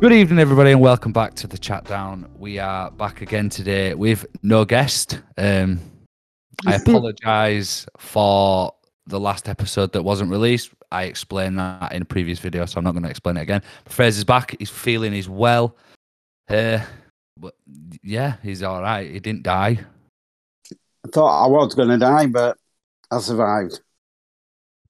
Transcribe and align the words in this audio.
Good 0.00 0.12
evening, 0.12 0.38
everybody, 0.38 0.70
and 0.70 0.80
welcome 0.80 1.12
back 1.12 1.34
to 1.34 1.48
the 1.48 1.58
chat 1.58 1.82
down. 1.84 2.30
We 2.38 2.60
are 2.60 2.88
back 2.88 3.20
again 3.20 3.48
today 3.48 3.94
with 3.94 4.26
no 4.44 4.64
guest. 4.64 5.20
Um, 5.36 5.80
I 6.64 6.74
apologize 6.76 7.84
for 7.96 8.72
the 9.08 9.18
last 9.18 9.48
episode 9.48 9.92
that 9.94 10.04
wasn't 10.04 10.30
released. 10.30 10.70
I 10.92 11.02
explained 11.04 11.58
that 11.58 11.90
in 11.90 12.02
a 12.02 12.04
previous 12.04 12.38
video, 12.38 12.64
so 12.64 12.78
I'm 12.78 12.84
not 12.84 12.92
going 12.92 13.02
to 13.02 13.10
explain 13.10 13.38
it 13.38 13.40
again. 13.40 13.60
But 13.82 13.92
Fraser's 13.92 14.22
back. 14.22 14.54
He's 14.60 14.70
feeling 14.70 15.12
he's 15.12 15.28
well. 15.28 15.76
Uh, 16.48 16.78
but 17.36 17.54
yeah, 18.00 18.36
he's 18.44 18.62
all 18.62 18.80
right. 18.80 19.10
He 19.10 19.18
didn't 19.18 19.42
die. 19.42 19.80
I 20.70 21.08
thought 21.12 21.44
I 21.44 21.48
was 21.48 21.74
going 21.74 21.88
to 21.88 21.98
die, 21.98 22.26
but 22.26 22.56
I 23.10 23.18
survived. 23.18 23.80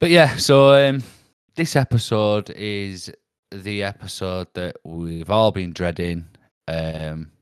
But 0.00 0.10
yeah, 0.10 0.36
so 0.36 0.74
um, 0.74 1.02
this 1.54 1.76
episode 1.76 2.50
is 2.50 3.10
the 3.50 3.82
episode 3.82 4.48
that 4.54 4.76
we've 4.84 5.30
all 5.30 5.50
been 5.50 5.72
dreading. 5.72 6.26
Um, 6.66 7.32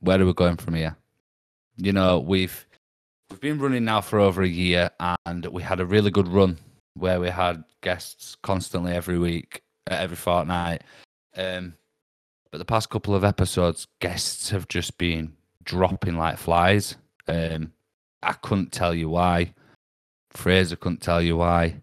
where 0.00 0.20
are 0.20 0.26
we 0.26 0.32
going 0.34 0.56
from 0.56 0.74
here? 0.74 0.96
You 1.76 1.92
know, 1.92 2.18
we've 2.18 2.66
we've 3.30 3.40
been 3.40 3.58
running 3.58 3.84
now 3.84 4.00
for 4.00 4.18
over 4.18 4.42
a 4.42 4.48
year, 4.48 4.90
and 5.26 5.46
we 5.46 5.62
had 5.62 5.80
a 5.80 5.86
really 5.86 6.10
good 6.10 6.28
run 6.28 6.58
where 6.94 7.20
we 7.20 7.30
had 7.30 7.64
guests 7.80 8.36
constantly 8.42 8.92
every 8.92 9.18
week, 9.18 9.62
uh, 9.90 9.94
every 9.94 10.16
fortnight. 10.16 10.82
Um, 11.36 11.74
but 12.50 12.58
the 12.58 12.64
past 12.66 12.90
couple 12.90 13.14
of 13.14 13.24
episodes, 13.24 13.86
guests 14.00 14.50
have 14.50 14.68
just 14.68 14.98
been 14.98 15.32
dropping 15.64 16.16
like 16.16 16.36
flies. 16.36 16.96
Um, 17.26 17.72
I 18.22 18.34
couldn't 18.34 18.72
tell 18.72 18.94
you 18.94 19.08
why. 19.08 19.54
Fraser 20.30 20.76
couldn't 20.76 21.00
tell 21.00 21.22
you 21.22 21.38
why. 21.38 21.80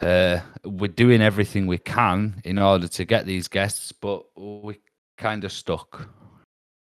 Uh, 0.00 0.40
we're 0.64 0.88
doing 0.88 1.20
everything 1.20 1.66
we 1.66 1.78
can 1.78 2.40
in 2.44 2.58
order 2.58 2.88
to 2.88 3.04
get 3.04 3.26
these 3.26 3.48
guests, 3.48 3.92
but 3.92 4.24
we 4.36 4.78
kind 5.18 5.44
of 5.44 5.52
stuck. 5.52 6.08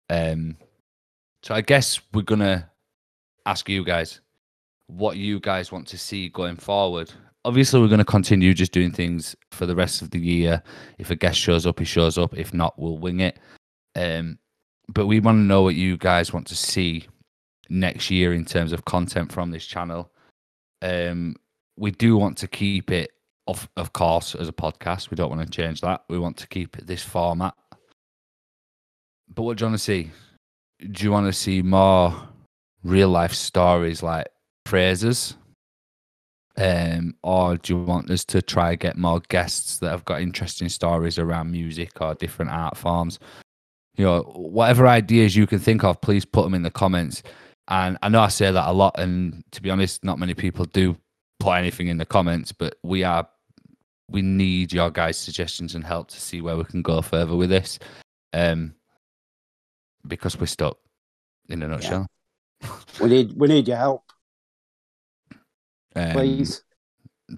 Um, 0.08 0.56
so 1.42 1.54
I 1.54 1.60
guess 1.60 2.00
we're 2.12 2.22
gonna 2.22 2.70
ask 3.46 3.68
you 3.68 3.84
guys 3.84 4.20
what 4.86 5.16
you 5.16 5.40
guys 5.40 5.72
want 5.72 5.86
to 5.88 5.98
see 5.98 6.28
going 6.28 6.56
forward. 6.56 7.12
Obviously, 7.44 7.80
we're 7.80 7.88
going 7.88 7.98
to 7.98 8.04
continue 8.04 8.54
just 8.54 8.72
doing 8.72 8.92
things 8.92 9.34
for 9.50 9.66
the 9.66 9.74
rest 9.74 10.00
of 10.00 10.10
the 10.10 10.20
year. 10.20 10.62
If 10.98 11.10
a 11.10 11.16
guest 11.16 11.38
shows 11.38 11.66
up, 11.66 11.78
he 11.78 11.84
shows 11.84 12.16
up. 12.18 12.36
If 12.36 12.54
not, 12.54 12.78
we'll 12.78 12.98
wing 12.98 13.20
it. 13.20 13.38
Um, 13.96 14.38
but 14.88 15.06
we 15.06 15.18
want 15.18 15.36
to 15.36 15.42
know 15.42 15.62
what 15.62 15.74
you 15.74 15.96
guys 15.96 16.32
want 16.32 16.46
to 16.48 16.56
see 16.56 17.06
next 17.68 18.10
year 18.10 18.32
in 18.32 18.44
terms 18.44 18.72
of 18.72 18.84
content 18.84 19.32
from 19.32 19.50
this 19.50 19.66
channel. 19.66 20.12
Um, 20.82 21.36
we 21.76 21.90
do 21.90 22.16
want 22.16 22.38
to 22.38 22.48
keep 22.48 22.90
it, 22.90 23.10
of 23.46 23.68
of 23.76 23.92
course, 23.92 24.34
as 24.34 24.48
a 24.48 24.52
podcast. 24.52 25.10
We 25.10 25.16
don't 25.16 25.30
want 25.30 25.42
to 25.42 25.48
change 25.48 25.80
that. 25.80 26.04
We 26.08 26.18
want 26.18 26.36
to 26.38 26.48
keep 26.48 26.78
it 26.78 26.86
this 26.86 27.02
format. 27.02 27.54
But 29.34 29.42
what 29.42 29.56
do 29.56 29.62
you 29.62 29.70
want 29.70 29.78
to 29.78 29.84
see? 29.84 30.10
Do 30.90 31.04
you 31.04 31.10
want 31.10 31.26
to 31.26 31.32
see 31.32 31.62
more 31.62 32.14
real 32.84 33.08
life 33.08 33.32
stories 33.32 34.02
like 34.02 34.28
Fraser's? 34.66 35.36
Um, 36.56 37.14
or 37.22 37.56
do 37.56 37.72
you 37.72 37.82
want 37.82 38.10
us 38.10 38.26
to 38.26 38.42
try 38.42 38.74
get 38.74 38.98
more 38.98 39.20
guests 39.30 39.78
that 39.78 39.90
have 39.90 40.04
got 40.04 40.20
interesting 40.20 40.68
stories 40.68 41.18
around 41.18 41.50
music 41.50 42.00
or 42.00 42.14
different 42.14 42.50
art 42.50 42.76
forms? 42.76 43.18
You 43.96 44.04
know, 44.04 44.22
whatever 44.34 44.86
ideas 44.86 45.34
you 45.34 45.46
can 45.46 45.58
think 45.58 45.82
of, 45.82 46.00
please 46.00 46.24
put 46.24 46.42
them 46.42 46.54
in 46.54 46.62
the 46.62 46.70
comments. 46.70 47.22
And 47.68 47.96
I 48.02 48.08
know 48.08 48.20
I 48.20 48.28
say 48.28 48.50
that 48.50 48.68
a 48.68 48.72
lot, 48.72 48.98
and 48.98 49.42
to 49.52 49.62
be 49.62 49.70
honest, 49.70 50.04
not 50.04 50.18
many 50.18 50.34
people 50.34 50.64
do 50.66 50.96
put 51.42 51.52
anything 51.52 51.88
in 51.88 51.98
the 51.98 52.06
comments, 52.06 52.52
but 52.52 52.76
we 52.82 53.04
are 53.04 53.28
we 54.08 54.22
need 54.22 54.72
your 54.72 54.90
guys' 54.90 55.16
suggestions 55.16 55.74
and 55.74 55.84
help 55.84 56.08
to 56.08 56.20
see 56.20 56.40
where 56.40 56.56
we 56.56 56.64
can 56.64 56.82
go 56.82 57.02
further 57.02 57.36
with 57.36 57.50
this. 57.50 57.78
Um 58.32 58.74
because 60.06 60.38
we're 60.38 60.46
stuck 60.46 60.78
in 61.48 61.62
a 61.62 61.68
nutshell. 61.68 62.06
We 63.00 63.08
need 63.08 63.32
we 63.36 63.48
need 63.48 63.68
your 63.68 63.76
help, 63.76 64.04
Um, 65.96 66.12
please. 66.12 66.62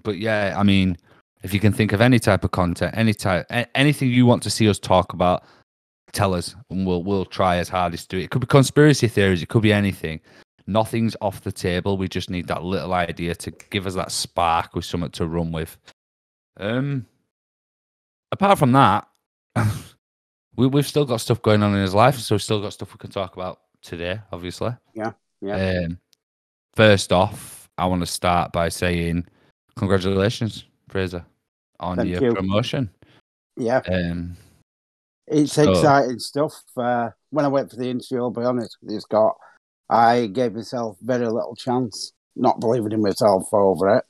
But 0.03 0.17
yeah, 0.17 0.55
I 0.57 0.63
mean, 0.63 0.97
if 1.43 1.53
you 1.53 1.59
can 1.59 1.73
think 1.73 1.93
of 1.93 2.01
any 2.01 2.19
type 2.19 2.43
of 2.43 2.51
content, 2.51 2.95
any 2.97 3.13
type, 3.13 3.45
anything 3.75 4.09
you 4.09 4.25
want 4.25 4.43
to 4.43 4.49
see 4.49 4.69
us 4.69 4.79
talk 4.79 5.13
about, 5.13 5.43
tell 6.11 6.33
us, 6.33 6.55
and 6.69 6.85
we'll 6.85 7.03
we'll 7.03 7.25
try 7.25 7.57
as 7.57 7.69
hard 7.69 7.93
as 7.93 8.01
to 8.03 8.07
do 8.07 8.17
it. 8.17 8.23
It 8.25 8.29
could 8.31 8.41
be 8.41 8.47
conspiracy 8.47 9.07
theories, 9.07 9.41
it 9.41 9.49
could 9.49 9.61
be 9.63 9.73
anything. 9.73 10.19
Nothing's 10.67 11.15
off 11.21 11.41
the 11.43 11.51
table. 11.51 11.97
We 11.97 12.07
just 12.07 12.29
need 12.29 12.47
that 12.47 12.63
little 12.63 12.93
idea 12.93 13.35
to 13.35 13.51
give 13.51 13.85
us 13.85 13.93
that 13.95 14.11
spark 14.11 14.73
with 14.75 14.85
something 14.85 15.11
to 15.11 15.27
run 15.27 15.51
with. 15.51 15.77
Um, 16.57 17.05
apart 18.31 18.57
from 18.57 18.71
that, 18.71 19.07
we 20.55 20.67
we've 20.67 20.87
still 20.87 21.05
got 21.05 21.21
stuff 21.21 21.41
going 21.41 21.61
on 21.61 21.75
in 21.75 21.81
his 21.81 21.93
life, 21.93 22.17
so 22.17 22.35
we've 22.35 22.41
still 22.41 22.61
got 22.61 22.73
stuff 22.73 22.93
we 22.93 22.97
can 22.97 23.11
talk 23.11 23.35
about 23.35 23.59
today. 23.81 24.19
Obviously, 24.31 24.71
Yeah, 24.93 25.11
yeah. 25.41 25.83
Um, 25.85 25.99
first 26.75 27.11
off, 27.11 27.69
I 27.77 27.85
want 27.85 28.01
to 28.01 28.07
start 28.07 28.51
by 28.51 28.69
saying 28.69 29.27
congratulations, 29.77 30.65
Fraser, 30.89 31.25
on 31.79 31.97
Thank 31.97 32.09
your 32.09 32.23
you. 32.23 32.33
promotion. 32.33 32.89
Yeah, 33.57 33.81
Um, 33.87 34.35
it's 35.27 35.53
So- 35.53 35.69
exciting 35.71 36.19
stuff. 36.19 36.63
Uh, 36.75 37.11
when 37.29 37.45
I 37.45 37.49
went 37.49 37.69
for 37.69 37.75
the 37.75 37.89
interview, 37.89 38.23
I'll 38.23 38.31
be 38.31 38.41
honest 38.43 38.77
you, 38.81 38.99
Scott, 38.99 39.35
I 39.89 40.27
gave 40.27 40.53
myself 40.53 40.97
very 41.01 41.27
little 41.27 41.55
chance, 41.55 42.13
not 42.35 42.59
believing 42.59 42.91
in 42.91 43.01
myself 43.01 43.53
over 43.53 43.97
it. 43.97 44.03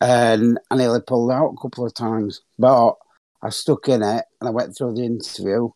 And 0.00 0.58
I 0.70 0.76
nearly 0.76 1.00
pulled 1.00 1.30
out 1.30 1.54
a 1.54 1.60
couple 1.60 1.86
of 1.86 1.94
times, 1.94 2.42
but 2.58 2.94
I 3.42 3.50
stuck 3.50 3.88
in 3.88 4.02
it 4.02 4.24
and 4.40 4.48
I 4.48 4.50
went 4.50 4.76
through 4.76 4.94
the 4.94 5.04
interview 5.04 5.68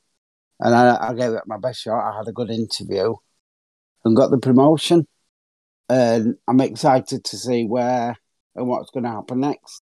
and 0.60 0.74
I, 0.74 1.08
I 1.10 1.14
gave 1.14 1.32
it 1.32 1.42
my 1.46 1.58
best 1.58 1.82
shot. 1.82 2.12
I 2.12 2.16
had 2.16 2.28
a 2.28 2.32
good 2.32 2.50
interview 2.50 3.14
and 4.04 4.16
got 4.16 4.30
the 4.30 4.38
promotion. 4.38 5.06
And 5.88 6.36
I'm 6.46 6.60
excited 6.60 7.24
to 7.24 7.36
see 7.36 7.64
where 7.64 8.16
and 8.54 8.68
what's 8.68 8.90
going 8.90 9.04
to 9.04 9.10
happen 9.10 9.40
next. 9.40 9.82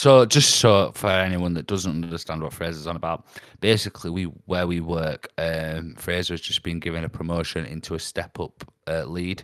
So, 0.00 0.24
just 0.24 0.60
so 0.60 0.92
for 0.94 1.10
anyone 1.10 1.52
that 1.52 1.66
doesn't 1.66 2.04
understand 2.04 2.42
what 2.42 2.54
Fraser's 2.54 2.86
on 2.86 2.96
about, 2.96 3.26
basically, 3.60 4.08
we 4.08 4.22
where 4.46 4.66
we 4.66 4.80
work, 4.80 5.28
um, 5.36 5.94
Fraser 5.98 6.32
has 6.32 6.40
just 6.40 6.62
been 6.62 6.80
given 6.80 7.04
a 7.04 7.08
promotion 7.10 7.66
into 7.66 7.94
a 7.94 7.98
step 7.98 8.40
up 8.40 8.64
uh, 8.88 9.04
lead. 9.04 9.42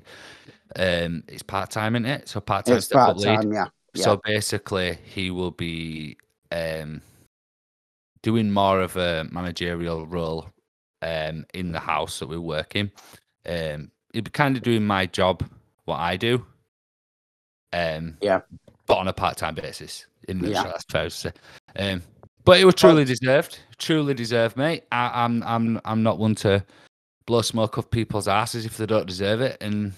Um, 0.74 1.24
it's 1.28 1.42
part 1.42 1.70
time, 1.70 1.94
isn't 1.94 2.06
it? 2.06 2.28
So 2.30 2.40
part 2.40 2.64
time 2.64 2.80
step 2.80 3.06
up 3.06 3.18
lead. 3.18 3.52
yeah. 3.52 3.66
yeah. 3.92 4.02
So 4.02 4.18
basically, 4.24 4.96
he 5.04 5.30
will 5.30 5.50
be 5.50 6.16
um, 6.50 7.02
doing 8.22 8.50
more 8.50 8.80
of 8.80 8.96
a 8.96 9.28
managerial 9.30 10.06
role 10.06 10.48
um, 11.02 11.44
in 11.52 11.72
the 11.72 11.80
house 11.80 12.18
that 12.20 12.30
we 12.30 12.38
work 12.38 12.74
in. 12.74 12.90
Um, 13.44 13.90
he'll 14.10 14.22
be 14.22 14.30
kind 14.30 14.56
of 14.56 14.62
doing 14.62 14.86
my 14.86 15.04
job, 15.04 15.46
what 15.84 15.98
I 15.98 16.16
do. 16.16 16.46
Um, 17.74 18.16
Yeah. 18.22 18.40
But 18.86 18.98
on 18.98 19.08
a 19.08 19.12
part 19.12 19.36
time 19.36 19.54
basis. 19.54 20.06
In 20.28 20.40
the 20.40 20.50
Yeah. 20.50 20.64
that's 20.64 20.84
fair 20.84 21.04
to 21.04 21.10
say. 21.10 21.32
Um, 21.76 22.02
but 22.44 22.60
it 22.60 22.64
was 22.64 22.74
truly 22.74 23.04
deserved. 23.04 23.58
Truly 23.78 24.14
deserved, 24.14 24.56
mate. 24.56 24.84
I, 24.92 25.24
I'm 25.24 25.42
I'm 25.42 25.80
I'm 25.84 26.02
not 26.02 26.18
one 26.18 26.34
to 26.36 26.64
blow 27.26 27.42
smoke 27.42 27.76
off 27.76 27.90
people's 27.90 28.28
asses 28.28 28.64
if 28.64 28.76
they 28.76 28.86
don't 28.86 29.06
deserve 29.06 29.40
it, 29.40 29.56
and 29.60 29.92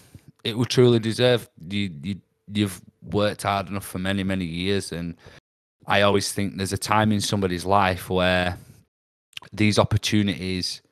it 0.44 0.56
was 0.56 0.68
truly 0.68 0.98
deserved. 0.98 1.48
You 1.70 1.90
you 2.02 2.20
you've 2.52 2.80
worked 3.12 3.42
hard 3.42 3.68
enough 3.68 3.84
for 3.84 3.98
many 3.98 4.24
many 4.24 4.46
years, 4.46 4.92
and 4.92 5.16
I 5.86 6.02
always 6.02 6.32
think 6.32 6.56
there's 6.56 6.72
a 6.72 6.78
time 6.78 7.12
in 7.12 7.20
somebody's 7.20 7.66
life 7.66 8.08
where 8.08 8.56
these 9.52 9.78
opportunities 9.78 10.82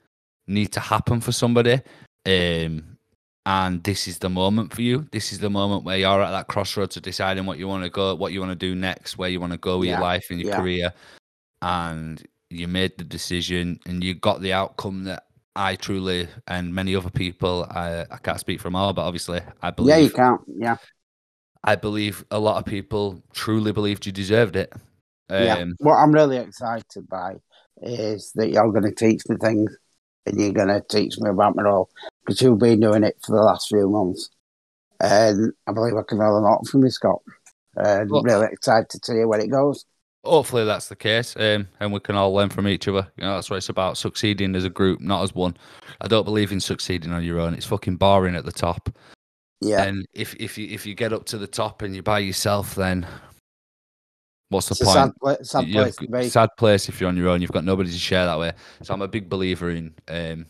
need 0.47 0.73
to 0.73 0.81
happen 0.81 1.21
for 1.21 1.33
somebody. 1.33 1.81
Um, 2.27 2.96
and 3.47 3.85
this 3.85 4.09
is 4.09 4.19
the 4.19 4.29
moment 4.29 4.75
for 4.75 4.83
you. 4.83 5.07
This 5.13 5.33
is 5.33 5.39
the 5.39 5.49
moment 5.49 5.85
where 5.85 5.97
you're 5.97 6.21
at 6.21 6.33
that 6.33 6.49
crossroads 6.49 6.97
of 6.97 7.05
deciding 7.05 7.47
what 7.47 7.59
you 7.59 7.69
want 7.69 7.85
to 7.85 7.91
go, 7.91 8.13
what 8.17 8.33
you 8.33 8.41
want 8.41 8.51
to 8.51 8.57
do 8.57 8.75
next, 8.75 9.17
where 9.17 9.29
you 9.29 9.39
want 9.39 9.53
to 9.53 9.59
go 9.59 9.79
with 9.79 9.89
your 9.89 10.01
life 10.01 10.27
and 10.31 10.41
your 10.41 10.51
yeah. 10.51 10.57
career. 10.57 10.93
And 11.63 12.27
you 12.51 12.67
made 12.67 12.99
the 12.99 13.05
decision 13.05 13.79
and 13.87 14.03
you 14.03 14.15
got 14.15 14.41
the 14.41 14.53
outcome 14.53 15.05
that 15.05 15.27
I 15.55 15.77
truly 15.77 16.27
and 16.49 16.75
many 16.75 16.97
other 16.97 17.09
people, 17.09 17.69
I, 17.71 18.05
I 18.11 18.17
can't 18.17 18.41
speak 18.41 18.61
for 18.61 18.75
all, 18.75 18.93
but 18.93 19.03
obviously 19.03 19.41
I 19.63 19.71
believe 19.71 19.97
Yeah, 19.97 20.03
you 20.03 20.11
can't. 20.11 20.41
Yeah. 20.49 20.77
I 21.63 21.77
believe 21.77 22.25
a 22.33 22.41
lot 22.41 22.59
of 22.59 22.65
people 22.65 23.23
truly 23.33 23.71
believed 23.71 24.07
you 24.07 24.13
deserved 24.13 24.57
it. 24.57 24.73
yeah. 25.31 25.59
Um, 25.59 25.77
What 25.79 25.95
I'm 25.95 26.11
really 26.11 26.39
excited 26.39 27.09
by 27.09 27.37
is 27.81 28.33
that 28.35 28.51
you're 28.51 28.73
going 28.73 28.93
to 28.93 28.95
teach 28.95 29.23
me 29.29 29.37
things 29.37 29.77
and 30.27 30.39
you're 30.41 30.53
going 30.53 30.69
to 30.69 30.83
teach 30.89 31.19
me 31.19 31.31
about 31.31 31.57
my 31.57 31.63
role 31.63 31.89
because 32.25 32.41
you've 32.43 32.59
been 32.59 32.81
doing 32.81 33.05
it 33.05 33.17
for 33.25 33.37
the 33.37 33.43
last 33.43 33.69
few 33.69 33.89
months. 33.89 34.29
And 35.01 35.53
I 35.67 35.73
believe 35.73 35.95
I 35.95 36.03
can 36.09 36.19
learn 36.19 36.31
a 36.31 36.41
lot 36.41 36.67
from 36.67 36.83
you, 36.83 36.91
Scott. 36.91 37.21
And 37.77 38.11
Well- 38.11 38.23
really 38.23 38.49
excited 38.51 39.03
to 39.03 39.13
hear 39.13 39.29
where 39.29 39.41
it 39.41 39.51
goes. 39.51 39.85
hopefully 40.25 40.65
that's 40.65 40.89
the 40.89 40.97
case, 40.97 41.37
um, 41.37 41.69
and 41.79 41.93
we 41.93 42.01
can 42.01 42.17
all 42.17 42.33
learn 42.35 42.49
from 42.49 42.67
each 42.67 42.89
other. 42.89 43.07
You 43.17 43.25
know, 43.25 43.35
that's 43.37 43.49
what 43.49 43.59
it's 43.59 43.69
about: 43.69 43.97
succeeding 43.97 44.57
as 44.57 44.65
a 44.65 44.71
group, 44.71 45.01
not 45.01 45.23
as 45.23 45.33
one. 45.35 45.57
I 46.01 46.09
don't 46.09 46.25
believe 46.25 46.51
in 46.51 46.59
succeeding 46.59 47.13
on 47.13 47.23
your 47.23 47.39
own. 47.39 47.55
It's 47.55 47.67
fucking 47.67 47.97
boring 47.97 48.35
at 48.35 48.45
the 48.45 48.51
top. 48.51 48.91
Yeah. 49.61 49.85
And 49.85 50.05
if 50.15 50.35
if 50.35 50.59
you 50.59 50.67
if 50.69 50.85
you 50.85 50.95
get 50.97 51.13
up 51.13 51.27
to 51.27 51.39
the 51.39 51.47
top 51.47 51.83
and 51.83 51.95
you're 51.95 52.03
by 52.03 52.19
yourself, 52.19 52.75
then 52.75 53.07
What's 54.49 54.69
the 54.69 54.73
It's 54.73 54.81
a 54.83 54.85
point? 54.85 55.41
sad, 55.47 55.47
sad 55.47 55.73
place 55.73 55.97
to 55.97 56.31
sad 56.31 56.49
place 56.57 56.89
if 56.89 57.01
you're 57.01 57.09
on 57.09 57.17
your 57.17 57.29
own. 57.29 57.43
You've 57.43 57.51
got 57.53 57.65
nobody 57.65 57.91
to 57.91 57.99
share 57.99 58.27
that 58.27 58.39
way. 58.39 58.53
So 58.83 58.95
I'm 58.95 59.03
a 59.03 59.09
big 59.09 59.29
believer 59.29 59.71
in 59.71 59.95
um, 60.09 60.47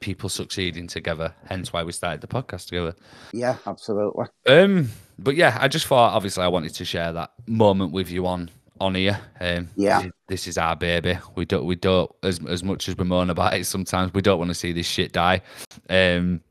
people 0.00 0.28
succeeding 0.28 0.86
together. 0.86 1.34
Hence 1.46 1.72
why 1.72 1.82
we 1.82 1.92
started 1.92 2.20
the 2.20 2.26
podcast 2.26 2.66
together. 2.66 2.94
Yeah, 3.32 3.56
absolutely. 3.66 4.26
Um, 4.46 4.90
but 5.18 5.34
yeah, 5.34 5.56
I 5.60 5.68
just 5.68 5.86
thought 5.86 6.12
obviously 6.14 6.44
I 6.44 6.48
wanted 6.48 6.74
to 6.74 6.84
share 6.84 7.12
that 7.14 7.32
moment 7.46 7.92
with 7.92 8.10
you 8.10 8.26
on 8.26 8.50
on 8.80 8.94
here. 8.94 9.18
Um, 9.40 9.68
Yeah. 9.74 9.98
this 9.98 10.06
is, 10.06 10.12
this 10.28 10.46
is 10.48 10.58
our 10.58 10.76
baby. 10.76 11.18
We 11.34 11.46
don't 11.46 11.64
we 11.64 11.74
don't 11.74 12.10
as 12.22 12.38
as 12.46 12.62
much 12.62 12.88
as 12.88 12.96
we 12.98 13.04
moan 13.04 13.30
about 13.30 13.54
it. 13.54 13.64
Sometimes 13.64 14.12
we 14.12 14.20
don't 14.22 14.38
want 14.38 14.50
to 14.50 14.54
see 14.54 14.72
this 14.72 14.86
shit 14.86 15.12
die. 15.12 15.40
Um, 15.88 16.42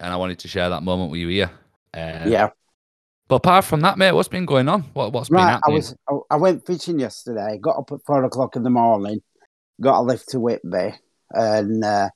and 0.00 0.12
I 0.12 0.16
wanted 0.16 0.38
to 0.40 0.48
share 0.48 0.70
that 0.70 0.82
moment 0.82 1.10
with 1.10 1.20
you 1.20 1.28
here. 1.28 1.50
Uh, 1.92 2.24
yeah. 2.26 2.50
But 3.30 3.36
apart 3.36 3.64
from 3.64 3.82
that, 3.82 3.96
mate, 3.96 4.10
what's 4.10 4.26
been 4.26 4.44
going 4.44 4.68
on? 4.68 4.82
What 4.92 5.12
what's 5.12 5.28
been 5.28 5.36
Right, 5.36 5.60
I 5.64 5.70
was 5.70 5.94
I, 6.08 6.18
I 6.32 6.36
went 6.36 6.66
fishing 6.66 6.98
yesterday. 6.98 7.60
Got 7.62 7.78
up 7.78 7.92
at 7.92 8.00
four 8.04 8.24
o'clock 8.24 8.56
in 8.56 8.64
the 8.64 8.70
morning. 8.70 9.22
Got 9.80 10.00
a 10.00 10.02
lift 10.02 10.30
to 10.30 10.40
Whitby, 10.40 10.94
and 11.30 11.84
uh, 11.84 12.08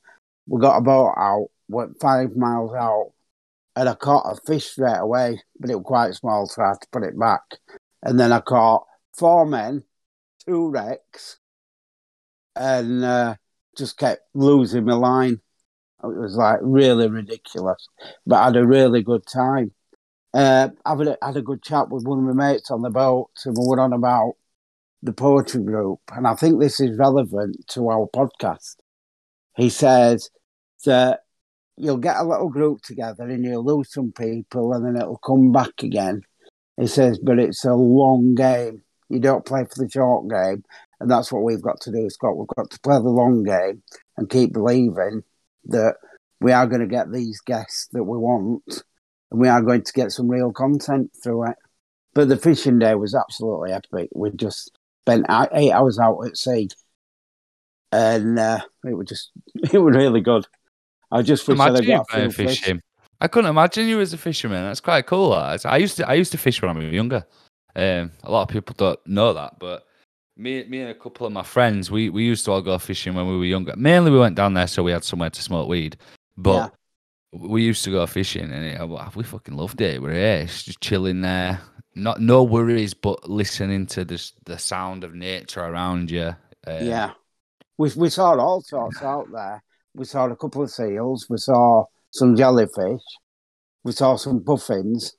we 0.45 0.59
got 0.59 0.75
a 0.75 0.81
boat 0.81 1.13
out. 1.15 1.47
Went 1.69 2.01
five 2.01 2.35
miles 2.35 2.75
out, 2.75 3.13
and 3.77 3.87
I 3.87 3.95
caught 3.95 4.29
a 4.29 4.35
fish 4.45 4.65
straight 4.65 4.97
away, 4.97 5.41
but 5.57 5.69
it 5.69 5.75
was 5.75 5.85
quite 5.85 6.15
small, 6.15 6.47
so 6.47 6.61
I 6.61 6.67
had 6.67 6.81
to 6.81 6.87
put 6.91 7.03
it 7.03 7.17
back. 7.17 7.43
And 8.03 8.19
then 8.19 8.33
I 8.33 8.41
caught 8.41 8.85
four 9.17 9.45
men, 9.45 9.85
two 10.45 10.69
wrecks, 10.69 11.37
and 12.57 13.05
uh, 13.05 13.35
just 13.77 13.97
kept 13.97 14.23
losing 14.33 14.83
my 14.83 14.95
line. 14.95 15.39
It 16.03 16.19
was 16.19 16.35
like 16.35 16.59
really 16.61 17.07
ridiculous, 17.07 17.87
but 18.27 18.35
I 18.35 18.45
had 18.47 18.57
a 18.57 18.67
really 18.67 19.01
good 19.01 19.25
time. 19.25 19.71
Uh, 20.35 20.67
I've 20.85 20.99
had 20.99 21.37
a, 21.37 21.41
good 21.41 21.63
chat 21.63 21.89
with 21.89 22.03
one 22.03 22.19
of 22.19 22.35
my 22.35 22.51
mates 22.51 22.69
on 22.69 22.81
the 22.81 22.89
boat, 22.89 23.29
and 23.45 23.55
we 23.57 23.65
were 23.65 23.79
on 23.79 23.93
about 23.93 24.33
the 25.01 25.13
poetry 25.13 25.63
group, 25.63 26.01
and 26.11 26.27
I 26.27 26.35
think 26.35 26.59
this 26.59 26.81
is 26.81 26.97
relevant 26.97 27.65
to 27.69 27.87
our 27.87 28.05
podcast. 28.13 28.75
He 29.55 29.69
says 29.69 30.29
that 30.83 31.21
you'll 31.77 31.99
get 31.99 32.17
a 32.17 32.25
little 32.25 32.49
group 32.49 32.81
together 32.81 33.23
and 33.23 33.45
you'll 33.45 33.63
lose 33.63 33.93
some 33.93 34.11
people, 34.11 34.73
and 34.73 34.85
then 34.85 35.01
it'll 35.01 35.19
come 35.19 35.53
back 35.53 35.81
again. 35.81 36.23
He 36.75 36.87
says, 36.87 37.17
but 37.17 37.39
it's 37.39 37.63
a 37.63 37.73
long 37.73 38.35
game. 38.35 38.81
You 39.07 39.19
don't 39.19 39.45
play 39.45 39.63
for 39.63 39.85
the 39.85 39.89
short 39.89 40.29
game, 40.29 40.65
and 40.99 41.09
that's 41.09 41.31
what 41.31 41.43
we've 41.43 41.61
got 41.61 41.79
to 41.81 41.93
do, 41.93 42.09
Scott. 42.09 42.35
We've 42.35 42.47
got 42.57 42.69
to 42.71 42.79
play 42.81 42.97
the 42.97 43.07
long 43.07 43.43
game 43.43 43.83
and 44.17 44.29
keep 44.29 44.51
believing 44.51 45.23
that 45.67 45.95
we 46.41 46.51
are 46.51 46.67
going 46.67 46.81
to 46.81 46.87
get 46.87 47.09
these 47.09 47.39
guests 47.39 47.87
that 47.93 48.03
we 48.03 48.17
want 48.17 48.83
and 49.35 49.41
we 49.41 49.49
are 49.49 49.61
going 49.61 49.83
to 49.83 49.93
get 49.93 50.13
some 50.13 50.29
real 50.29 50.53
content 50.53 51.11
through 51.21 51.49
it. 51.49 51.57
But 52.13 52.29
the 52.29 52.37
fishing 52.37 52.79
day 52.79 52.95
was 52.95 53.13
absolutely 53.13 53.73
epic. 53.73 54.09
We 54.15 54.31
just 54.31 54.71
spent 55.03 55.25
eight 55.29 55.73
hours 55.73 55.99
out 55.99 56.21
at 56.21 56.37
sea, 56.37 56.69
and 57.91 58.39
uh, 58.39 58.61
it 58.85 58.93
was 58.93 59.07
just 59.07 59.31
it 59.73 59.77
was 59.77 59.95
really 59.95 60.21
good. 60.21 60.47
I 61.11 61.21
just 61.21 61.45
wish 61.47 61.59
I'd 61.59 61.69
imagine 61.71 61.91
you 61.91 61.97
got 61.97 62.05
a 62.09 62.19
few 62.21 62.31
fish. 62.31 62.59
fishing. 62.61 62.81
I 63.19 63.27
couldn't 63.27 63.49
imagine 63.49 63.87
you 63.87 63.99
as 63.99 64.13
a 64.13 64.17
fisherman. 64.17 64.63
That's 64.63 64.79
quite 64.79 65.05
cool. 65.05 65.31
that. 65.31 65.65
I 65.65 65.77
used 65.77 65.97
to 65.97 66.07
I 66.07 66.13
used 66.13 66.31
to 66.31 66.37
fish 66.37 66.61
when 66.61 66.71
I 66.71 66.73
was 66.73 66.85
younger. 66.85 67.25
Um, 67.75 68.11
a 68.23 68.31
lot 68.31 68.43
of 68.43 68.47
people 68.47 68.73
don't 68.77 69.05
know 69.05 69.33
that, 69.33 69.59
but 69.59 69.85
me 70.37 70.63
me 70.63 70.79
and 70.79 70.91
a 70.91 70.95
couple 70.95 71.27
of 71.27 71.33
my 71.33 71.43
friends, 71.43 71.91
we, 71.91 72.09
we 72.09 72.23
used 72.23 72.45
to 72.45 72.51
all 72.53 72.61
go 72.61 72.77
fishing 72.77 73.13
when 73.13 73.27
we 73.27 73.37
were 73.37 73.43
younger. 73.43 73.73
Mainly 73.75 74.11
we 74.11 74.19
went 74.19 74.35
down 74.35 74.53
there 74.53 74.67
so 74.67 74.83
we 74.83 74.93
had 74.93 75.03
somewhere 75.03 75.29
to 75.29 75.41
smoke 75.41 75.67
weed. 75.67 75.97
But 76.37 76.73
we 77.37 77.63
used 77.63 77.83
to 77.83 77.91
go 77.91 78.05
fishing 78.05 78.51
and 78.51 78.65
it, 78.65 79.15
we 79.15 79.23
fucking 79.23 79.55
loved 79.55 79.81
it. 79.81 80.01
We're 80.01 80.13
here, 80.13 80.37
it's 80.43 80.63
just 80.63 80.81
chilling 80.81 81.21
there. 81.21 81.59
Not 81.95 82.19
no 82.19 82.43
worries, 82.43 82.93
but 82.93 83.29
listening 83.29 83.85
to 83.87 84.03
the 84.03 84.31
the 84.45 84.59
sound 84.59 85.03
of 85.03 85.15
nature 85.15 85.61
around 85.61 86.11
you. 86.11 86.35
Um, 86.67 86.85
Yeah, 86.85 87.11
we 87.77 87.89
we 87.95 88.09
saw 88.09 88.37
all 88.37 88.61
sorts 88.61 89.01
out 89.01 89.31
there. 89.31 89.63
We 89.93 90.05
saw 90.05 90.27
a 90.27 90.35
couple 90.35 90.63
of 90.63 90.71
seals. 90.71 91.27
We 91.29 91.37
saw 91.37 91.85
some 92.11 92.35
jellyfish. 92.35 93.01
We 93.83 93.93
saw 93.93 94.17
some 94.17 94.43
puffins. 94.43 95.15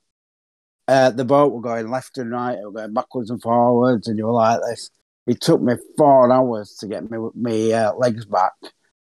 Uh, 0.87 1.09
the 1.09 1.25
boat 1.25 1.51
were 1.51 1.61
going 1.61 1.89
left 1.89 2.17
and 2.17 2.31
right. 2.31 2.57
It 2.57 2.63
were 2.63 2.71
going 2.71 2.93
backwards 2.93 3.31
and 3.31 3.41
forwards, 3.41 4.07
and 4.07 4.17
you 4.17 4.25
were 4.27 4.33
like 4.33 4.61
this. 4.69 4.91
It 5.25 5.41
took 5.41 5.61
me 5.61 5.73
four 5.97 6.31
hours 6.31 6.75
to 6.79 6.87
get 6.87 7.09
me 7.09 7.17
me 7.33 7.73
uh, 7.73 7.93
legs 7.93 8.25
back 8.25 8.53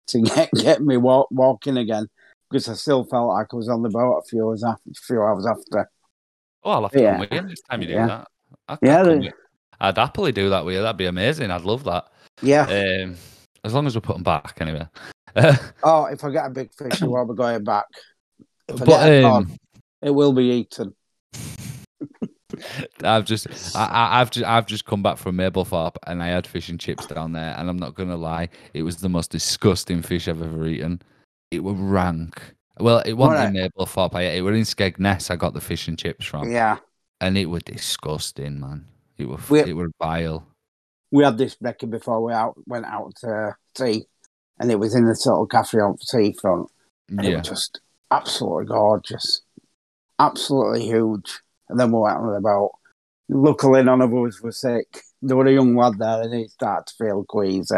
to 0.09 0.21
get 0.23 0.51
get 0.53 0.83
me 0.83 0.97
walk, 0.97 1.29
walking 1.31 1.77
again 1.77 2.09
because 2.53 2.69
I 2.69 2.75
still 2.75 3.05
felt 3.05 3.29
like 3.29 3.49
I 3.53 3.57
was 3.57 3.69
on 3.69 3.83
the 3.83 3.89
boat 3.89 4.19
a 4.19 4.29
few 4.29 4.47
hours 4.47 4.63
after. 4.63 4.83
few 4.95 5.23
hours 5.23 5.47
after. 5.47 5.91
Oh, 6.63 6.71
I'll 6.71 6.83
have 6.83 6.93
to 6.93 7.01
Yeah. 7.01 7.13
come 7.13 7.21
with 7.21 7.33
you 7.33 7.43
next 7.43 7.63
time 7.63 7.81
you 7.83 7.89
do 7.89 7.95
Yeah. 7.95 8.07
that. 8.07 8.29
I, 8.69 8.79
Yeah, 8.83 9.03
the- 9.03 9.33
I'd 9.81 9.97
happily 9.99 10.31
do 10.33 10.51
that 10.51 10.65
with 10.65 10.75
you. 10.77 10.83
That'd 10.83 10.97
be 10.97 11.07
amazing. 11.07 11.51
I'd 11.51 11.63
love 11.63 11.85
that. 11.85 12.07
Yeah. 12.41 12.63
Um, 13.03 13.17
as 13.65 13.75
long 13.75 13.87
as 13.87 13.95
we 13.95 14.01
put 14.01 14.15
them 14.15 14.23
back, 14.23 14.59
anyway. 14.61 14.87
oh, 15.83 16.05
if 16.07 16.23
I 16.23 16.31
get 16.31 16.47
a 16.47 16.51
big 16.51 16.73
fish, 16.75 17.03
I 17.03 17.07
will 17.07 17.27
be 17.27 17.35
going 17.35 17.65
back. 17.65 17.87
If 18.69 18.77
I 18.83 18.85
but 18.85 18.87
get 18.87 19.09
a 19.09 19.25
um, 19.25 19.57
it 20.03 20.11
will 20.11 20.33
be 20.33 20.45
eaten. 20.45 20.95
I've 23.03 23.25
just, 23.25 23.47
I, 23.75 24.21
I've 24.21 24.31
just, 24.31 24.47
I've 24.47 24.67
just 24.67 24.85
come 24.85 25.03
back 25.03 25.17
from 25.17 25.37
Mablethorpe 25.37 25.97
and 26.07 26.23
I 26.23 26.29
had 26.29 26.47
fish 26.47 26.69
and 26.69 26.79
chips 26.79 27.07
down 27.07 27.33
there, 27.33 27.55
and 27.59 27.69
I'm 27.69 27.79
not 27.79 27.95
gonna 27.95 28.17
lie, 28.17 28.51
it 28.75 28.83
was 28.83 28.99
the 28.99 29.09
most 29.09 29.31
disgusting 29.31 30.03
fish 30.03 30.29
I've 30.29 30.43
ever 30.43 30.67
eaten. 30.67 31.01
It 31.53 31.63
was 31.63 31.77
rank. 31.77 32.55
Well, 32.81 33.01
it 33.01 33.13
wasn't 33.13 33.57
in 33.57 33.71
Mablethorpe. 33.71 34.15
I, 34.15 34.23
it 34.23 34.41
was 34.41 34.57
in 34.57 34.63
Skegness. 34.63 35.31
I 35.31 35.37
got 35.37 35.53
the 35.53 35.61
fish 35.61 35.87
and 35.87 35.99
chips 35.99 36.25
from, 36.25 36.51
Yeah. 36.51 36.79
and 37.21 37.37
it 37.37 37.47
was 37.47 37.63
disgusting, 37.63 38.59
man. 38.59 38.87
It 39.19 39.29
was, 39.29 39.49
We- 39.51 39.61
it 39.61 39.77
was 39.77 39.91
vile. 40.01 40.47
we 41.11 41.23
had 41.25 41.37
this 41.37 41.55
Becky 41.57 41.85
before 41.87 42.25
we 42.25 42.33
out 42.33 42.55
went 42.67 42.87
out 42.87 43.15
to 43.17 43.55
sea, 43.77 44.07
and 44.59 44.71
it 44.71 44.79
was 44.81 44.95
in 44.95 45.05
the 45.07 45.15
sort 45.15 45.43
of 45.43 45.51
cafe 45.51 45.79
on 45.79 45.99
seafront. 45.99 46.71
And 47.11 47.21
it 47.27 47.31
Yeah, 47.31 47.39
was 47.41 47.49
just 47.49 47.81
absolutely 48.11 48.65
gorgeous, 48.67 49.43
absolutely 50.19 50.87
huge. 50.87 51.41
And 51.69 51.79
then 51.79 51.93
we 51.93 52.01
went 52.01 52.17
on 52.17 52.35
about. 52.35 52.71
Luckily, 53.29 53.83
none 53.83 54.01
of 54.03 54.13
us 54.15 54.41
were 54.43 54.53
sick. 54.53 55.03
There 55.23 55.37
was 55.37 55.47
a 55.47 55.53
young 55.53 55.77
lad 55.77 55.99
there, 55.99 56.23
and 56.23 56.35
he 56.35 56.49
started 56.49 56.87
to 56.89 56.95
feel 57.05 57.25
queasy, 57.29 57.77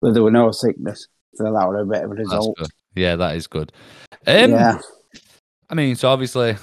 but 0.00 0.14
there 0.14 0.22
were 0.22 0.30
no 0.30 0.50
sickness. 0.50 1.06
So 1.34 1.44
that 1.44 1.52
was 1.52 1.82
a 1.82 1.86
bit 1.86 2.04
of 2.04 2.10
a 2.12 2.14
that's 2.14 2.28
result. 2.28 2.56
good. 2.58 2.68
Yeah, 2.94 3.16
that 3.16 3.36
is 3.36 3.46
good. 3.46 3.72
Um, 4.26 4.50
yeah, 4.50 4.78
I 5.70 5.74
mean, 5.74 5.96
so 5.96 6.08
obviously, 6.10 6.56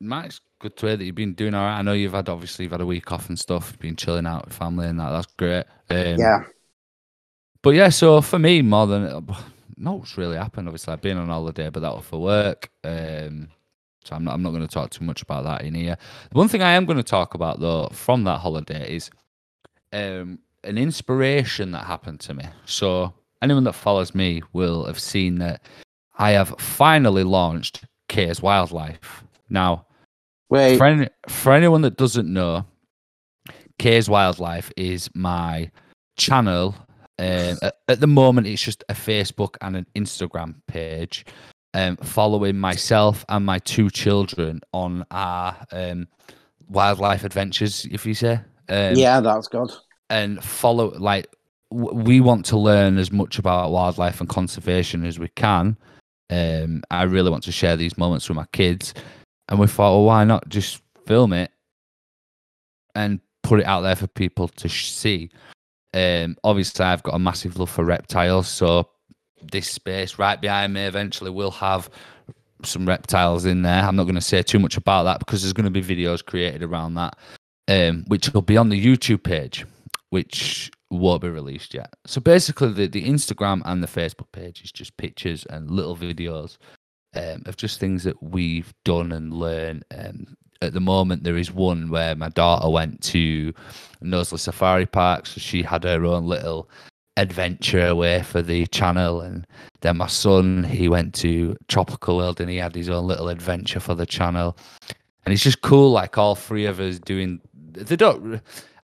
it's 0.00 0.40
good 0.60 0.76
to 0.76 0.86
hear 0.86 0.96
that 0.96 1.04
you've 1.04 1.14
been 1.14 1.34
doing 1.34 1.54
all 1.54 1.64
right. 1.64 1.78
I 1.78 1.82
know 1.82 1.92
you've 1.92 2.12
had 2.12 2.28
obviously 2.28 2.64
you've 2.64 2.72
had 2.72 2.80
a 2.80 2.86
week 2.86 3.10
off 3.12 3.28
and 3.28 3.38
stuff, 3.38 3.78
been 3.78 3.96
chilling 3.96 4.26
out 4.26 4.46
with 4.46 4.54
family 4.54 4.86
and 4.86 4.98
that. 5.00 5.10
That's 5.10 5.26
great. 5.36 5.64
Um, 5.90 6.18
yeah, 6.18 6.44
But 7.62 7.70
yeah, 7.70 7.88
so 7.88 8.20
for 8.20 8.38
me, 8.38 8.62
more 8.62 8.86
than 8.86 9.26
not 9.76 9.98
what's 9.98 10.16
really 10.16 10.36
happened. 10.36 10.68
Obviously, 10.68 10.92
I've 10.92 11.02
been 11.02 11.18
on 11.18 11.28
holiday, 11.28 11.70
but 11.70 11.80
that 11.80 11.94
was 11.94 12.04
for 12.04 12.20
work. 12.20 12.70
Um, 12.84 13.48
so 14.04 14.14
I'm 14.14 14.24
not, 14.24 14.34
I'm 14.34 14.42
not 14.42 14.50
going 14.50 14.66
to 14.66 14.72
talk 14.72 14.90
too 14.90 15.04
much 15.04 15.22
about 15.22 15.44
that 15.44 15.62
in 15.62 15.74
here. 15.74 15.96
The 16.30 16.38
one 16.38 16.48
thing 16.48 16.62
I 16.62 16.72
am 16.72 16.84
going 16.84 16.98
to 16.98 17.02
talk 17.02 17.34
about 17.34 17.58
though 17.60 17.88
from 17.92 18.24
that 18.24 18.38
holiday 18.38 18.94
is 18.94 19.10
um, 19.92 20.38
an 20.62 20.78
inspiration 20.78 21.72
that 21.72 21.84
happened 21.84 22.20
to 22.20 22.34
me. 22.34 22.44
So 22.66 23.12
anyone 23.42 23.64
that 23.64 23.74
follows 23.74 24.14
me 24.14 24.42
will 24.52 24.84
have 24.86 24.98
seen 24.98 25.36
that 25.36 25.62
I 26.18 26.32
have 26.32 26.54
finally 26.58 27.24
launched 27.24 27.84
K's 28.08 28.40
Wildlife. 28.42 29.24
Now, 29.50 29.86
Wait, 30.48 30.78
for, 30.78 30.86
any, 30.86 31.08
for 31.28 31.52
anyone 31.52 31.82
that 31.82 31.96
doesn't 31.96 32.32
know, 32.32 32.64
K's 33.78 34.08
Wildlife 34.08 34.72
is 34.76 35.10
my 35.14 35.70
channel. 36.16 36.74
Um, 37.18 37.58
at, 37.62 37.76
at 37.88 38.00
the 38.00 38.06
moment, 38.06 38.46
it's 38.46 38.62
just 38.62 38.84
a 38.88 38.94
Facebook 38.94 39.56
and 39.60 39.76
an 39.76 39.86
Instagram 39.94 40.54
page. 40.66 41.26
Um, 41.74 41.96
following 41.98 42.56
myself 42.58 43.24
and 43.28 43.44
my 43.44 43.58
two 43.58 43.90
children 43.90 44.60
on 44.72 45.04
our 45.10 45.56
um, 45.72 46.08
wildlife 46.68 47.22
adventures, 47.24 47.86
if 47.90 48.06
you 48.06 48.14
say. 48.14 48.40
Um, 48.68 48.94
yeah, 48.94 49.20
that's 49.20 49.46
good. 49.48 49.70
and 50.08 50.42
follow 50.42 50.90
like 50.98 51.26
we 51.70 52.20
want 52.20 52.44
to 52.46 52.56
learn 52.56 52.98
as 52.98 53.10
much 53.10 53.38
about 53.38 53.70
wildlife 53.70 54.20
and 54.20 54.28
conservation 54.28 55.04
as 55.04 55.18
we 55.18 55.28
can. 55.28 55.76
Um 56.30 56.82
i 56.90 57.02
really 57.04 57.30
want 57.30 57.44
to 57.44 57.52
share 57.52 57.76
these 57.76 57.98
moments 57.98 58.28
with 58.28 58.36
my 58.36 58.46
kids. 58.52 58.94
And 59.48 59.58
we 59.58 59.66
thought 59.66 59.92
well 59.92 60.04
why 60.04 60.24
not 60.24 60.48
just 60.48 60.82
film 61.06 61.32
it 61.32 61.52
and 62.94 63.20
put 63.42 63.60
it 63.60 63.66
out 63.66 63.82
there 63.82 63.96
for 63.96 64.06
people 64.06 64.48
to 64.48 64.68
see? 64.68 65.30
Um 65.94 66.36
obviously 66.44 66.84
i've 66.84 67.02
got 67.02 67.14
a 67.14 67.18
massive 67.18 67.58
love 67.58 67.70
for 67.70 67.84
reptiles 67.84 68.48
so 68.48 68.88
this 69.52 69.70
space 69.70 70.18
right 70.18 70.40
behind 70.40 70.74
me 70.74 70.84
eventually 70.84 71.30
will 71.30 71.52
have 71.52 71.88
some 72.64 72.88
reptiles 72.88 73.44
in 73.44 73.62
there. 73.62 73.84
I'm 73.84 73.96
not 73.96 74.04
going 74.04 74.14
to 74.16 74.20
say 74.20 74.42
too 74.42 74.58
much 74.58 74.78
about 74.78 75.04
that 75.04 75.18
because 75.18 75.42
there's 75.42 75.52
going 75.52 75.70
to 75.72 75.82
be 75.82 75.82
videos 75.82 76.24
created 76.24 76.62
around 76.62 76.94
that 76.94 77.16
um, 77.68 78.04
which 78.06 78.32
will 78.32 78.42
be 78.42 78.56
on 78.56 78.68
the 78.68 78.84
YouTube 78.84 79.22
page, 79.22 79.64
which 80.10 80.70
won't 80.90 81.22
be 81.22 81.28
released 81.28 81.74
yet. 81.74 81.92
So 82.06 82.20
basically, 82.20 82.72
the, 82.72 82.86
the 82.86 83.08
Instagram 83.08 83.62
and 83.64 83.82
the 83.82 83.88
Facebook 83.88 84.30
page 84.32 84.62
is 84.62 84.72
just 84.72 84.96
pictures 84.96 85.44
and 85.46 85.70
little 85.70 85.96
videos 85.96 86.58
um, 87.14 87.42
of 87.46 87.56
just 87.56 87.80
things 87.80 88.04
that 88.04 88.22
we've 88.22 88.72
done 88.84 89.12
and 89.12 89.32
learned. 89.32 89.84
Um, 89.96 90.36
at 90.62 90.72
the 90.72 90.80
moment 90.80 91.22
there 91.22 91.36
is 91.36 91.52
one 91.52 91.90
where 91.90 92.14
my 92.14 92.28
daughter 92.30 92.68
went 92.70 93.02
to 93.02 93.52
Knowsley 94.00 94.38
Safari 94.38 94.86
Park, 94.86 95.26
so 95.26 95.40
she 95.40 95.62
had 95.62 95.84
her 95.84 96.04
own 96.04 96.26
little 96.26 96.68
adventure 97.16 97.86
away 97.86 98.22
for 98.22 98.42
the 98.42 98.66
channel, 98.68 99.20
and 99.20 99.46
then 99.80 99.96
my 99.96 100.06
son 100.06 100.64
he 100.64 100.88
went 100.88 101.14
to 101.14 101.56
Tropical 101.68 102.16
World 102.16 102.40
and 102.40 102.50
he 102.50 102.56
had 102.56 102.74
his 102.74 102.88
own 102.88 103.06
little 103.06 103.28
adventure 103.28 103.80
for 103.80 103.94
the 103.94 104.06
channel, 104.06 104.56
and 105.24 105.32
it's 105.32 105.42
just 105.42 105.62
cool. 105.62 105.90
Like 105.90 106.18
all 106.18 106.34
three 106.34 106.66
of 106.66 106.80
us 106.80 106.98
doing, 106.98 107.40
they 107.54 107.96
don't. 107.96 108.40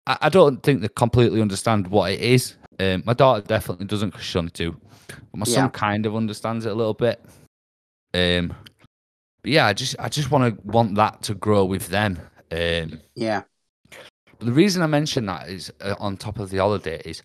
I, 0.08 0.18
I 0.22 0.30
don't 0.30 0.62
think 0.64 0.82
they 0.82 0.90
completely 0.90 1.42
understand 1.42 1.88
what 1.88 2.12
it 2.12 2.20
is. 2.22 2.56
Um, 2.80 3.04
my 3.06 3.14
daughter 3.14 3.42
definitely 3.46 3.86
doesn't 3.86 4.10
because 4.10 4.26
she's 4.26 4.36
only 4.36 4.52
two, 4.52 4.80
but 5.08 5.36
my 5.36 5.46
Yeah. 5.48 5.56
son 5.56 5.70
kind 5.72 6.06
of 6.06 6.16
understands 6.16 6.66
it 6.66 6.72
a 6.72 6.76
little 6.76 6.94
bit. 6.94 7.24
Um, 8.14 8.54
but 9.42 9.52
yeah, 9.52 9.68
I 9.68 9.74
just 9.74 9.96
I 10.00 10.10
just 10.10 10.32
want 10.32 10.56
to 10.56 10.62
want 10.68 10.96
that 10.96 11.22
to 11.24 11.34
grow 11.34 11.66
with 11.66 11.88
them. 11.90 12.20
Um, 12.52 13.00
Yeah. 13.16 13.44
the 14.40 14.52
reason 14.52 14.82
I 14.82 14.88
mention 14.88 15.26
that 15.28 15.50
is 15.50 15.72
uh, 15.82 15.96
on 16.00 16.18
top 16.18 16.40
of 16.40 16.50
the 16.50 16.58
holiday 16.58 17.02
is 17.06 17.22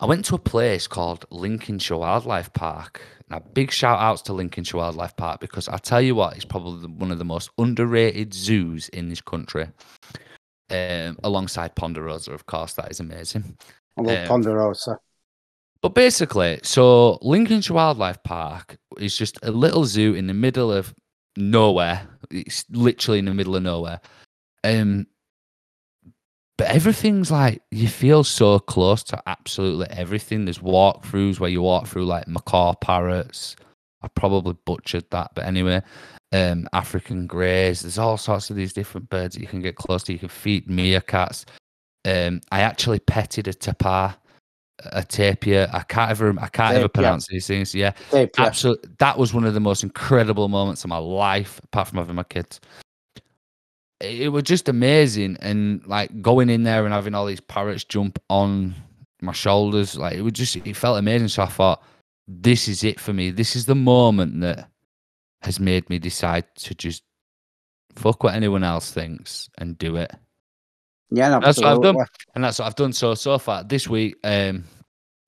I 0.00 0.06
went 0.06 0.24
to 0.26 0.34
a 0.34 0.38
place 0.38 0.86
called 0.86 1.24
Lincolnshire 1.30 1.96
Wildlife 1.96 2.52
Park. 2.52 3.00
Now, 3.30 3.38
big 3.38 3.70
shout 3.70 3.98
outs 4.00 4.20
to 4.22 4.32
Lincolnshire 4.32 4.78
Wildlife 4.78 5.16
Park 5.16 5.40
because 5.40 5.68
I 5.68 5.78
tell 5.78 6.02
you 6.02 6.14
what, 6.14 6.34
it's 6.36 6.44
probably 6.44 6.88
one 6.88 7.10
of 7.10 7.18
the 7.18 7.24
most 7.24 7.50
underrated 7.56 8.34
zoos 8.34 8.88
in 8.90 9.08
this 9.08 9.20
country. 9.22 9.68
Um, 10.70 11.18
alongside 11.22 11.74
Ponderosa, 11.74 12.32
of 12.32 12.46
course, 12.46 12.72
that 12.74 12.90
is 12.90 13.00
amazing. 13.00 13.56
I 13.98 14.00
love 14.02 14.18
Um, 14.18 14.28
Ponderosa. 14.28 14.98
But 15.82 15.94
basically, 15.94 16.60
so 16.62 17.18
Lincolnshire 17.22 17.74
Wildlife 17.74 18.22
Park 18.22 18.76
is 18.98 19.16
just 19.16 19.38
a 19.42 19.50
little 19.50 19.84
zoo 19.84 20.14
in 20.14 20.28
the 20.28 20.34
middle 20.34 20.72
of 20.72 20.94
nowhere. 21.36 22.06
It's 22.30 22.64
literally 22.70 23.18
in 23.18 23.24
the 23.24 23.34
middle 23.34 23.56
of 23.56 23.62
nowhere. 23.64 24.00
Um, 24.64 25.06
but 26.56 26.68
everything's 26.68 27.30
like 27.30 27.62
you 27.70 27.88
feel 27.88 28.22
so 28.22 28.60
close 28.60 29.02
to 29.04 29.20
absolutely 29.26 29.88
everything. 29.90 30.44
There's 30.44 30.60
walkthroughs 30.60 31.40
where 31.40 31.50
you 31.50 31.62
walk 31.62 31.88
through 31.88 32.06
like 32.06 32.28
macaw 32.28 32.74
parrots. 32.74 33.56
I 34.02 34.08
probably 34.08 34.54
butchered 34.64 35.10
that, 35.10 35.32
but 35.34 35.44
anyway, 35.44 35.82
um, 36.32 36.68
African 36.72 37.26
greys. 37.26 37.82
There's 37.82 37.98
all 37.98 38.16
sorts 38.16 38.50
of 38.50 38.56
these 38.56 38.72
different 38.72 39.08
birds 39.10 39.34
that 39.34 39.40
you 39.40 39.46
can 39.46 39.60
get 39.60 39.76
close 39.76 40.02
to. 40.04 40.12
You 40.12 40.18
can 40.18 40.28
feed 40.28 40.66
meerkats. 40.68 41.44
Um, 42.04 42.40
I 42.50 42.60
actually 42.62 42.98
petted 42.98 43.46
a 43.48 43.54
tapir, 43.54 44.14
a 44.86 45.04
tapir. 45.04 45.68
I 45.72 45.80
can't 45.80 46.10
ever, 46.10 46.34
I 46.40 46.48
can't 46.48 46.74
ever 46.76 46.88
pronounce 46.88 47.28
these 47.28 47.46
things. 47.46 47.74
Yeah, 47.74 47.92
Tape, 48.10 48.30
yeah. 48.36 48.44
absolutely. 48.44 48.90
That 48.98 49.18
was 49.18 49.32
one 49.32 49.44
of 49.44 49.54
the 49.54 49.60
most 49.60 49.82
incredible 49.82 50.48
moments 50.48 50.82
of 50.84 50.90
my 50.90 50.98
life, 50.98 51.60
apart 51.64 51.88
from 51.88 51.98
having 51.98 52.16
my 52.16 52.24
kids. 52.24 52.60
It, 54.00 54.22
it 54.22 54.28
was 54.28 54.42
just 54.42 54.68
amazing, 54.68 55.36
and 55.40 55.86
like 55.86 56.22
going 56.22 56.50
in 56.50 56.64
there 56.64 56.84
and 56.84 56.92
having 56.92 57.14
all 57.14 57.26
these 57.26 57.40
parrots 57.40 57.84
jump 57.84 58.18
on 58.28 58.74
my 59.20 59.32
shoulders, 59.32 59.96
like 59.96 60.14
it 60.14 60.22
was 60.22 60.32
just, 60.32 60.56
it 60.56 60.76
felt 60.76 60.98
amazing. 60.98 61.28
So 61.28 61.44
I 61.44 61.46
thought, 61.46 61.84
this 62.26 62.66
is 62.66 62.82
it 62.82 62.98
for 62.98 63.12
me. 63.12 63.30
This 63.30 63.54
is 63.54 63.66
the 63.66 63.76
moment 63.76 64.40
that 64.40 64.71
has 65.42 65.58
made 65.60 65.88
me 65.90 65.98
decide 65.98 66.44
to 66.56 66.74
just 66.74 67.02
fuck 67.96 68.22
what 68.24 68.34
anyone 68.34 68.64
else 68.64 68.90
thinks 68.90 69.48
and 69.58 69.76
do 69.78 69.96
it 69.96 70.10
Yeah, 71.10 71.38
That's 71.40 71.58
what 71.58 71.66
I've 71.66 71.82
done. 71.82 71.96
and 72.34 72.42
that's 72.44 72.58
what 72.58 72.66
I've 72.66 72.74
done. 72.76 72.92
So 72.92 73.14
so 73.14 73.38
far 73.38 73.64
this 73.64 73.86
week, 73.88 74.16
um, 74.24 74.64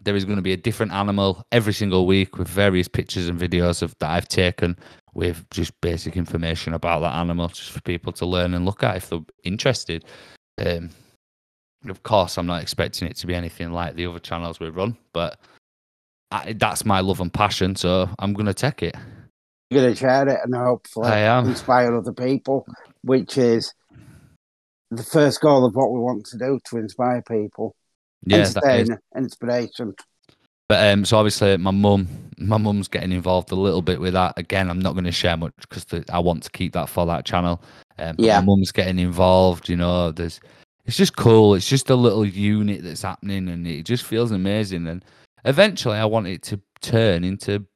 there 0.01 0.17
is 0.17 0.25
going 0.25 0.37
to 0.37 0.43
be 0.43 0.53
a 0.53 0.57
different 0.57 0.93
animal 0.93 1.47
every 1.53 1.73
single 1.73 2.07
week 2.07 2.39
with 2.39 2.49
various 2.49 2.89
pictures 2.89 3.29
and 3.29 3.39
videos 3.41 3.83
of 3.83 3.95
that 4.01 4.11
I've 4.11 4.29
taken 4.29 4.77
with 5.15 5.45
just 5.51 5.73
basic 5.81 6.17
information 6.17 6.75
about 6.75 7.01
that 7.01 7.15
animal, 7.15 7.49
just 7.49 7.71
for 7.71 7.81
people 7.83 8.13
to 8.15 8.27
learn 8.27 8.55
and 8.55 8.65
look 8.65 8.83
at 8.83 8.97
if 8.97 9.09
they're 9.11 9.21
interested. 9.45 10.05
Um, 10.59 10.91
of 11.89 12.03
course, 12.03 12.39
I'm 12.39 12.47
not 12.47 12.63
expecting 12.63 13.09
it 13.09 13.17
to 13.19 13.27
be 13.27 13.35
anything 13.35 13.73
like 13.73 13.95
the 13.95 14.07
other 14.07 14.19
channels 14.19 14.59
we 14.61 14.71
run, 14.71 14.97
but 15.13 15.39
I, 16.31 16.55
that's 16.55 16.85
my 16.85 17.01
love 17.01 17.21
and 17.21 17.33
passion, 17.33 17.77
so 17.77 18.09
I'm 18.19 18.33
going 18.33 18.47
to 18.47 18.55
take 18.55 18.83
it. 18.83 18.97
You're 19.75 19.83
going 19.83 19.95
to 19.95 19.99
share 20.01 20.29
it 20.29 20.39
and 20.45 20.55
hopefully 20.55 21.11
inspire 21.49 21.97
other 21.97 22.13
people, 22.13 22.65
which 23.03 23.37
is 23.37 23.75
the 24.93 25.03
first 25.03 25.41
goal 25.41 25.65
of 25.65 25.75
what 25.75 25.91
we 25.91 25.99
want 25.99 26.27
to 26.27 26.39
do 26.39 26.61
to 26.71 26.77
inspire 26.77 27.23
people. 27.23 27.75
Yeah, 28.25 28.49
that 28.49 28.65
is. 28.79 28.91
Entertain, 28.91 28.99
inspiration. 29.17 29.95
But 30.69 30.93
um, 30.93 31.05
so 31.05 31.19
obviously 31.19 31.57
my 31.57 31.73
mum, 31.73 32.07
my 32.39 32.57
mum's 32.57 32.87
getting 32.87 33.11
involved 33.11 33.51
a 33.51 33.57
little 33.57 33.83
bit 33.83 34.01
with 34.01 34.13
that. 34.13 34.35
Again, 34.39 34.71
I'm 34.71 34.79
not 34.79 34.93
going 34.93 35.05
to 35.05 35.13
share 35.13 35.37
much 35.37 35.53
because 35.61 35.87
I 36.09 36.21
want 36.21 36.45
to 36.45 36.51
keep 36.51 36.73
that 36.75 36.89
for 36.89 37.05
that 37.07 37.25
channel. 37.25 37.61
Um, 37.99 38.15
Yeah. 38.19 38.39
my 38.39 38.47
mum's 38.47 38.71
getting 38.71 39.01
involved. 39.01 39.69
You 39.69 39.77
know, 39.77 40.13
there's, 40.13 40.41
it's 40.87 40.97
just 40.97 41.17
cool. 41.17 41.55
It's 41.55 41.69
just 41.69 41.91
a 41.91 41.97
little 41.97 42.25
unit 42.25 42.85
that's 42.85 43.03
happening, 43.03 43.49
and 43.49 43.67
it 43.67 43.85
just 43.85 44.05
feels 44.05 44.31
amazing. 44.31 44.87
And 44.87 45.05
eventually, 45.45 45.97
I 45.97 46.05
want 46.05 46.29
it 46.29 46.43
to 46.45 46.61
turn 46.81 47.25
into 47.25 47.67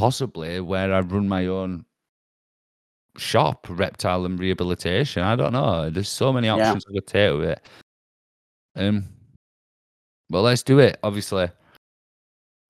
possibly 0.00 0.60
where 0.60 0.92
I 0.92 1.00
run 1.00 1.28
my 1.28 1.46
own 1.46 1.84
shop, 3.16 3.66
reptile 3.68 4.24
and 4.24 4.38
rehabilitation. 4.38 5.22
I 5.22 5.36
don't 5.36 5.52
know. 5.52 5.90
There's 5.90 6.08
so 6.08 6.32
many 6.32 6.46
Yeah. 6.46 6.54
options 6.54 6.84
I 6.88 6.92
could 6.94 7.06
take 7.06 7.32
with 7.38 7.48
it. 7.50 7.66
Um, 8.76 9.08
well, 10.30 10.42
let's 10.42 10.62
do 10.62 10.78
it. 10.78 10.98
Obviously, 11.02 11.48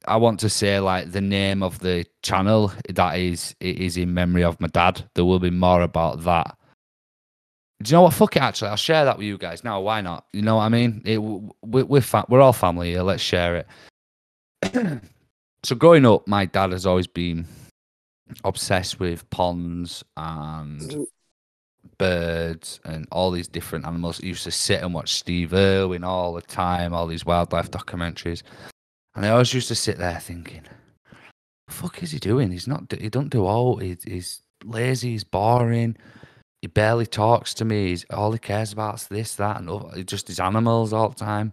I 0.06 0.16
want 0.16 0.40
to 0.40 0.48
say 0.48 0.80
like 0.80 1.12
the 1.12 1.20
name 1.20 1.62
of 1.62 1.78
the 1.80 2.06
channel 2.22 2.72
that 2.88 3.18
is 3.18 3.54
it 3.60 3.78
is 3.78 3.96
in 3.96 4.12
memory 4.14 4.42
of 4.44 4.60
my 4.60 4.68
dad. 4.68 5.08
There 5.14 5.24
will 5.24 5.38
be 5.38 5.50
more 5.50 5.82
about 5.82 6.24
that. 6.24 6.56
Do 7.82 7.90
you 7.90 7.96
know 7.96 8.02
what? 8.02 8.14
Fuck 8.14 8.36
it. 8.36 8.42
Actually, 8.42 8.70
I'll 8.70 8.76
share 8.76 9.04
that 9.04 9.18
with 9.18 9.26
you 9.26 9.38
guys 9.38 9.62
now. 9.64 9.80
Why 9.80 10.00
not? 10.00 10.26
You 10.32 10.42
know 10.42 10.56
what 10.56 10.62
I 10.64 10.68
mean? 10.68 11.00
It, 11.04 11.18
we, 11.18 11.82
we're 11.82 12.00
fa- 12.02 12.26
we're 12.28 12.40
all 12.40 12.52
family 12.52 12.90
here. 12.90 13.02
Let's 13.02 13.22
share 13.22 13.64
it. 14.62 15.00
so 15.62 15.74
growing 15.74 16.06
up, 16.06 16.26
my 16.26 16.46
dad 16.46 16.72
has 16.72 16.86
always 16.86 17.06
been 17.06 17.46
obsessed 18.44 19.00
with 19.00 19.28
ponds 19.30 20.04
and 20.16 20.80
mm-hmm. 20.80 21.02
birds 21.98 22.80
and 22.84 23.06
all 23.10 23.30
these 23.30 23.48
different 23.48 23.86
animals. 23.86 24.18
He 24.18 24.28
used 24.28 24.44
to 24.44 24.50
sit 24.50 24.82
and 24.82 24.94
watch 24.94 25.14
Steve 25.14 25.52
Irwin 25.52 26.04
all 26.04 26.34
the 26.34 26.42
time, 26.42 26.94
all 26.94 27.06
these 27.06 27.26
wildlife 27.26 27.70
documentaries. 27.70 28.42
And 29.14 29.26
I 29.26 29.30
always 29.30 29.52
used 29.52 29.68
to 29.68 29.74
sit 29.74 29.98
there 29.98 30.20
thinking, 30.20 30.62
the 31.66 31.72
fuck 31.72 32.02
is 32.02 32.12
he 32.12 32.18
doing? 32.18 32.50
He's 32.52 32.68
not, 32.68 32.92
he 32.98 33.08
don't 33.08 33.28
do 33.30 33.44
all, 33.44 33.76
he, 33.76 33.96
he's 34.04 34.42
lazy, 34.64 35.10
he's 35.10 35.24
boring, 35.24 35.96
he 36.62 36.68
barely 36.68 37.06
talks 37.06 37.52
to 37.54 37.64
me, 37.64 37.88
he's, 37.88 38.04
all 38.10 38.32
he 38.32 38.38
cares 38.38 38.72
about 38.72 38.96
is 38.96 39.08
this, 39.08 39.34
that, 39.36 39.58
and 39.58 39.68
other, 39.68 40.02
just 40.04 40.28
his 40.28 40.40
animals 40.40 40.92
all 40.92 41.08
the 41.08 41.16
time. 41.16 41.52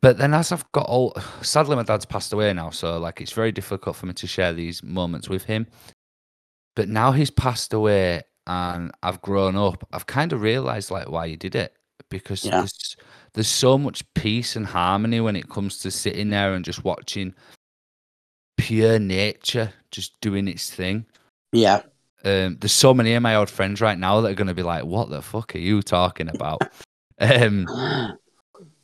But 0.00 0.18
then 0.18 0.34
as 0.34 0.52
I've 0.52 0.70
got 0.72 0.86
old, 0.88 1.20
sadly 1.42 1.76
my 1.76 1.82
dad's 1.82 2.04
passed 2.06 2.32
away 2.32 2.52
now, 2.52 2.70
so 2.70 2.98
like 2.98 3.20
it's 3.20 3.32
very 3.32 3.52
difficult 3.52 3.96
for 3.96 4.06
me 4.06 4.12
to 4.14 4.26
share 4.26 4.52
these 4.52 4.82
moments 4.82 5.28
with 5.28 5.44
him. 5.44 5.66
But 6.76 6.88
now 6.88 7.10
he's 7.12 7.30
passed 7.30 7.72
away 7.72 8.22
and 8.46 8.92
I've 9.02 9.20
grown 9.22 9.56
up, 9.56 9.86
I've 9.92 10.06
kind 10.06 10.32
of 10.32 10.40
realized 10.42 10.90
like 10.90 11.10
why 11.10 11.28
he 11.28 11.36
did 11.36 11.54
it 11.54 11.74
because 12.10 12.44
Yeah. 12.44 12.58
there's 12.58 12.96
there's 13.34 13.48
so 13.48 13.76
much 13.76 14.02
peace 14.14 14.56
and 14.56 14.66
harmony 14.66 15.20
when 15.20 15.36
it 15.36 15.48
comes 15.50 15.78
to 15.78 15.90
sitting 15.90 16.30
there 16.30 16.54
and 16.54 16.64
just 16.64 16.84
watching 16.84 17.34
pure 18.56 18.98
nature 18.98 19.72
just 19.90 20.18
doing 20.20 20.48
its 20.48 20.70
thing. 20.70 21.06
Yeah. 21.52 21.82
Um, 22.24 22.56
there's 22.60 22.72
so 22.72 22.92
many 22.94 23.14
of 23.14 23.22
my 23.22 23.36
old 23.36 23.50
friends 23.50 23.80
right 23.80 23.98
now 23.98 24.20
that 24.20 24.30
are 24.30 24.34
going 24.34 24.48
to 24.48 24.54
be 24.54 24.62
like, 24.62 24.84
"What 24.84 25.08
the 25.10 25.22
fuck 25.22 25.54
are 25.54 25.58
you 25.60 25.82
talking 25.82 26.28
about?" 26.28 26.62
um, 27.20 27.66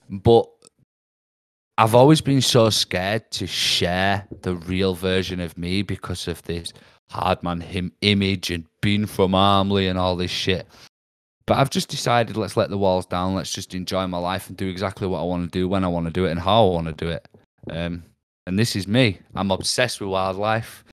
but 0.08 0.46
I've 1.76 1.94
always 1.94 2.20
been 2.20 2.40
so 2.40 2.70
scared 2.70 3.30
to 3.32 3.46
share 3.46 4.26
the 4.42 4.54
real 4.54 4.94
version 4.94 5.40
of 5.40 5.58
me 5.58 5.82
because 5.82 6.28
of 6.28 6.42
this 6.42 6.72
hard 7.10 7.42
man 7.42 7.60
him 7.60 7.92
image 8.00 8.50
and 8.50 8.64
being 8.80 9.06
from 9.06 9.34
Armley 9.34 9.88
and 9.88 9.98
all 9.98 10.14
this 10.16 10.30
shit. 10.30 10.66
But 11.46 11.58
I've 11.58 11.70
just 11.70 11.88
decided 11.88 12.36
let's 12.36 12.56
let 12.56 12.70
the 12.70 12.78
walls 12.78 13.06
down. 13.06 13.34
Let's 13.34 13.52
just 13.52 13.74
enjoy 13.74 14.06
my 14.06 14.18
life 14.18 14.48
and 14.48 14.56
do 14.56 14.68
exactly 14.68 15.06
what 15.06 15.20
I 15.20 15.24
want 15.24 15.50
to 15.50 15.58
do 15.58 15.68
when 15.68 15.84
I 15.84 15.88
want 15.88 16.06
to 16.06 16.12
do 16.12 16.26
it 16.26 16.30
and 16.30 16.40
how 16.40 16.66
I 16.66 16.70
want 16.70 16.86
to 16.86 16.92
do 17.04 17.10
it. 17.10 17.28
Um, 17.70 18.04
and 18.46 18.58
this 18.58 18.76
is 18.76 18.86
me. 18.86 19.18
I'm 19.34 19.50
obsessed 19.50 20.00
with 20.00 20.10
wildlife. 20.10 20.84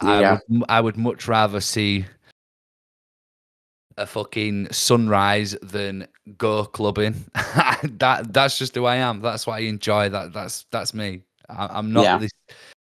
I 0.00 0.20
Yeah. 0.20 0.32
would 0.32 0.40
m- 0.56 0.64
I 0.68 0.80
would 0.80 0.96
much 0.96 1.28
rather 1.28 1.60
see 1.60 2.06
a 3.96 4.06
fucking 4.06 4.72
sunrise 4.72 5.56
than 5.62 6.06
go 6.38 6.64
clubbing. 6.64 7.24
that 7.34 8.32
that's 8.32 8.58
just 8.58 8.74
who 8.74 8.84
I 8.84 8.96
am. 8.96 9.20
That's 9.20 9.46
what 9.46 9.54
I 9.54 9.60
enjoy. 9.60 10.08
That 10.08 10.32
that's 10.32 10.66
that's 10.70 10.94
me. 10.94 11.22
I, 11.48 11.68
I'm 11.78 11.92
not 11.92 12.04
Yeah. 12.04 12.18
this. 12.18 12.30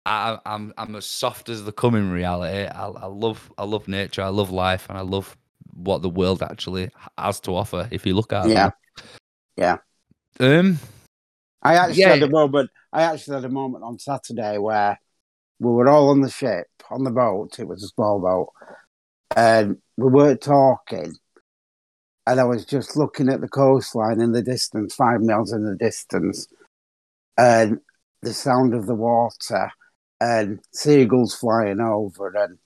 I, 0.07 0.38
I'm 0.47 0.73
I'm 0.78 0.97
as 0.97 1.07
soft 1.07 1.49
as 1.49 1.64
the 1.64 1.73
come 1.73 1.95
in 1.95 2.11
reality. 2.11 2.66
I, 2.66 2.87
I 2.87 3.07
love 3.07 3.52
I 3.59 3.64
love 3.64 3.88
nature. 3.88 4.23
I 4.23 4.28
love 4.28 4.50
life, 4.50 4.87
and 4.88 4.99
I 4.99 5.02
love 5.02 5.37
what 5.75 6.02
the 6.02 6.09
world 6.09 6.42
actually 6.42 6.90
has 7.19 7.40
to 7.40 7.54
offer. 7.54 7.88
If 7.90 8.07
you 8.07 8.14
look 8.14 8.33
at 8.33 8.47
it, 8.47 8.50
Yeah. 8.50 8.71
Yeah. 9.57 9.76
Um. 10.40 10.78
I 11.62 11.75
actually 11.76 12.00
Yeah. 12.00 12.09
had 12.14 12.23
a 12.23 12.28
moment. 12.28 12.71
I 12.92 13.02
actually 13.02 13.37
had 13.37 13.45
a 13.45 13.50
moment 13.50 13.85
on 13.85 13.99
Saturday 13.99 14.59
where 14.59 14.99
we 15.59 15.71
were 15.71 15.88
all 15.88 16.09
on 16.09 16.23
the 16.23 16.30
ship 16.30 16.66
on 16.90 17.04
the 17.04 17.11
boat. 17.11 17.59
It 17.59 17.69
was 17.69 17.85
a 17.85 17.88
small 17.88 18.19
boat, 18.19 18.52
and 19.37 19.78
we 19.96 20.08
weren't 20.08 20.40
talking. 20.40 21.14
And 22.26 22.38
I 22.38 22.44
was 22.44 22.64
just 22.64 22.96
looking 22.96 23.28
at 23.28 23.40
the 23.40 23.49
coastline 23.49 24.20
in 24.20 24.32
the 24.32 24.42
distance, 24.42 24.94
five 24.94 25.20
miles 25.20 25.52
in 25.52 25.64
the 25.64 25.76
distance, 25.76 26.46
and 27.37 27.78
the 28.22 28.32
sound 28.32 28.75
of 28.75 28.87
the 28.87 28.94
water 28.94 29.70
and 30.20 30.60
seagulls 30.72 31.34
flying 31.34 31.80
over, 31.80 32.32
and 32.37 32.58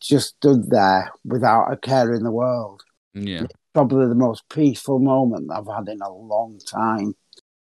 just 0.00 0.36
stood 0.36 0.70
there 0.70 1.10
without 1.24 1.72
a 1.72 1.76
care 1.76 2.14
in 2.14 2.22
the 2.22 2.30
world. 2.30 2.82
Yeah. 3.14 3.46
Probably 3.74 4.06
the 4.06 4.14
most 4.14 4.48
peaceful 4.48 5.00
moment 5.00 5.50
I've 5.52 5.66
had 5.66 5.88
in 5.88 6.00
a 6.00 6.12
long 6.12 6.60
time. 6.66 7.14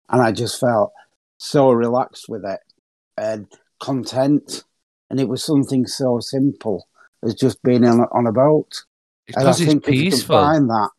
And 0.09 0.21
I 0.21 0.33
just 0.33 0.59
felt 0.61 0.93
so 1.39 1.71
relaxed 1.71 2.29
with 2.29 2.45
it 2.45 2.61
and 3.17 3.47
content. 3.81 4.65
And 5.11 5.21
it 5.21 5.29
was 5.29 5.45
something 5.45 5.87
so 5.87 6.19
simple 6.21 6.89
as 7.25 7.35
just 7.35 7.63
being 7.63 7.85
on, 7.85 8.01
on 8.13 8.27
a 8.27 8.33
boat. 8.33 8.85
It's 9.27 9.37
And 9.37 9.49
I 9.49 9.51
because 9.51 9.61
it's 9.61 9.71
think 9.71 9.89
if 9.89 9.95
you 9.95 10.11
can 10.11 10.21
find 10.21 10.71
that 10.71 10.91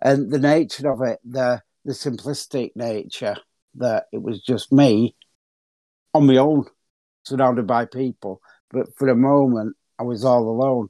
and 0.00 0.30
the 0.30 0.38
nature 0.38 0.90
of 0.90 1.02
it, 1.02 1.18
the 1.24 1.62
the 1.84 1.92
simplistic 1.92 2.72
nature 2.74 3.36
that 3.76 4.06
it 4.12 4.22
was 4.22 4.42
just 4.42 4.72
me 4.72 5.14
on 6.14 6.26
my 6.26 6.36
own, 6.36 6.64
surrounded 7.24 7.66
by 7.66 7.84
people. 7.84 8.40
But 8.70 8.94
for 8.96 9.08
a 9.08 9.16
moment, 9.16 9.76
I 9.98 10.02
was 10.02 10.24
all 10.24 10.48
alone, 10.48 10.88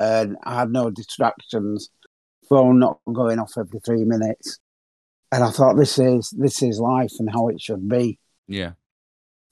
and 0.00 0.36
I 0.44 0.60
had 0.60 0.70
no 0.70 0.90
distractions. 0.90 1.90
Phone 2.48 2.78
not 2.78 3.00
going 3.10 3.38
off 3.38 3.52
every 3.56 3.80
three 3.80 4.04
minutes, 4.04 4.58
and 5.32 5.44
I 5.44 5.50
thought 5.50 5.76
this 5.76 5.98
is 5.98 6.30
this 6.36 6.62
is 6.62 6.78
life 6.80 7.12
and 7.18 7.30
how 7.30 7.48
it 7.48 7.60
should 7.60 7.88
be. 7.88 8.18
Yeah. 8.48 8.72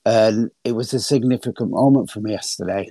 And 0.04 0.50
it 0.64 0.72
was 0.72 0.92
a 0.92 1.00
significant 1.00 1.70
moment 1.70 2.10
for 2.10 2.20
me 2.20 2.32
yesterday. 2.32 2.90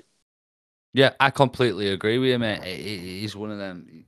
Yeah, 0.94 1.12
I 1.20 1.30
completely 1.30 1.90
agree 1.90 2.18
with 2.18 2.30
you, 2.30 2.40
mate. 2.40 2.64
Is 2.66 3.36
one 3.36 3.52
of 3.52 3.58
them. 3.58 4.06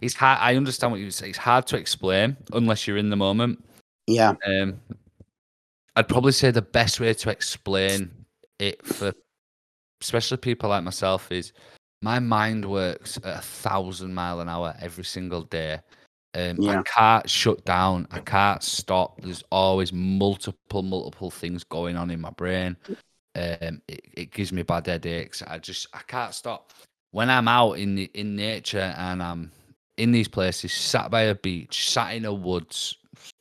It's 0.00 0.14
hard. 0.14 0.38
I 0.40 0.54
understand 0.56 0.92
what 0.92 1.00
you 1.00 1.10
say. 1.10 1.28
It's 1.28 1.38
hard 1.38 1.66
to 1.68 1.76
explain 1.76 2.36
unless 2.52 2.86
you're 2.86 2.96
in 2.96 3.10
the 3.10 3.16
moment. 3.16 3.64
Yeah, 4.06 4.34
Um, 4.46 4.80
I'd 5.96 6.08
probably 6.08 6.32
say 6.32 6.50
the 6.50 6.62
best 6.62 7.00
way 7.00 7.12
to 7.14 7.30
explain 7.30 8.10
it 8.58 8.84
for, 8.84 9.12
especially 10.00 10.38
people 10.38 10.70
like 10.70 10.84
myself, 10.84 11.30
is 11.30 11.52
my 12.02 12.18
mind 12.18 12.68
works 12.68 13.16
at 13.18 13.38
a 13.38 13.42
thousand 13.42 14.14
mile 14.14 14.40
an 14.40 14.48
hour 14.48 14.74
every 14.80 15.04
single 15.04 15.42
day. 15.42 15.80
Um, 16.34 16.56
yeah. 16.58 16.80
I 16.80 16.82
can't 16.82 17.28
shut 17.28 17.64
down. 17.64 18.08
I 18.10 18.20
can't 18.20 18.62
stop. 18.62 19.20
There's 19.20 19.44
always 19.52 19.92
multiple, 19.92 20.82
multiple 20.82 21.30
things 21.30 21.62
going 21.64 21.96
on 21.96 22.10
in 22.10 22.20
my 22.20 22.30
brain. 22.30 22.76
Um, 23.34 23.80
it, 23.88 24.04
it 24.12 24.30
gives 24.30 24.52
me 24.52 24.62
bad 24.62 24.86
headaches. 24.86 25.42
I 25.46 25.58
just 25.58 25.86
I 25.94 26.00
can't 26.06 26.34
stop. 26.34 26.72
When 27.12 27.30
I'm 27.30 27.48
out 27.48 27.74
in 27.74 27.94
the 27.94 28.10
in 28.14 28.36
nature 28.36 28.94
and 28.96 29.22
I'm 29.22 29.50
in 29.96 30.12
these 30.12 30.28
places, 30.28 30.72
sat 30.72 31.10
by 31.10 31.22
a 31.22 31.34
beach, 31.34 31.88
sat 31.90 32.14
in 32.14 32.24
a 32.24 32.32
woods, 32.32 32.96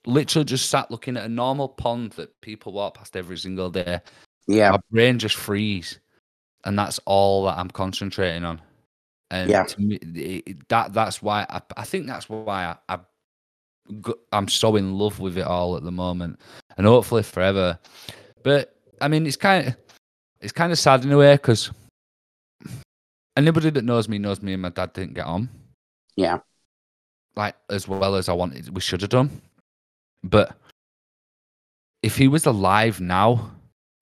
literally 0.05 0.45
just 0.45 0.69
sat 0.69 0.91
looking 0.91 1.17
at 1.17 1.25
a 1.25 1.29
normal 1.29 1.69
pond 1.69 2.11
that 2.13 2.39
people 2.41 2.71
walk 2.73 2.95
past 2.95 3.15
every 3.15 3.37
single 3.37 3.69
day. 3.69 3.99
yeah, 4.47 4.71
My 4.71 4.79
brain 4.91 5.19
just 5.19 5.35
frees, 5.35 5.99
and 6.65 6.77
that's 6.77 6.99
all 7.05 7.45
that 7.45 7.57
I'm 7.57 7.69
concentrating 7.69 8.43
on. 8.43 8.61
And 9.29 9.49
Yeah. 9.49 9.65
me, 9.77 9.95
it- 9.95 10.67
that 10.69 10.93
that's 10.93 11.21
why 11.21 11.45
I, 11.49 11.61
I 11.77 11.83
think 11.83 12.07
that's 12.07 12.27
why 12.29 12.75
I, 12.87 12.95
I 12.95 12.99
I'm 14.31 14.47
so 14.47 14.75
in 14.75 14.97
love 14.97 15.19
with 15.19 15.37
it 15.37 15.45
all 15.47 15.75
at 15.77 15.83
the 15.83 15.91
moment, 15.91 16.39
and 16.77 16.85
hopefully 16.85 17.23
forever. 17.23 17.79
But 18.43 18.75
I 19.01 19.07
mean, 19.07 19.25
it's 19.25 19.35
kind 19.37 19.67
of 19.67 19.75
it's 20.39 20.53
kind 20.53 20.71
of 20.71 20.79
sad 20.79 21.03
in 21.03 21.11
a 21.11 21.17
way 21.17 21.33
because 21.35 21.71
anybody 23.37 23.69
that 23.71 23.83
knows 23.83 24.07
me 24.07 24.17
knows 24.17 24.41
me 24.41 24.53
and 24.53 24.61
my 24.61 24.69
dad 24.69 24.93
didn't 24.93 25.13
get 25.13 25.25
on 25.25 25.49
yeah, 26.17 26.39
like 27.35 27.55
as 27.69 27.87
well 27.87 28.15
as 28.15 28.27
I 28.29 28.33
wanted 28.33 28.73
we 28.75 28.81
should 28.81 29.01
have 29.01 29.09
done. 29.09 29.41
But 30.23 30.55
if 32.03 32.17
he 32.17 32.27
was 32.27 32.45
alive 32.45 32.99
now, 32.99 33.51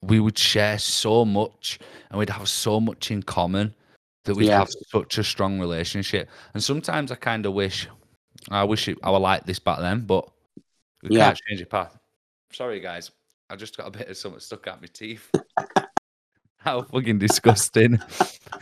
we 0.02 0.18
would 0.20 0.36
share 0.38 0.78
so 0.78 1.24
much 1.24 1.78
and 2.10 2.18
we'd 2.18 2.30
have 2.30 2.48
so 2.48 2.80
much 2.80 3.10
in 3.10 3.22
common 3.22 3.74
that 4.24 4.34
we'd 4.34 4.48
Yeah. 4.48 4.58
have 4.58 4.70
such 4.88 5.18
a 5.18 5.24
strong 5.24 5.60
relationship. 5.60 6.28
And 6.54 6.62
sometimes 6.62 7.12
I 7.12 7.14
kind 7.16 7.46
of 7.46 7.52
wish 7.54 7.88
I 8.50 8.64
wish 8.64 8.88
it, 8.88 8.98
I 9.02 9.10
were 9.10 9.18
like 9.18 9.44
this 9.46 9.58
back 9.58 9.78
then, 9.78 10.00
but 10.00 10.28
we 11.02 11.16
Yeah. 11.16 11.26
can't 11.26 11.40
change 11.46 11.60
it 11.60 11.70
path. 11.70 11.96
Sorry 12.52 12.80
guys. 12.80 13.10
I 13.50 13.56
just 13.56 13.76
got 13.76 13.88
a 13.88 13.90
bit 13.90 14.08
of 14.08 14.16
something 14.16 14.38
stuck 14.38 14.68
at 14.68 14.80
my 14.80 14.86
teeth. 14.92 15.28
How 16.58 16.82
fucking 16.82 17.18
disgusting. 17.18 17.98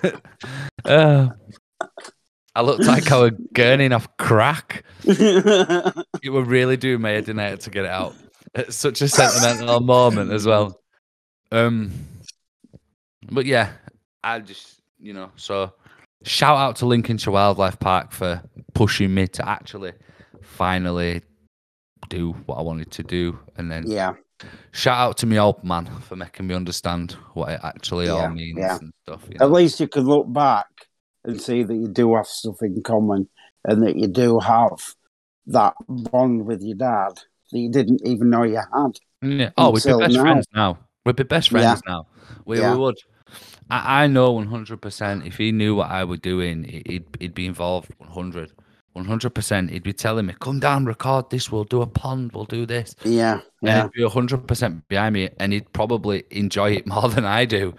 uh, 0.84 1.28
I 2.54 2.62
looked 2.62 2.84
like 2.84 3.12
I 3.12 3.18
was 3.18 3.32
gurning 3.52 3.94
off 3.94 4.08
crack. 4.16 4.84
It 6.20 6.30
would 6.30 6.46
really 6.46 6.76
do 6.76 6.98
my 6.98 7.10
head 7.10 7.28
in 7.28 7.36
there 7.36 7.56
to 7.56 7.70
get 7.70 7.84
it 7.84 7.90
out. 7.90 8.14
It's 8.54 8.76
such 8.76 9.02
a 9.02 9.08
sentimental 9.08 9.80
moment 9.80 10.32
as 10.32 10.46
well. 10.46 10.80
Um, 11.52 11.92
but 13.30 13.46
yeah, 13.46 13.72
I 14.24 14.40
just 14.40 14.80
you 14.98 15.12
know 15.12 15.30
so 15.36 15.72
shout 16.24 16.56
out 16.56 16.76
to 16.76 16.86
Lincolnshire 16.86 17.32
Wildlife 17.32 17.78
Park 17.78 18.12
for 18.12 18.42
pushing 18.74 19.14
me 19.14 19.28
to 19.28 19.48
actually 19.48 19.92
finally 20.42 21.22
do 22.08 22.32
what 22.46 22.56
I 22.56 22.62
wanted 22.62 22.90
to 22.92 23.02
do, 23.02 23.38
and 23.56 23.70
then 23.70 23.84
yeah, 23.86 24.14
shout 24.72 24.98
out 24.98 25.16
to 25.18 25.26
me 25.26 25.38
old 25.38 25.62
man 25.64 25.86
for 26.02 26.16
making 26.16 26.46
me 26.46 26.54
understand 26.54 27.12
what 27.34 27.50
it 27.50 27.60
actually 27.62 28.06
Yeah, 28.06 28.12
all 28.12 28.30
means 28.30 28.58
yeah. 28.58 28.78
and 28.78 28.92
stuff. 29.02 29.24
You 29.28 29.36
At 29.40 29.50
least 29.52 29.80
you 29.80 29.88
can 29.88 30.04
look 30.04 30.32
back 30.32 30.66
and 31.24 31.40
see 31.40 31.62
that 31.62 31.74
you 31.74 31.88
do 31.88 32.14
have 32.14 32.26
stuff 32.26 32.56
in 32.62 32.82
common 32.82 33.28
and 33.64 33.82
that 33.82 33.96
you 33.96 34.06
do 34.06 34.38
have 34.38 34.78
that 35.46 35.74
bond 35.88 36.46
with 36.46 36.62
your 36.62 36.76
dad 36.76 37.14
that 37.50 37.58
you 37.58 37.70
didn't 37.70 38.02
even 38.06 38.30
know 38.30 38.42
you 38.44 38.56
had. 38.56 38.98
Yeah. 39.22 39.50
Oh, 39.56 39.70
we'd 39.70 39.82
be 39.82 39.96
best 39.98 40.14
now. 40.14 40.20
friends 40.22 40.46
now. 40.54 40.78
We'd 41.04 41.16
be 41.16 41.22
best 41.24 41.50
Yeah. 41.50 41.60
friends 41.60 41.82
now. 41.86 42.06
We, 42.44 42.60
Yeah. 42.60 42.72
we 42.74 42.78
would. 42.78 42.96
I, 43.70 44.04
I 44.04 44.06
know 44.06 44.34
100% 44.34 45.26
if 45.26 45.36
he 45.36 45.52
knew 45.52 45.74
what 45.74 45.90
I 45.90 46.04
was 46.04 46.20
doing, 46.20 46.64
he- 46.64 46.82
he'd, 46.86 47.04
he'd 47.18 47.34
be 47.34 47.46
involved 47.46 47.90
100. 47.98 48.52
100%. 49.04 49.70
He'd 49.70 49.82
be 49.82 49.92
telling 49.92 50.26
me, 50.26 50.34
come 50.40 50.60
down, 50.60 50.84
record 50.84 51.30
this, 51.30 51.50
we'll 51.50 51.64
do 51.64 51.82
a 51.82 51.86
pond, 51.86 52.32
we'll 52.32 52.44
do 52.44 52.66
this. 52.66 52.94
Yeah, 53.04 53.34
And 53.34 53.42
yeah, 53.62 53.82
he'd 53.84 53.92
be 53.92 54.02
100% 54.02 54.82
behind 54.88 55.14
me 55.14 55.28
and 55.38 55.52
he'd 55.52 55.72
probably 55.72 56.24
enjoy 56.30 56.72
it 56.72 56.86
more 56.94 57.08
than 57.08 57.24
I 57.24 57.44
do. 57.44 57.74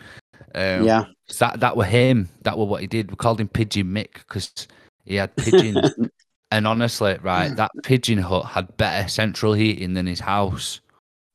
Um, 0.55 0.83
yeah, 0.85 1.05
That, 1.39 1.59
that 1.59 1.77
were 1.77 1.85
him. 1.85 2.29
That 2.43 2.57
were 2.57 2.65
what 2.65 2.81
he 2.81 2.87
did. 2.87 3.09
We 3.11 3.15
called 3.17 3.39
him 3.39 3.47
Pigeon 3.49 3.87
Mick 3.87 4.13
because 4.13 4.67
he 5.05 5.15
had 5.15 5.35
pigeons. 5.35 5.93
and 6.51 6.65
honestly, 6.67 7.17
right, 7.21 7.55
that 7.55 7.71
pigeon 7.83 8.17
hut 8.17 8.45
had 8.45 8.75
better 8.77 9.07
central 9.07 9.53
heating 9.53 9.93
than 9.93 10.07
his 10.07 10.19
house. 10.19 10.81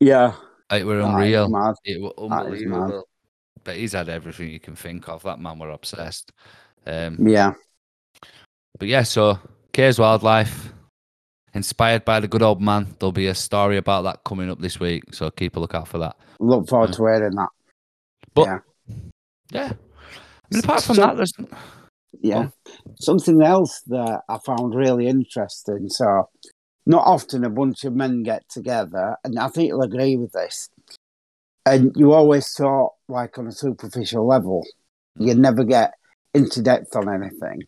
yeah. 0.00 0.34
It 0.72 0.84
were 0.86 1.00
unreal. 1.00 1.48
mad. 1.48 1.74
It 1.84 2.00
was 2.00 2.12
That 2.30 2.52
is 2.52 2.62
mad. 2.64 2.76
unbelievable. 2.80 3.08
But 3.62 3.76
he's 3.76 3.92
had 3.92 4.08
everything 4.08 4.48
you 4.50 4.58
can 4.58 4.74
think 4.74 5.08
of. 5.08 5.22
That 5.22 5.38
man 5.38 5.58
were 5.58 5.68
obsessed. 5.70 6.32
Um, 6.86 7.16
Yeah, 7.28 7.52
but 8.78 8.88
yeah, 8.88 9.02
so 9.04 9.38
K's 9.74 9.98
Wildlife, 9.98 10.72
inspired 11.52 12.04
by 12.04 12.20
the 12.20 12.28
good 12.28 12.42
old 12.42 12.62
man. 12.62 12.94
There'll 13.00 13.10
be 13.10 13.26
a 13.26 13.34
story 13.34 13.76
about 13.76 14.02
that 14.02 14.22
coming 14.24 14.48
up 14.48 14.60
this 14.60 14.78
week, 14.78 15.12
so 15.12 15.28
keep 15.32 15.56
a 15.56 15.60
lookout 15.60 15.88
for 15.88 15.98
that. 15.98 16.16
look 16.38 16.68
forward 16.68 16.90
mm. 16.90 16.96
to 16.96 17.06
hearing 17.06 17.34
that. 17.34 17.48
But 18.34 18.46
Yeah. 18.46 18.58
yeah, 19.50 19.72
I 19.72 20.54
mean, 20.54 20.62
apart 20.62 20.84
from 20.84 20.96
that, 20.96 21.16
there's 21.16 21.32
Yeah. 22.20 22.50
Something 23.00 23.42
else 23.42 23.80
that 23.88 24.22
I 24.28 24.38
found 24.46 24.76
really 24.76 25.08
interesting. 25.08 25.88
So, 25.88 26.28
not 26.86 27.04
often 27.04 27.42
a 27.42 27.50
bunch 27.50 27.82
of 27.82 27.96
men 27.96 28.22
get 28.22 28.48
together, 28.48 29.16
and 29.24 29.36
I 29.40 29.48
think 29.48 29.68
you'll 29.68 29.82
agree 29.82 30.16
with 30.16 30.30
this. 30.30 30.68
And 31.66 31.90
you 31.96 32.12
always 32.12 32.54
talk 32.54 32.94
like 33.08 33.38
on 33.38 33.48
a 33.48 33.52
superficial 33.52 34.24
level. 34.24 34.62
You 35.18 35.34
never 35.34 35.64
get 35.64 35.94
into 36.32 36.62
depth 36.62 36.94
on 36.94 37.08
anything. 37.08 37.62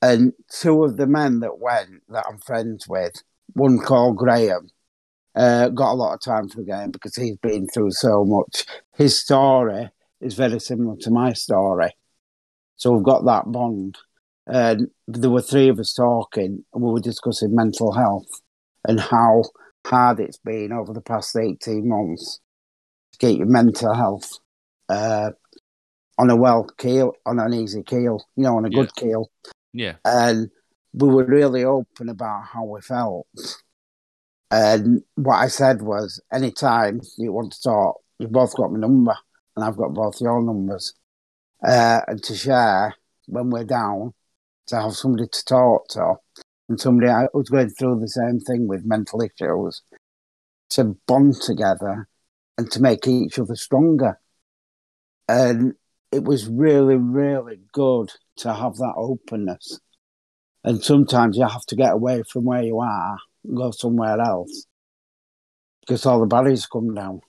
And 0.00 0.32
two 0.50 0.84
of 0.84 0.96
the 0.96 1.06
men 1.06 1.40
that 1.40 1.58
went 1.58 2.02
that 2.08 2.26
I'm 2.28 2.38
friends 2.38 2.86
with, 2.88 3.22
one 3.54 3.78
called 3.78 4.16
Graham, 4.16 4.70
uh, 5.34 5.68
got 5.68 5.92
a 5.92 5.94
lot 5.94 6.14
of 6.14 6.20
time 6.20 6.48
for 6.48 6.58
the 6.58 6.64
game 6.64 6.90
because 6.90 7.16
he's 7.16 7.36
been 7.38 7.66
through 7.68 7.92
so 7.92 8.24
much. 8.24 8.64
His 8.96 9.20
story 9.20 9.88
is 10.20 10.34
very 10.34 10.60
similar 10.60 10.96
to 11.00 11.10
my 11.10 11.32
story. 11.32 11.90
So 12.76 12.92
we've 12.92 13.04
got 13.04 13.24
that 13.24 13.50
bond. 13.50 13.98
And 14.46 14.88
there 15.06 15.30
were 15.30 15.42
three 15.42 15.68
of 15.68 15.78
us 15.78 15.92
talking, 15.92 16.64
and 16.72 16.82
we 16.82 16.90
were 16.90 17.00
discussing 17.00 17.54
mental 17.54 17.92
health 17.92 18.28
and 18.86 18.98
how 18.98 19.44
hard 19.86 20.20
it's 20.20 20.38
been 20.38 20.72
over 20.72 20.92
the 20.92 21.02
past 21.02 21.36
18 21.36 21.86
months 21.86 22.40
to 23.12 23.18
get 23.18 23.36
your 23.36 23.46
mental 23.46 23.94
health 23.94 24.38
uh, 24.88 25.30
on 26.18 26.30
a 26.30 26.36
well 26.36 26.66
keel, 26.78 27.12
on 27.26 27.38
an 27.38 27.52
easy 27.52 27.82
keel, 27.82 28.24
you 28.36 28.44
know, 28.44 28.56
on 28.56 28.64
a 28.64 28.70
good 28.70 28.94
keel. 28.94 29.30
Yeah, 29.72 29.96
And 30.04 30.50
we 30.92 31.08
were 31.08 31.24
really 31.24 31.64
open 31.64 32.08
about 32.08 32.44
how 32.44 32.64
we 32.64 32.80
felt. 32.80 33.26
And 34.50 35.02
what 35.14 35.36
I 35.36 35.48
said 35.48 35.82
was, 35.82 36.20
anytime 36.32 37.00
you 37.18 37.32
want 37.32 37.52
to 37.52 37.62
talk, 37.62 37.96
you've 38.18 38.32
both 38.32 38.56
got 38.56 38.72
my 38.72 38.78
number, 38.78 39.14
and 39.54 39.64
I've 39.64 39.76
got 39.76 39.94
both 39.94 40.20
your 40.20 40.42
numbers. 40.42 40.94
Uh, 41.62 42.00
and 42.06 42.22
to 42.22 42.34
share, 42.34 42.94
when 43.26 43.50
we're 43.50 43.64
down 43.64 44.14
to 44.68 44.80
have 44.80 44.94
somebody 44.94 45.26
to 45.30 45.44
talk 45.44 45.88
to 45.88 46.14
and 46.68 46.80
somebody 46.80 47.12
who's 47.32 47.48
going 47.48 47.70
through 47.70 48.00
the 48.00 48.08
same 48.08 48.40
thing 48.40 48.66
with 48.66 48.84
mental 48.84 49.22
issues 49.22 49.82
to 50.70 50.96
bond 51.06 51.34
together 51.40 52.08
and 52.56 52.70
to 52.70 52.80
make 52.80 53.06
each 53.06 53.38
other 53.38 53.54
stronger. 53.54 54.18
And 55.28 55.74
it 56.12 56.24
was 56.24 56.48
really, 56.48 56.96
really 56.96 57.60
good 57.72 58.12
to 58.38 58.52
have 58.52 58.76
that 58.76 58.94
openness. 58.96 59.80
And 60.64 60.82
sometimes 60.82 61.36
you 61.36 61.46
have 61.46 61.64
to 61.66 61.76
get 61.76 61.92
away 61.92 62.22
from 62.30 62.44
where 62.44 62.62
you 62.62 62.80
are 62.80 63.16
and 63.44 63.56
go 63.56 63.70
somewhere 63.70 64.20
else 64.20 64.66
because 65.80 66.04
all 66.04 66.20
the 66.20 66.26
barriers 66.26 66.66
come 66.66 66.94
down. 66.94 67.20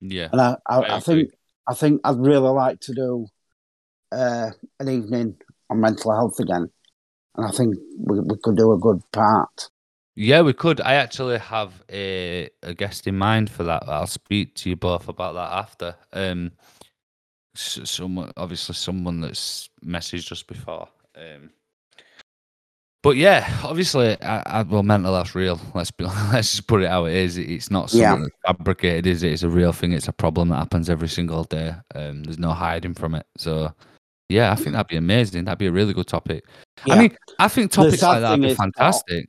Yeah. 0.00 0.28
And 0.32 0.40
I, 0.40 0.56
I, 0.66 0.96
I 0.96 1.00
think 1.00 1.30
I 1.68 1.74
think 1.74 2.00
I'd 2.04 2.18
really 2.18 2.50
like 2.50 2.80
to 2.80 2.94
do 2.94 3.26
uh, 4.10 4.50
an 4.80 4.88
evening 4.88 5.36
on 5.70 5.80
mental 5.80 6.14
health 6.14 6.38
again. 6.40 6.70
And 7.36 7.46
I 7.46 7.50
think 7.50 7.76
we, 7.98 8.20
we 8.20 8.36
could 8.42 8.56
do 8.56 8.72
a 8.72 8.78
good 8.78 9.00
part. 9.12 9.70
Yeah, 10.14 10.42
we 10.42 10.52
could. 10.52 10.80
I 10.80 10.94
actually 10.94 11.38
have 11.38 11.82
a, 11.90 12.50
a 12.62 12.74
guest 12.74 13.06
in 13.06 13.16
mind 13.16 13.48
for 13.48 13.64
that. 13.64 13.84
I'll 13.88 14.06
speak 14.06 14.54
to 14.56 14.68
you 14.68 14.76
both 14.76 15.08
about 15.08 15.34
that 15.34 15.52
after. 15.52 15.94
Um, 16.12 16.52
someone, 17.54 18.32
obviously, 18.36 18.74
someone 18.74 19.20
that's 19.20 19.68
messaged 19.84 20.32
us 20.32 20.42
before. 20.42 20.88
Um, 21.16 21.50
but 23.02 23.16
yeah, 23.16 23.52
obviously, 23.64 24.16
I, 24.22 24.42
I, 24.46 24.62
well, 24.62 24.82
mental 24.84 25.14
health's 25.14 25.34
real. 25.34 25.60
Let's 25.74 25.90
be, 25.90 26.04
let's 26.32 26.52
just 26.52 26.66
put 26.68 26.82
it 26.82 26.88
how 26.88 27.06
it 27.06 27.14
is. 27.14 27.36
It's 27.36 27.70
not 27.70 27.90
something 27.90 28.00
Yeah. 28.02 28.16
that's 28.16 28.36
fabricated, 28.46 29.06
is 29.06 29.22
it? 29.22 29.32
It's 29.32 29.42
a 29.42 29.48
real 29.48 29.72
thing. 29.72 29.92
It's 29.92 30.08
a 30.08 30.12
problem 30.12 30.48
that 30.50 30.56
happens 30.56 30.88
every 30.88 31.08
single 31.08 31.44
day. 31.44 31.74
Um, 31.94 32.22
there's 32.22 32.38
no 32.38 32.50
hiding 32.52 32.94
from 32.94 33.14
it. 33.16 33.26
So, 33.36 33.72
yeah, 34.28 34.52
I 34.52 34.54
think 34.54 34.72
that'd 34.72 34.86
be 34.86 34.96
amazing. 34.96 35.44
That'd 35.44 35.58
be 35.58 35.66
a 35.66 35.72
really 35.72 35.92
good 35.94 36.06
topic. 36.06 36.44
Yeah. 36.86 36.94
I 36.94 36.98
mean, 37.00 37.16
I 37.38 37.48
think 37.48 37.72
topics 37.72 38.02
like 38.02 38.20
that 38.20 38.30
would 38.38 38.42
be 38.48 38.54
fantastic. 38.54 39.28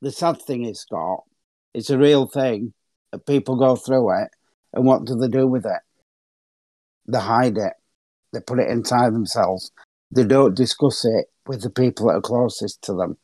the 0.00 0.12
sad 0.12 0.40
thing 0.42 0.64
is, 0.64 0.80
Scott, 0.80 1.24
it's 1.74 1.90
a 1.90 1.98
real 1.98 2.26
thing. 2.26 2.72
that 3.10 3.26
People 3.26 3.56
go 3.56 3.74
through 3.74 4.22
it, 4.22 4.28
and 4.72 4.84
what 4.86 5.04
do 5.04 5.16
they 5.16 5.28
do 5.28 5.46
with 5.48 5.66
it? 5.66 5.80
They 7.06 7.18
hide 7.18 7.58
it. 7.58 7.72
They 8.32 8.40
put 8.40 8.58
it 8.58 8.70
inside 8.70 9.14
themselves. 9.14 9.70
They 10.10 10.24
don't 10.24 10.56
discuss 10.56 11.04
it 11.04 11.26
with 11.46 11.62
the 11.62 11.70
people 11.70 12.06
that 12.06 12.14
are 12.14 12.20
closest 12.20 12.82
to 12.82 12.94
them. 12.94 13.16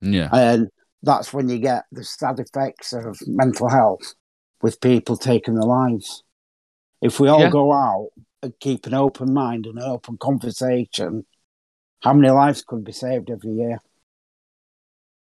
Yeah. 0.00 0.28
And 0.32 0.68
that's 1.02 1.32
when 1.32 1.48
you 1.48 1.58
get 1.58 1.84
the 1.90 2.04
sad 2.04 2.38
effects 2.38 2.92
of 2.92 3.18
mental 3.26 3.68
health 3.68 4.14
with 4.60 4.80
people 4.80 5.16
taking 5.16 5.54
their 5.54 5.64
lives. 5.64 6.22
If 7.00 7.18
we 7.18 7.28
all 7.28 7.40
Yeah. 7.40 7.50
go 7.50 7.72
out 7.72 8.10
and 8.42 8.52
keep 8.60 8.86
an 8.86 8.94
open 8.94 9.32
mind 9.32 9.66
and 9.66 9.78
an 9.78 9.84
open 9.84 10.16
conversation, 10.18 11.24
how 12.00 12.12
many 12.12 12.30
lives 12.30 12.62
could 12.62 12.84
be 12.84 12.92
saved 12.92 13.30
every 13.30 13.52
year? 13.52 13.80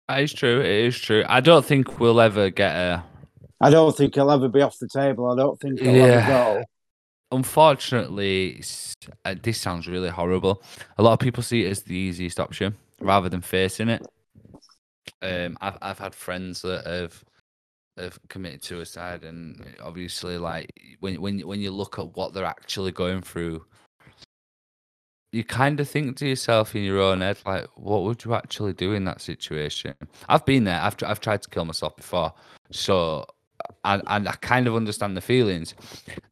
That 0.08 0.22
is 0.22 0.32
true. 0.32 0.60
It 0.60 0.86
is 0.86 0.98
true. 0.98 1.24
I 1.28 1.40
don't 1.40 1.64
think 1.64 2.00
we'll 2.00 2.20
ever 2.20 2.50
get 2.50 2.74
a. 2.74 3.04
I 3.60 3.70
don't 3.70 3.96
think 3.96 4.16
it'll 4.16 4.30
ever 4.30 4.48
be 4.48 4.62
off 4.62 4.78
the 4.78 4.88
table. 4.88 5.30
I 5.30 5.36
don't 5.36 5.60
think 5.60 5.80
it'll 5.80 5.94
Yeah. 5.94 6.02
ever 6.04 6.26
go. 6.26 6.64
Unfortunately, 7.30 8.62
uh, 9.24 9.34
this 9.42 9.60
sounds 9.60 9.86
really 9.86 10.08
horrible. 10.08 10.62
A 10.96 11.02
lot 11.02 11.12
of 11.12 11.18
people 11.18 11.42
see 11.42 11.64
it 11.64 11.70
as 11.70 11.82
the 11.82 11.94
easiest 11.94 12.40
option 12.40 12.74
rather 13.00 13.28
than 13.28 13.42
facing 13.42 13.88
it. 13.90 14.06
Um, 15.20 15.58
I've 15.60 15.76
I've 15.82 15.98
had 15.98 16.14
friends 16.14 16.62
that 16.62 16.86
have 16.86 17.24
have 17.98 18.18
committed 18.28 18.64
suicide, 18.64 19.24
and 19.24 19.64
obviously, 19.82 20.38
like 20.38 20.70
when 21.00 21.20
when 21.20 21.40
when 21.40 21.60
you 21.60 21.70
look 21.70 21.98
at 21.98 22.16
what 22.16 22.32
they're 22.32 22.44
actually 22.44 22.92
going 22.92 23.20
through, 23.20 23.64
you 25.32 25.44
kind 25.44 25.80
of 25.80 25.88
think 25.88 26.16
to 26.18 26.28
yourself 26.28 26.74
in 26.74 26.82
your 26.82 27.00
own 27.00 27.20
head, 27.20 27.38
like, 27.44 27.66
what 27.74 28.04
would 28.04 28.24
you 28.24 28.34
actually 28.34 28.72
do 28.72 28.94
in 28.94 29.04
that 29.04 29.20
situation? 29.20 29.94
I've 30.28 30.46
been 30.46 30.64
there. 30.64 30.80
I've 30.80 30.96
I've 31.04 31.20
tried 31.20 31.42
to 31.42 31.50
kill 31.50 31.64
myself 31.66 31.96
before, 31.96 32.32
so 32.70 33.26
and 33.84 34.02
and 34.06 34.28
I 34.28 34.32
kind 34.32 34.66
of 34.66 34.74
understand 34.74 35.16
the 35.16 35.20
feelings. 35.20 35.74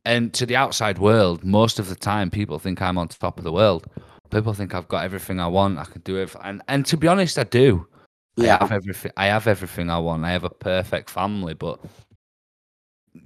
And 0.04 0.32
to 0.34 0.46
the 0.46 0.56
outside 0.56 0.98
world, 0.98 1.44
most 1.44 1.78
of 1.78 1.88
the 1.88 1.96
time, 1.96 2.30
people 2.30 2.58
think 2.58 2.80
I'm 2.80 2.98
on 2.98 3.08
top 3.08 3.38
of 3.38 3.44
the 3.44 3.52
world. 3.52 3.86
People 4.30 4.52
think 4.54 4.74
I've 4.74 4.88
got 4.88 5.04
everything 5.04 5.40
I 5.40 5.46
want. 5.46 5.78
I 5.78 5.84
can 5.84 6.02
do 6.02 6.16
it, 6.16 6.34
and 6.42 6.62
and 6.68 6.84
to 6.86 6.96
be 6.96 7.08
honest, 7.08 7.38
I 7.38 7.44
do. 7.44 7.86
Yeah. 8.36 8.58
I 8.60 8.64
have 8.64 8.72
everything. 8.72 9.12
I 9.16 9.26
have 9.26 9.46
everything 9.46 9.88
I 9.88 9.98
want. 9.98 10.24
I 10.24 10.30
have 10.32 10.44
a 10.44 10.50
perfect 10.50 11.08
family, 11.08 11.54
but 11.54 11.80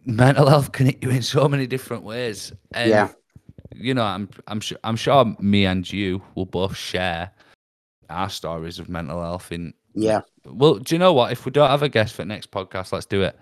mental 0.04 0.48
health 0.48 0.72
can 0.72 0.86
hit 0.86 1.02
you 1.02 1.10
in 1.10 1.22
so 1.22 1.48
many 1.48 1.66
different 1.66 2.04
ways. 2.04 2.52
And, 2.72 2.90
Yeah. 2.90 3.08
You 3.72 3.94
know, 3.94 4.02
I'm 4.02 4.28
I'm 4.48 4.60
sure 4.60 4.78
I'm 4.82 4.96
sure 4.96 5.36
me 5.38 5.64
and 5.64 5.90
you 5.90 6.22
will 6.34 6.44
both 6.46 6.76
share 6.76 7.30
our 8.08 8.28
stories 8.28 8.80
of 8.80 8.88
mental 8.88 9.20
health. 9.20 9.52
In 9.52 9.72
yeah, 9.94 10.22
well, 10.44 10.74
do 10.74 10.94
you 10.94 10.98
know 10.98 11.12
what? 11.12 11.30
If 11.30 11.44
we 11.44 11.52
don't 11.52 11.70
have 11.70 11.82
a 11.82 11.88
guest 11.88 12.14
for 12.14 12.22
the 12.22 12.26
next 12.26 12.50
podcast, 12.50 12.92
let's 12.92 13.06
do 13.06 13.22
it. 13.22 13.38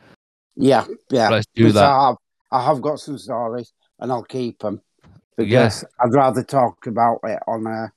Yeah, 0.58 0.84
yeah. 1.10 1.28
Let's 1.30 1.46
do 1.54 1.72
that. 1.72 1.84
I 1.84 2.06
have, 2.08 2.16
I 2.50 2.64
have 2.66 2.82
got 2.82 3.00
some 3.00 3.16
stories, 3.18 3.72
and 3.98 4.10
I'll 4.12 4.24
keep 4.24 4.58
them 4.58 4.82
because 5.36 5.84
I'd 6.00 6.12
rather 6.12 6.42
talk 6.42 6.86
about 6.86 7.20
it 7.24 7.38
on 7.46 7.66
a 7.66 7.92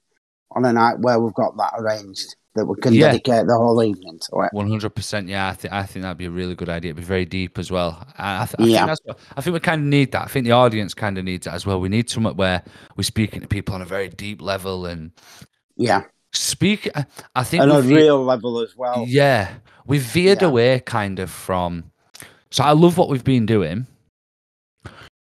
on 0.51 0.65
a 0.65 0.73
night 0.73 0.99
where 0.99 1.19
we've 1.19 1.33
got 1.33 1.57
that 1.57 1.73
arranged 1.77 2.35
that 2.53 2.65
we 2.65 2.75
can 2.81 2.93
Yeah. 2.93 3.07
dedicate 3.07 3.47
the 3.47 3.55
whole 3.55 3.81
evening 3.81 4.19
to 4.29 4.41
it. 4.41 4.49
One 4.51 4.67
hundred 4.67 4.89
percent. 4.89 5.29
Yeah, 5.29 5.47
I 5.49 5.53
think 5.53 5.73
I 5.73 5.83
think 5.83 6.03
that'd 6.03 6.17
be 6.17 6.25
a 6.25 6.29
really 6.31 6.53
good 6.55 6.67
idea. 6.69 6.89
It'd 6.89 6.97
be 6.97 7.03
very 7.03 7.25
deep 7.25 7.57
as 7.57 7.71
well. 7.71 8.05
I, 8.17 8.45
th- 8.45 8.55
I 8.59 8.63
Yeah. 8.71 8.85
think 8.87 8.99
what, 9.05 9.19
I 9.37 9.41
think 9.41 9.53
we 9.53 9.59
kind 9.61 9.81
of 9.81 9.87
need 9.87 10.11
that. 10.11 10.23
I 10.23 10.27
think 10.27 10.45
the 10.45 10.51
audience 10.51 10.93
kind 10.93 11.17
of 11.17 11.23
needs 11.23 11.45
that 11.45 11.53
as 11.53 11.65
well. 11.65 11.79
We 11.79 11.87
need 11.89 12.09
somewhere 12.09 12.33
where 12.33 12.63
we're 12.97 13.03
speaking 13.03 13.41
to 13.41 13.47
people 13.47 13.73
on 13.73 13.81
a 13.81 13.85
very 13.85 14.09
deep 14.09 14.41
level 14.41 14.85
and 14.85 15.11
Yeah, 15.77 16.03
speak. 16.33 16.89
I- 17.33 17.43
think 17.45 17.63
we 17.63 17.71
a 17.71 17.81
real 17.81 18.21
level 18.23 18.59
as 18.59 18.75
well. 18.75 19.05
yeah, 19.07 19.53
we 19.87 19.97
veered 19.99 20.41
Yeah. 20.41 20.49
away 20.49 20.79
kind 20.81 21.19
of 21.19 21.31
from. 21.31 21.85
So 22.51 22.63
I 22.63 22.71
love 22.71 22.97
what 22.97 23.09
we've 23.09 23.23
been 23.23 23.45
doing, 23.45 23.87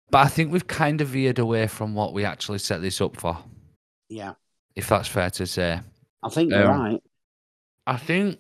but 0.09 0.19
I 0.19 0.27
think 0.27 0.51
we've 0.51 0.67
kind 0.67 1.01
of 1.01 1.09
veered 1.09 1.39
away 1.39 1.67
from 1.67 1.93
what 1.93 2.13
we 2.13 2.23
actually 2.23 2.59
set 2.59 2.81
this 2.81 3.01
up 3.01 3.17
for. 3.17 3.37
Yeah, 4.09 4.33
If 4.75 4.87
that's 4.87 5.07
fair 5.09 5.29
to 5.31 5.45
say. 5.45 5.81
I 6.23 6.29
think 6.29 6.51
you're 6.51 6.71
Um, 6.71 6.81
right. 6.81 7.03
I 7.85 7.97
think, 7.97 8.39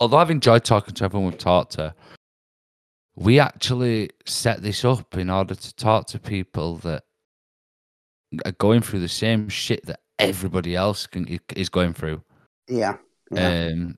although 0.00 0.16
I've 0.16 0.30
enjoyed 0.30 0.64
talking 0.64 0.94
to 0.94 1.04
everyone 1.04 1.30
we've 1.30 1.38
talked 1.38 1.72
to, 1.72 1.94
we 3.14 3.38
actually 3.38 4.10
set 4.26 4.62
this 4.62 4.84
up 4.84 5.16
in 5.16 5.30
order 5.30 5.54
to 5.54 5.74
talk 5.76 6.06
to 6.08 6.18
people 6.18 6.76
that 6.78 7.04
are 8.44 8.52
going 8.52 8.80
through 8.80 9.00
the 9.00 9.08
same 9.08 9.48
shit 9.48 9.86
that 9.86 10.00
everybody 10.18 10.74
else 10.74 11.06
can, 11.06 11.38
is 11.54 11.68
going 11.68 11.94
through. 11.94 12.22
Yeah, 12.68 12.96
yeah, 13.30 13.68
Um, 13.72 13.96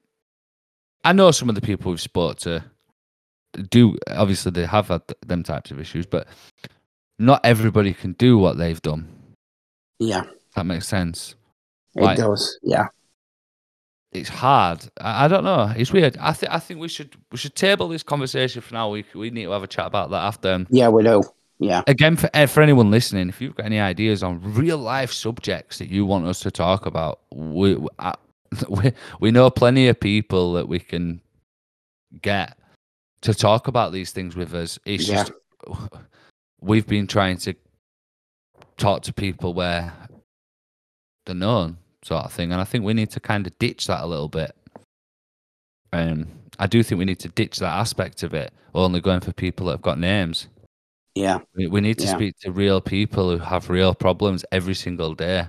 I 1.05 1.13
know 1.15 1.31
some 1.31 1.49
of 1.49 1.55
the 1.55 1.61
people 1.63 1.91
we've 1.91 2.01
spoke 2.01 2.39
to 2.41 2.63
do 3.71 3.97
obviously 4.09 4.51
they 4.53 4.67
have 4.67 4.89
had 4.89 5.03
them 5.27 5.43
types 5.43 5.71
of 5.71 5.81
issues, 5.81 6.07
but 6.07 6.27
not 7.19 7.41
everybody 7.45 7.93
can 7.95 8.13
do 8.15 8.39
what 8.39 8.57
they've 8.59 8.81
done. 8.83 9.09
yeah. 9.99 10.25
That 10.57 10.65
makes 10.67 10.89
sense. 10.89 11.35
It 11.95 12.03
Like- 12.03 12.19
does. 12.19 12.59
Yeah, 12.63 12.89
it's 14.11 14.29
hard. 14.29 14.89
I, 15.01 15.27
I 15.27 15.29
don't 15.29 15.45
know. 15.45 15.73
It's 15.77 15.93
weird. 15.93 16.17
I 16.19 16.33
think 16.33 16.53
I 16.53 16.59
think 16.59 16.81
we 16.81 16.89
should 16.89 17.15
we 17.31 17.39
should 17.39 17.55
table 17.55 17.87
this 17.89 18.03
conversation 18.03 18.61
for 18.63 18.75
now. 18.75 18.91
We 18.91 19.05
we 19.15 19.31
need 19.31 19.45
to 19.45 19.51
have 19.53 19.63
a 19.63 19.69
chat 19.69 19.87
about 19.87 20.11
that 20.11 20.23
after. 20.23 20.51
Um, 20.53 20.67
yeah, 20.71 20.89
we 20.89 21.05
do. 21.05 21.23
Yeah, 21.61 21.83
again, 21.87 22.17
for 22.17 22.29
eh, 22.35 22.47
for 22.47 22.61
anyone 22.63 22.91
listening, 22.91 23.29
if 23.29 23.41
you've 23.41 23.55
got 23.55 23.67
any 23.67 23.79
ideas 23.79 24.23
on 24.25 24.41
real 24.55 24.79
life 24.79 25.13
subjects 25.13 25.79
that 25.79 25.89
you 25.91 26.05
want 26.07 26.27
us 26.27 26.41
to 26.41 26.51
talk 26.51 26.87
about, 26.87 27.21
we 27.33 27.75
we, 27.77 27.89
we 28.69 28.93
we 29.21 29.31
know 29.31 29.49
plenty 29.51 29.87
of 29.89 30.01
people 30.01 30.55
that 30.55 30.67
we 30.67 30.81
can 30.81 31.21
get 32.23 32.58
to 33.23 33.35
talk 33.35 33.69
about 33.69 33.93
these 33.93 34.13
things 34.13 34.37
with 34.37 34.55
us. 34.55 34.79
It's 34.85 35.09
Yeah. 35.09 35.25
just 35.25 35.33
we've 36.61 36.87
been 36.87 37.07
trying 37.07 37.37
to 37.39 37.55
talk 38.77 39.03
to 39.03 39.13
people 39.13 39.55
where 39.55 39.93
they're 41.27 41.35
known 41.35 41.79
sort 42.03 42.25
of 42.25 42.33
thing, 42.33 42.53
and 42.53 42.61
I 42.61 42.65
think 42.65 42.85
we 42.85 42.95
need 42.95 43.11
to 43.11 43.21
kind 43.21 43.47
of 43.47 43.59
ditch 43.59 43.87
that 43.87 44.03
a 44.03 44.07
little 44.07 44.29
bit. 44.29 44.55
Um, 45.93 46.29
I 46.59 46.67
do 46.67 46.83
think 46.83 46.99
we 46.99 47.05
need 47.05 47.19
to 47.21 47.29
ditch 47.29 47.59
that 47.59 47.77
aspect 47.79 48.23
of 48.23 48.35
it, 48.35 48.53
only 48.75 49.01
going 49.01 49.21
for 49.21 49.33
people 49.33 49.67
that 49.67 49.73
have 49.73 49.83
got 49.83 49.99
names. 49.99 50.49
yeah, 51.15 51.39
We, 51.55 51.67
we 51.67 51.81
need 51.81 51.99
to 51.99 52.05
Yeah. 52.05 52.15
speak 52.15 52.39
to 52.41 52.53
real 52.53 52.81
people 52.81 53.31
who 53.31 53.39
have 53.39 53.69
real 53.71 53.95
problems 53.95 54.45
every 54.53 54.75
single 54.75 55.15
day, 55.15 55.49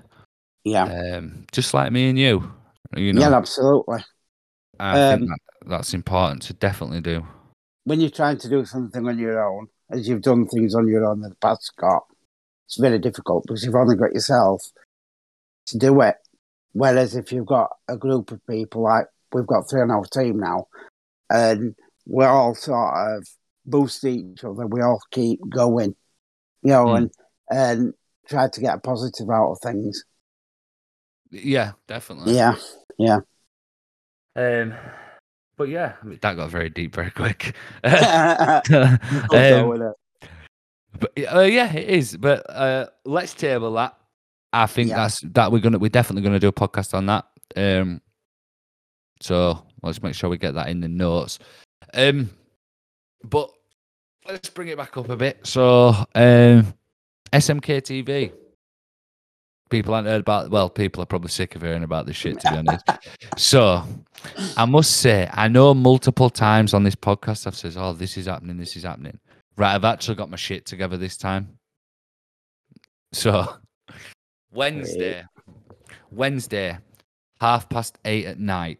yeah, 0.63 0.83
um, 1.17 1.45
just 1.51 1.73
like 1.73 1.91
me 1.91 2.09
and 2.09 2.17
you. 2.17 2.51
You 2.95 3.13
know, 3.13 3.21
yeah. 3.21 3.37
Absolutely. 3.37 4.03
I 4.79 5.09
think 5.09 5.21
um, 5.23 5.27
that, 5.27 5.39
that's 5.67 5.93
important 5.93 6.41
to 6.43 6.53
definitely 6.53 7.01
do. 7.01 7.25
When 7.89 7.99
you're 7.99 8.11
trying 8.11 8.37
to 8.37 8.47
do 8.47 8.63
something 8.65 9.07
on 9.07 9.17
your 9.17 9.43
own, 9.43 9.65
as 9.89 10.07
you've 10.07 10.21
done 10.21 10.45
things 10.47 10.75
on 10.75 10.87
your 10.87 11.05
own 11.05 11.23
in 11.23 11.29
the 11.29 11.35
past, 11.41 11.63
Scott, 11.63 12.03
it's 12.67 12.77
very 12.79 12.99
difficult 12.99 13.45
because 13.47 13.63
you've 13.63 13.73
only 13.73 13.95
got 13.95 14.13
yourself 14.13 14.61
to 15.65 15.77
do 15.79 15.99
it. 16.01 16.13
Whereas 16.73 17.15
if 17.15 17.31
you've 17.31 17.47
got 17.47 17.71
a 17.87 17.97
group 17.97 18.29
of 18.31 18.45
people, 18.45 18.83
like 18.83 19.07
we've 19.33 19.47
got 19.47 19.67
three 19.67 19.81
on 19.81 19.89
our 19.89 20.05
team 20.05 20.37
now, 20.39 20.67
and 21.31 21.73
we're 22.05 22.27
all 22.27 22.53
sort 22.53 22.93
of 22.95 23.27
boost 23.65 24.05
each 24.05 24.43
other, 24.43 24.67
we 24.67 24.83
all 24.83 25.01
keep 25.09 25.39
going, 25.49 25.95
you 26.61 26.71
know, 26.71 26.85
Mm. 26.85 26.97
and 26.97 27.11
and 27.51 27.93
try 28.27 28.47
to 28.47 28.61
get 28.61 28.75
a 28.75 28.79
positive 28.79 29.31
out 29.31 29.53
of 29.53 29.59
things. 29.63 30.03
Yeah, 31.31 31.71
definitely. 31.87 32.35
Yeah, 32.35 32.53
yeah. 32.99 33.21
Um, 34.35 34.75
but 35.59 35.67
yeah, 35.67 35.95
I 36.01 36.05
mean, 36.05 36.17
that 36.21 36.37
got 36.37 36.49
very 36.49 36.69
deep 36.69 36.95
very 36.95 37.11
quick. 37.11 37.53
Um, 37.83 39.93
but 40.99 41.11
uh, 41.31 41.41
yeah, 41.41 41.71
it 41.71 41.89
is. 41.89 42.17
But 42.17 42.49
uh, 42.49 42.87
let's 43.05 43.33
table 43.33 43.73
that. 43.73 43.95
I 44.53 44.65
think 44.65 44.89
Yeah. 44.89 44.95
that's 44.95 45.21
that 45.33 45.51
we're 45.51 45.59
gonna 45.59 45.77
we're 45.77 45.89
definitely 45.89 46.23
gonna 46.23 46.39
do 46.39 46.47
a 46.47 46.53
podcast 46.53 46.95
on 46.95 47.05
that. 47.07 47.25
Um, 47.55 48.01
so 49.21 49.63
let's 49.83 50.01
make 50.01 50.15
sure 50.15 50.29
we 50.29 50.37
get 50.37 50.55
that 50.55 50.69
in 50.69 50.79
the 50.79 50.87
notes. 50.87 51.37
Um, 51.93 52.29
but 53.23 53.51
let's 54.27 54.49
bring 54.49 54.69
it 54.69 54.77
back 54.77 54.97
up 54.97 55.09
a 55.09 55.17
bit. 55.17 55.45
So, 55.45 55.89
um, 56.15 56.73
SMK 57.33 57.81
TV. 57.81 58.31
People 59.69 59.93
haven't 59.93 60.11
heard 60.11 60.21
about. 60.21 60.49
Well, 60.49 60.69
people 60.69 61.03
are 61.03 61.05
probably 61.05 61.29
sick 61.29 61.55
of 61.55 61.61
hearing 61.61 61.83
about 61.83 62.05
this 62.05 62.15
shit. 62.15 62.39
To 62.39 62.51
be 62.51 62.57
honest, 62.57 62.85
so 63.37 63.83
I 64.57 64.65
must 64.65 64.97
say, 64.97 65.29
I 65.31 65.47
know 65.47 65.73
multiple 65.73 66.29
times 66.29 66.73
on 66.73 66.83
this 66.83 66.95
podcast 66.95 67.45
I've 67.45 67.55
said, 67.55 67.73
"Oh, 67.77 67.93
this 67.93 68.17
is 68.17 68.25
happening. 68.25 68.57
This 68.57 68.75
is 68.75 68.83
happening." 68.83 69.19
Right, 69.57 69.75
I've 69.75 69.85
actually 69.85 70.15
got 70.15 70.29
my 70.29 70.37
shit 70.37 70.65
together 70.65 70.97
this 70.97 71.17
time. 71.17 71.59
So, 73.11 73.55
Wednesday, 74.51 75.23
Wednesday, 76.11 76.77
half 77.39 77.69
past 77.69 77.97
eight 78.05 78.25
at 78.25 78.39
night, 78.39 78.79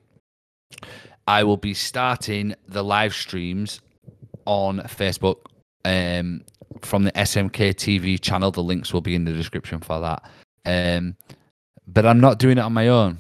I 1.28 1.44
will 1.44 1.58
be 1.58 1.74
starting 1.74 2.56
the 2.68 2.84
live 2.84 3.14
streams 3.14 3.82
on 4.46 4.80
Facebook 4.80 5.38
um, 5.86 6.44
from 6.82 7.04
the 7.04 7.12
SMK 7.12 7.76
TV 7.76 8.20
channel. 8.20 8.52
The 8.52 8.64
links 8.64 8.94
will 8.94 9.02
be 9.02 9.16
in 9.16 9.26
the 9.26 9.34
description 9.34 9.80
for 9.80 10.00
that. 10.00 10.24
Um, 10.70 11.16
but 11.88 12.06
I'm 12.06 12.20
not 12.20 12.38
doing 12.38 12.58
it 12.58 12.62
on 12.62 12.74
my 12.74 12.90
own. 12.90 13.18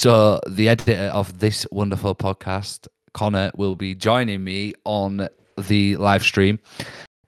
So 0.00 0.40
the 0.48 0.68
editor 0.68 1.10
of 1.12 1.38
this 1.38 1.66
wonderful 1.70 2.14
podcast, 2.14 2.88
Connor, 3.14 3.52
will 3.56 3.76
be 3.76 3.94
joining 3.94 4.42
me 4.42 4.74
on 4.84 5.28
the 5.56 5.96
live 5.96 6.22
stream. 6.22 6.58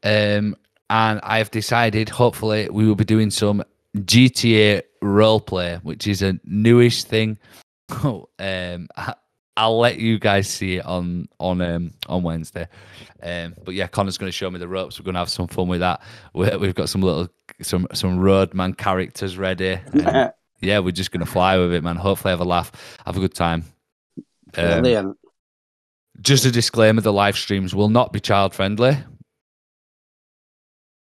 Um, 0.03 0.57
and 0.89 1.21
I 1.23 1.39
have 1.39 1.51
decided, 1.51 2.09
hopefully, 2.09 2.69
we 2.71 2.87
will 2.87 2.97
be 2.97 3.05
doing 3.05 3.31
some 3.31 3.63
GTA 3.97 4.83
roleplay, 5.03 5.83
which 5.85 6.07
is 6.07 6.23
a 6.23 6.39
newish 6.45 7.05
thing. 7.05 7.39
um, 8.03 8.27
I- 8.39 9.15
I'll 9.61 9.79
let 9.79 9.99
you 9.99 10.19
guys 10.19 10.49
see 10.49 10.77
it 10.77 10.87
on 10.87 11.29
on 11.39 11.61
um, 11.61 11.91
on 12.09 12.23
Wednesday. 12.23 12.67
Um, 13.23 13.55
but 13.63 13.75
yeah, 13.75 13.89
Connor's 13.89 14.17
going 14.17 14.29
to 14.29 14.37
show 14.37 14.51
me 14.51 14.59
the 14.59 14.67
ropes. 14.67 14.99
We're 14.99 15.05
going 15.05 15.17
to 15.17 15.19
have 15.19 15.29
some 15.29 15.49
fun 15.49 15.69
with 15.69 15.81
that. 15.81 16.01
we 16.33 16.49
we've 16.57 16.75
got 16.75 16.89
some 16.89 17.03
little 17.03 17.29
some 17.61 17.87
some 17.93 18.19
roadman 18.19 18.73
characters 18.73 19.37
ready. 19.37 19.79
and 19.93 20.33
yeah, 20.63 20.79
we're 20.79 20.93
just 20.93 21.11
going 21.11 21.25
to 21.25 21.31
fly 21.31 21.59
with 21.59 21.75
it, 21.75 21.85
man. 21.85 21.97
Hopefully, 21.97 22.31
have 22.31 22.41
a 22.41 22.45
laugh, 22.45 22.73
have 23.05 23.19
a 23.19 23.21
good 23.21 23.35
time. 23.35 23.65
Um, 24.57 24.81
Brilliant. 24.81 25.19
just 26.23 26.47
a 26.47 26.51
disclaimer: 26.51 27.03
the 27.03 27.13
live 27.13 27.37
streams 27.37 27.75
will 27.75 27.91
not 27.91 28.15
be 28.15 28.21
child 28.21 28.55
friendly. 28.55 28.97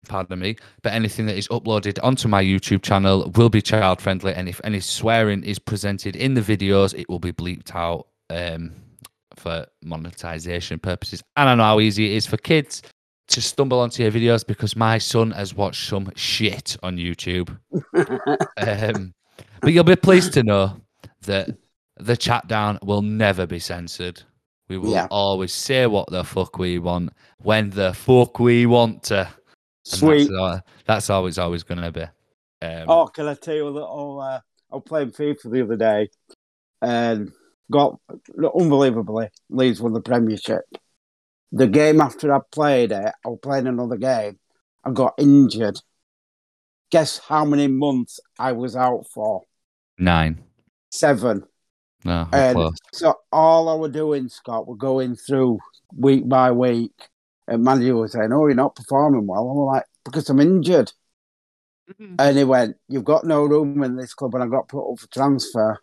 Pardon 0.08 0.38
me, 0.38 0.56
but 0.80 0.94
anything 0.94 1.26
that 1.26 1.36
is 1.36 1.48
uploaded 1.48 1.98
onto 2.02 2.26
my 2.26 2.42
YouTube 2.42 2.80
channel 2.80 3.30
will 3.36 3.50
be 3.50 3.60
child 3.60 4.00
friendly, 4.00 4.32
and 4.32 4.48
if 4.48 4.62
any 4.64 4.80
swearing 4.80 5.44
is 5.44 5.58
presented 5.58 6.16
in 6.16 6.32
the 6.32 6.40
videos, 6.40 6.98
it 6.98 7.06
will 7.10 7.18
be 7.18 7.32
bleeped 7.32 7.74
out 7.74 8.06
um, 8.30 8.72
for 9.36 9.66
monetization 9.82 10.78
purposes. 10.78 11.22
And 11.36 11.48
I 11.48 11.54
know 11.54 11.62
how 11.64 11.80
easy 11.80 12.12
it 12.12 12.16
is 12.16 12.26
for 12.26 12.36
kids 12.36 12.82
to 13.28 13.40
stumble 13.40 13.80
onto 13.80 14.02
your 14.02 14.12
videos 14.12 14.46
because 14.46 14.76
my 14.76 14.98
son 14.98 15.32
has 15.32 15.54
watched 15.54 15.88
some 15.88 16.10
shit 16.14 16.76
on 16.82 16.96
YouTube. 16.96 17.48
um, 18.56 19.12
but 19.60 19.72
you'll 19.72 19.84
be 19.84 19.96
pleased 19.96 20.32
to 20.34 20.42
know 20.42 20.80
that 21.22 21.48
the 21.98 22.16
chat 22.16 22.46
down 22.46 22.78
will 22.82 23.02
never 23.02 23.46
be 23.46 23.58
censored. 23.58 24.22
We 24.68 24.78
will 24.78 24.92
Yeah. 24.92 25.06
always 25.10 25.52
say 25.52 25.86
what 25.86 26.10
the 26.10 26.24
fuck 26.24 26.58
we 26.58 26.78
want 26.78 27.12
when 27.38 27.70
the 27.70 27.94
fuck 27.94 28.38
we 28.38 28.66
want 28.66 29.04
to. 29.04 29.28
And 29.92 30.00
Sweet. 30.00 30.30
That's, 30.30 30.62
that's 30.84 31.10
always 31.10 31.38
always 31.38 31.62
going 31.62 31.80
to 31.80 31.92
be. 31.92 32.02
Um, 32.66 32.88
Oh, 32.88 33.06
can 33.06 33.28
I 33.28 33.34
tell 33.34 33.54
you 33.54 33.68
a 33.68 33.70
little? 33.70 34.20
Uh, 34.20 34.40
I 34.72 34.74
was 34.74 34.82
playing 34.84 35.12
FIFA 35.12 35.52
the 35.52 35.62
other 35.62 35.76
day 35.76 36.08
and 36.82 37.32
got 37.70 37.98
unbelievably 38.58 39.28
Leeds 39.50 39.80
won 39.80 39.92
the 39.92 40.00
Premiership. 40.00 40.62
The 41.52 41.66
game 41.66 42.00
after 42.00 42.34
I 42.34 42.40
played 42.50 42.92
it, 42.92 43.12
I 43.24 43.28
was 43.28 43.38
playing 43.42 43.66
another 43.66 43.96
game. 43.96 44.38
I 44.84 44.90
got 44.90 45.14
injured. 45.18 45.80
Guess 46.90 47.18
how 47.18 47.44
many 47.44 47.66
months 47.68 48.20
I 48.38 48.52
was 48.52 48.76
out 48.76 49.06
for? 49.12 49.42
Nine. 49.98 50.42
Seven. 50.90 51.44
No, 52.04 52.28
And- 52.32 52.58
So 52.92 53.14
all 53.32 53.68
I 53.68 53.74
was 53.74 53.90
doing, 53.92 54.28
Scott, 54.28 54.66
were 54.68 54.76
going 54.76 55.16
through 55.16 55.58
week 55.94 56.28
by 56.28 56.52
week. 56.52 56.92
And 57.48 57.62
manager 57.62 57.94
was 57.96 58.12
saying, 58.12 58.32
"Oh, 58.32 58.46
you're 58.46 58.54
not 58.56 58.74
performing 58.74 59.26
well." 59.26 59.48
I'm 59.48 59.58
like, 59.58 59.84
"Because 60.04 60.28
I'm 60.28 60.40
injured." 60.40 60.92
Mm-hmm. 61.90 62.14
And 62.18 62.36
he 62.38 62.44
went, 62.44 62.76
You've 62.88 63.04
got 63.04 63.24
no 63.24 63.44
room 63.44 63.82
in 63.82 63.96
this 63.96 64.14
club, 64.14 64.34
and 64.34 64.42
I 64.42 64.48
got 64.48 64.68
put 64.68 64.90
up 64.92 64.98
for 64.98 65.08
transfer. 65.08 65.78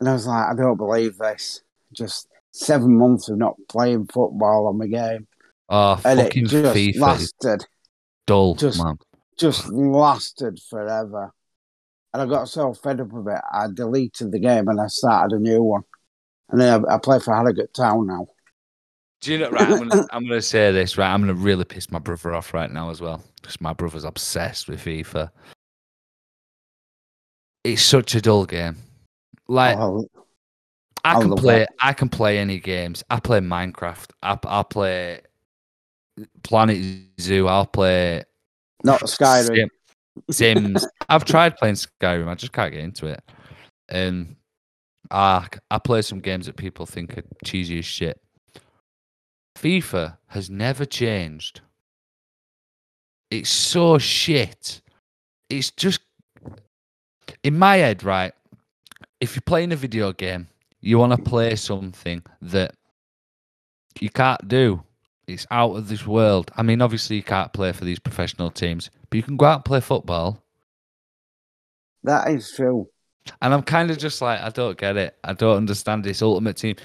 And 0.00 0.08
I 0.08 0.12
was 0.14 0.26
like, 0.26 0.46
I 0.48 0.54
don't 0.54 0.76
believe 0.76 1.18
this. 1.18 1.60
Just 1.92 2.26
seven 2.52 2.96
months 2.96 3.28
of 3.28 3.38
not 3.38 3.56
playing 3.68 4.06
football 4.06 4.66
on 4.66 4.78
the 4.78 4.88
game. 4.88 5.26
Oh, 5.68 6.00
And 6.04 6.18
it 6.20 6.24
fucking 6.24 6.46
just 6.46 6.74
FIFA 6.76 6.98
lasted, 7.00 7.66
dull, 8.26 8.54
just- 8.56 8.82
man. 8.82 8.98
just 9.38 9.68
lasted 9.68 10.58
forever. 10.68 11.32
And 12.12 12.22
I 12.22 12.26
got 12.26 12.48
so 12.48 12.74
fed 12.74 13.00
up 13.00 13.12
of 13.12 13.28
it, 13.28 13.40
I 13.52 13.66
deleted 13.72 14.32
the 14.32 14.40
game 14.40 14.66
and 14.66 14.80
I 14.80 14.88
started 14.88 15.36
a 15.36 15.38
new 15.40 15.62
one. 15.62 15.82
And 16.48 16.60
then 16.60 16.84
I, 16.88 16.94
I 16.94 16.98
play 16.98 17.20
for 17.20 17.32
Harrogate 17.32 17.72
Town 17.72 18.08
now. 18.08 18.26
Do 19.20 19.32
you 19.32 19.38
know? 19.38 19.50
Right, 19.50 19.62
I'm 19.70 19.88
gonna, 19.88 20.06
I'm 20.10 20.26
gonna 20.26 20.42
say 20.42 20.72
this. 20.72 20.98
Right, 20.98 21.12
I'm 21.12 21.20
gonna 21.20 21.34
really 21.34 21.64
piss 21.64 21.90
my 21.90 21.98
brother 22.00 22.32
off 22.32 22.52
right 22.54 22.70
now 22.70 22.90
as 22.90 23.00
well, 23.00 23.22
because 23.40 23.60
my 23.60 23.72
brother's 23.74 24.02
obsessed 24.02 24.66
with 24.66 24.80
FIFA. 24.82 25.30
It's 27.62 27.82
such 27.82 28.14
a 28.14 28.20
dull 28.20 28.46
game. 28.46 28.76
Like 29.50 29.76
Oh, 29.78 30.06
I 31.04 31.16
I 31.16 31.20
can 31.20 31.34
play, 31.34 31.58
that. 31.58 31.70
I 31.80 31.92
can 31.92 32.08
play 32.08 32.38
any 32.38 32.60
games. 32.60 33.02
I 33.10 33.18
play 33.18 33.40
Minecraft. 33.40 34.10
I, 34.22 34.38
I 34.44 34.62
play 34.62 35.22
Planet 36.44 36.78
Zoo. 37.20 37.48
I'll 37.48 37.66
play 37.66 38.22
not 38.84 39.00
Skyrim. 39.02 39.56
Sim- 39.56 39.70
Sims. 40.30 40.86
I've 41.08 41.24
tried 41.24 41.56
playing 41.56 41.74
Skyrim. 41.74 42.28
I 42.28 42.36
just 42.36 42.52
can't 42.52 42.72
get 42.72 42.84
into 42.84 43.06
it. 43.06 43.22
And 43.88 44.36
I 45.10 45.48
I 45.68 45.78
play 45.78 46.02
some 46.02 46.20
games 46.20 46.46
that 46.46 46.56
people 46.56 46.86
think 46.86 47.18
are 47.18 47.24
cheesy 47.44 47.80
as 47.80 47.84
shit. 47.84 48.20
FIFA 49.58 50.16
has 50.28 50.48
never 50.48 50.84
changed. 50.84 51.60
It's 53.32 53.50
so 53.50 53.98
shit. 53.98 54.80
It's 55.48 55.72
just 55.72 56.02
in 57.42 57.58
my 57.58 57.78
head, 57.78 58.04
right? 58.04 58.32
If 59.20 59.34
you're 59.34 59.42
playing 59.42 59.72
a 59.72 59.76
video 59.76 60.12
game, 60.12 60.48
you 60.80 60.98
want 60.98 61.12
to 61.12 61.22
play 61.30 61.56
something 61.56 62.22
that 62.40 62.74
you 64.00 64.08
can't 64.10 64.48
do. 64.48 64.82
It's 65.26 65.46
out 65.50 65.76
of 65.76 65.88
this 65.88 66.06
world. 66.06 66.50
I 66.56 66.62
mean, 66.62 66.80
obviously, 66.82 67.16
you 67.16 67.22
can't 67.22 67.52
play 67.52 67.72
for 67.72 67.84
these 67.84 67.98
professional 67.98 68.50
teams, 68.50 68.90
but 69.08 69.16
you 69.16 69.22
can 69.22 69.36
go 69.36 69.46
out 69.46 69.56
and 69.56 69.64
play 69.64 69.80
football. 69.80 70.42
That 72.02 72.30
is 72.30 72.50
true. 72.50 72.88
And 73.42 73.52
I'm 73.52 73.62
kind 73.62 73.90
of 73.90 73.98
just 73.98 74.22
like, 74.22 74.40
I 74.40 74.48
don't 74.48 74.78
get 74.78 74.96
it. 74.96 75.16
I 75.22 75.34
don't 75.34 75.58
understand 75.58 76.02
this 76.02 76.22
ultimate 76.22 76.56
team. 76.56 76.76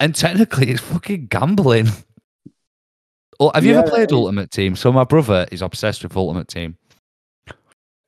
And 0.00 0.14
technically, 0.14 0.70
it's 0.70 0.80
fucking 0.80 1.26
gambling. 1.26 1.88
Oh, 3.38 3.50
have 3.54 3.64
you 3.64 3.72
Yeah, 3.72 3.80
ever 3.80 3.90
played. 3.90 4.12
Ultimate 4.12 4.50
Team? 4.50 4.74
So 4.76 4.90
my 4.92 5.04
brother 5.04 5.46
is 5.52 5.62
obsessed 5.62 6.02
with 6.02 6.16
Ultimate 6.16 6.48
Team, 6.48 6.76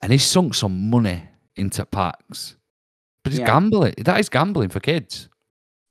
and 0.01 0.13
he's 0.13 0.25
sunk 0.25 0.55
some 0.55 0.91
money 0.91 1.23
into 1.57 1.85
packs. 1.85 2.57
But 3.25 3.33
it's 3.33 3.41
Yeah. 3.41 3.47
gambling. 3.47 3.95
That 3.99 4.21
is 4.21 4.29
gambling 4.29 4.69
for 4.69 4.81
kids. 4.81 5.29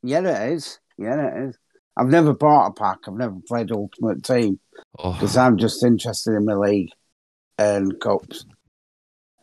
Yeah, 0.03 0.19
it 0.19 0.53
is. 0.53 0.79
Yeah, 0.97 1.27
it 1.27 1.49
is. 1.49 1.57
I've 1.97 2.07
never 2.07 2.33
bought 2.33 2.67
a 2.67 2.71
pack. 2.73 2.99
I've 3.07 3.15
never 3.15 3.35
played 3.47 3.71
Ultimate 3.71 4.23
Team. 4.23 4.59
Oh, 4.99 5.13
because 5.13 5.35
I'm 5.35 5.57
just 5.57 5.83
interested 5.83 6.35
in 6.35 6.45
my 6.45 6.53
league 6.53 6.89
and 7.57 7.99
cups 7.99 8.45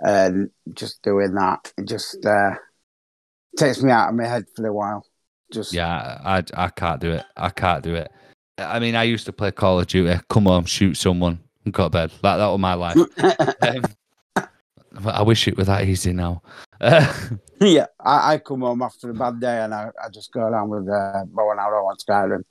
and 0.00 0.50
just 0.72 1.02
doing 1.02 1.34
that. 1.34 1.72
It 1.76 1.86
just 1.86 2.24
uh, 2.24 2.54
takes 3.56 3.82
me 3.82 3.90
out 3.90 4.08
of 4.10 4.14
my 4.14 4.26
head 4.26 4.46
for 4.54 4.66
a 4.66 4.72
while. 4.72 5.04
Just 5.52 5.72
yeah, 5.72 6.20
I, 6.24 6.44
I 6.54 6.68
can't 6.68 7.00
do 7.00 7.12
it. 7.12 7.24
I 7.36 7.50
can't 7.50 7.82
do 7.82 7.94
it. 7.94 8.10
I 8.58 8.78
mean, 8.78 8.94
I 8.94 9.04
used 9.04 9.26
to 9.26 9.32
play 9.32 9.50
Call 9.50 9.80
of 9.80 9.86
Duty. 9.86 10.20
Come 10.28 10.46
on, 10.46 10.64
shoot 10.64 10.94
someone, 10.94 11.40
and 11.64 11.74
go 11.74 11.84
to 11.84 11.90
bed. 11.90 12.10
That 12.22 12.36
that 12.36 12.46
was 12.46 12.58
my 12.60 12.74
life. 12.74 12.96
um, 13.62 13.84
I 15.04 15.22
wish 15.22 15.46
it 15.48 15.56
were 15.56 15.64
that 15.64 15.84
easy 15.86 16.12
now. 16.12 16.42
Uh, 16.80 17.12
yeah, 17.60 17.86
I, 18.00 18.34
I 18.34 18.38
come 18.38 18.60
home 18.60 18.82
after 18.82 19.10
a 19.10 19.14
bad 19.14 19.40
day 19.40 19.60
and 19.62 19.74
I, 19.74 19.90
I 20.02 20.08
just 20.08 20.32
go 20.32 20.40
around 20.40 20.70
with 20.70 20.88
uh, 20.88 21.24
bow 21.26 21.50
and 21.50 21.60
arrow 21.60 21.86
on 21.86 21.96
Skyrim. 21.96 22.42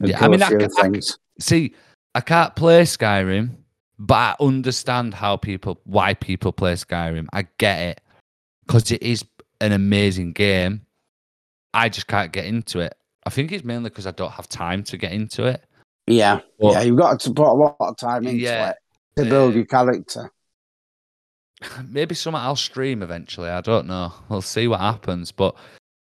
Yeah, 0.00 0.24
I 0.24 0.28
mean, 0.28 0.42
I 0.42 0.50
I 0.78 1.00
see, 1.40 1.74
I 2.14 2.20
can't 2.20 2.54
play 2.54 2.82
Skyrim, 2.82 3.50
but 3.98 4.14
I 4.14 4.36
understand 4.40 5.14
how 5.14 5.36
people, 5.36 5.80
why 5.84 6.14
people 6.14 6.52
play 6.52 6.74
Skyrim. 6.74 7.26
I 7.32 7.46
get 7.58 7.80
it. 7.80 8.00
because 8.66 8.90
it 8.90 9.02
is 9.02 9.24
an 9.60 9.72
amazing 9.72 10.32
game. 10.32 10.82
I 11.72 11.88
just 11.88 12.06
can't 12.06 12.32
get 12.32 12.46
into 12.46 12.80
it. 12.80 12.94
I 13.26 13.30
think 13.30 13.52
it's 13.52 13.64
mainly 13.64 13.90
because 13.90 14.06
I 14.06 14.12
don't 14.12 14.32
have 14.32 14.48
time 14.48 14.82
to 14.84 14.96
get 14.96 15.12
into 15.12 15.44
it. 15.46 15.64
Yeah, 16.06 16.40
But- 16.60 16.72
yeah, 16.72 16.80
you've 16.82 16.96
got 16.96 17.20
to 17.20 17.32
put 17.32 17.48
a 17.48 17.52
lot 17.52 17.76
of 17.80 17.96
time 17.96 18.26
into 18.26 18.40
Yeah, 18.40 18.70
it 18.70 18.76
to 19.16 19.24
build 19.24 19.52
uh, 19.52 19.56
your 19.56 19.66
character. 19.66 20.30
Maybe 21.88 22.14
something 22.14 22.40
I'll 22.40 22.56
stream 22.56 23.02
eventually. 23.02 23.48
I 23.48 23.60
don't 23.60 23.86
know. 23.86 24.12
We'll 24.28 24.42
see 24.42 24.68
what 24.68 24.80
happens. 24.80 25.32
But 25.32 25.56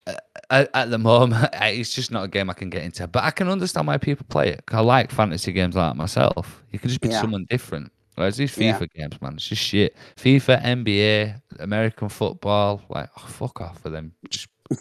uh, 0.07 0.15
at, 0.51 0.71
at 0.75 0.91
the 0.91 0.99
moment, 0.99 1.49
it's 1.55 1.95
just 1.95 2.11
not 2.11 2.25
a 2.25 2.29
game 2.29 2.49
I 2.51 2.55
can 2.55 2.71
get 2.71 2.83
into. 2.85 3.07
But 3.07 3.25
I 3.25 3.31
can 3.31 3.49
understand 3.49 3.87
why 3.87 3.99
people 3.99 4.27
play 4.29 4.49
it. 4.51 4.63
I 4.69 4.81
like 4.81 5.11
fantasy 5.11 5.53
games 5.53 5.75
like 5.77 5.97
myself. 5.97 6.63
You 6.73 6.79
can 6.79 6.89
just 6.89 7.01
be 7.01 7.09
Yeah. 7.09 7.21
someone 7.21 7.47
different. 7.51 7.93
Whereas 8.15 8.39
these 8.39 8.57
Yeah. 8.57 8.79
FIFA 8.79 8.89
games, 8.95 9.21
man, 9.23 9.35
it's 9.35 9.47
just 9.49 9.63
shit. 9.63 9.95
FIFA, 10.17 10.63
NBA, 10.63 11.43
American 11.61 12.09
football, 12.09 12.83
like 12.89 13.11
oh, 13.19 13.27
fuck 13.27 13.61
off 13.61 13.85
with 13.85 13.93
them. 13.93 14.13
Just. 14.31 14.49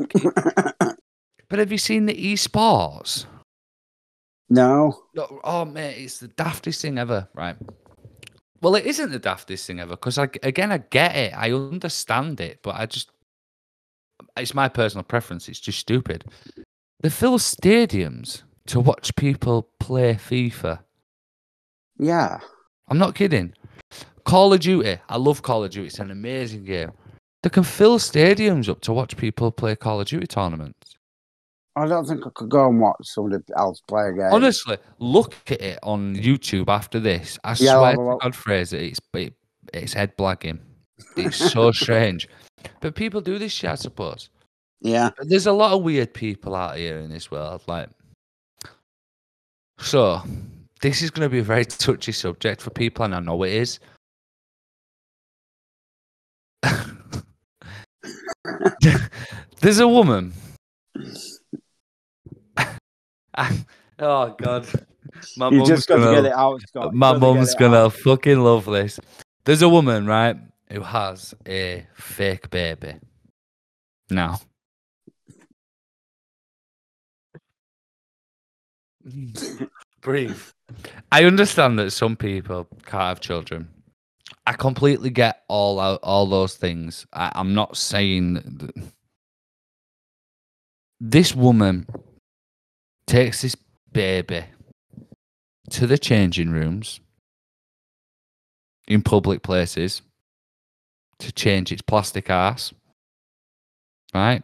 but 1.50 1.60
have 1.60 1.72
you 1.72 1.78
seen 1.78 2.06
the 2.06 2.14
esports? 2.34 3.26
no, 4.50 5.04
No, 5.16 5.42
oh 5.44 5.66
mate, 5.66 5.96
it's 5.98 6.20
the 6.20 6.28
daftest 6.30 6.82
thing 6.82 6.98
ever, 6.98 7.28
right? 7.34 7.56
Well, 8.66 8.74
it 8.74 8.88
isn't 8.88 9.12
the 9.12 9.20
daftest 9.20 9.68
thing 9.68 9.80
ever 9.80 9.92
because 9.92 10.18
I, 10.18 10.28
again, 10.42 10.72
I 10.72 10.80
get 10.80 11.16
it, 11.16 11.34
I 11.38 11.52
understand 11.52 12.42
it, 12.42 12.62
but 12.64 12.74
I 12.74 12.88
just, 12.88 13.12
it's 14.36 14.56
my 14.56 14.70
personal 14.70 15.04
preference. 15.04 15.48
It's 15.48 15.60
just 15.60 15.78
stupid. 15.78 16.26
They 17.00 17.12
fill 17.12 17.38
stadiums 17.38 18.42
to 18.66 18.80
watch 18.80 19.16
people 19.16 19.70
play 19.80 20.16
FIFA. 20.16 20.80
yeah, 22.00 22.40
I'm 22.88 22.98
not 22.98 23.14
kidding. 23.14 23.54
Call 24.24 24.52
of 24.52 24.62
Duty, 24.62 24.98
I 25.10 25.18
love 25.18 25.44
Call 25.44 25.64
of 25.64 25.70
Duty. 25.70 25.86
It's 25.86 26.00
an 26.00 26.10
amazing 26.10 26.64
game. 26.64 26.92
They 27.44 27.52
can 27.52 27.62
fill 27.62 28.00
stadiums 28.00 28.68
up 28.68 28.82
to 28.82 28.94
watch 28.94 29.16
people 29.16 29.52
play 29.52 29.76
Call 29.76 30.02
of 30.02 30.08
Duty 30.08 30.26
tournaments. 30.26 30.95
I 31.78 31.86
don't 31.88 32.06
think 32.06 32.26
I 32.26 32.30
could 32.34 32.50
go 32.50 32.70
and 32.70 32.80
watch 32.80 32.96
somebody 33.02 33.44
else 33.58 33.82
play 33.82 34.08
a 34.10 34.14
game. 34.14 34.30
Honestly, 34.32 34.78
look 35.00 35.36
at 35.48 35.62
it 35.62 35.80
on 35.84 36.16
YouTube 36.16 36.70
after 36.70 37.00
this. 37.02 37.38
I 37.44 37.50
Yeah, 37.60 37.78
swear 37.78 37.96
to. 37.96 38.18
God, 38.22 38.34
Fraser, 38.36 38.78
it's 38.78 39.00
it, 39.14 39.34
it's 39.74 39.92
head 39.94 40.16
blagging. 40.18 40.60
It's 41.18 41.36
so 41.36 41.72
strange. 41.74 42.30
But 42.80 42.96
people 42.96 43.20
do 43.20 43.38
this 43.38 43.52
shit, 43.52 43.70
I 43.70 43.76
suppose. 43.76 44.30
yeah, 44.80 45.10
But 45.18 45.28
there's 45.30 45.48
a 45.48 45.52
lot 45.52 45.74
of 45.74 45.84
weird 45.84 46.14
people 46.14 46.56
out 46.56 46.78
here 46.78 46.98
in 47.00 47.10
this 47.10 47.30
world. 47.30 47.62
Like, 47.68 47.90
so 49.78 50.22
this 50.82 51.02
is 51.02 51.12
going 51.12 51.26
to 51.26 51.30
be 51.30 51.40
a 51.40 51.44
very 51.44 51.66
touchy 51.66 52.14
subject 52.14 52.62
for 52.62 52.70
people, 52.70 53.04
and 53.04 53.14
I 53.14 53.20
know 53.20 53.44
it 53.44 53.52
is. 53.54 53.80
there's 59.60 59.80
a 59.80 59.88
woman. 59.88 60.32
oh 64.00 64.36
God, 64.38 64.68
my 65.38 65.50
you 65.50 65.66
just 65.66 65.88
got 65.88 66.00
gonna- 66.00 66.16
get 66.16 66.26
it 66.26 66.34
out, 66.34 66.62
Scott. 66.68 66.94
My 66.94 67.18
mum's 67.18 67.56
gonna 67.56 67.86
out. 67.86 67.94
fucking 67.94 68.40
love 68.40 68.66
this. 68.66 69.00
There's 69.46 69.62
a 69.62 69.70
woman, 69.70 70.06
right, 70.08 70.38
who 70.72 70.82
has 70.82 71.34
a 71.48 71.86
fake 71.94 72.50
baby. 72.50 72.96
Now. 74.10 74.40
Breathe. 80.02 80.40
I 81.12 81.26
understand 81.26 81.78
that 81.80 81.92
some 81.92 82.16
people 82.16 82.68
can't 82.86 83.04
have 83.04 83.20
children. 83.20 83.68
I 84.48 84.54
completely 84.54 85.10
get 85.10 85.44
all 85.48 85.80
out 85.80 86.00
all 86.04 86.26
those 86.28 86.56
things. 86.56 87.06
I, 87.14 87.32
I'm 87.36 87.54
not 87.54 87.78
saying 87.78 88.34
that 88.34 88.74
this 91.00 91.36
woman 91.36 91.88
takes 93.08 93.42
this 93.42 93.56
baby 93.92 94.46
to 95.70 95.88
the 95.88 95.98
changing 95.98 96.52
rooms 96.52 97.00
in 98.88 99.02
public 99.02 99.42
places 99.42 100.02
to 101.20 101.32
change 101.32 101.72
its 101.72 101.82
plastic 101.82 102.30
ass. 102.30 102.74
Right? 104.14 104.44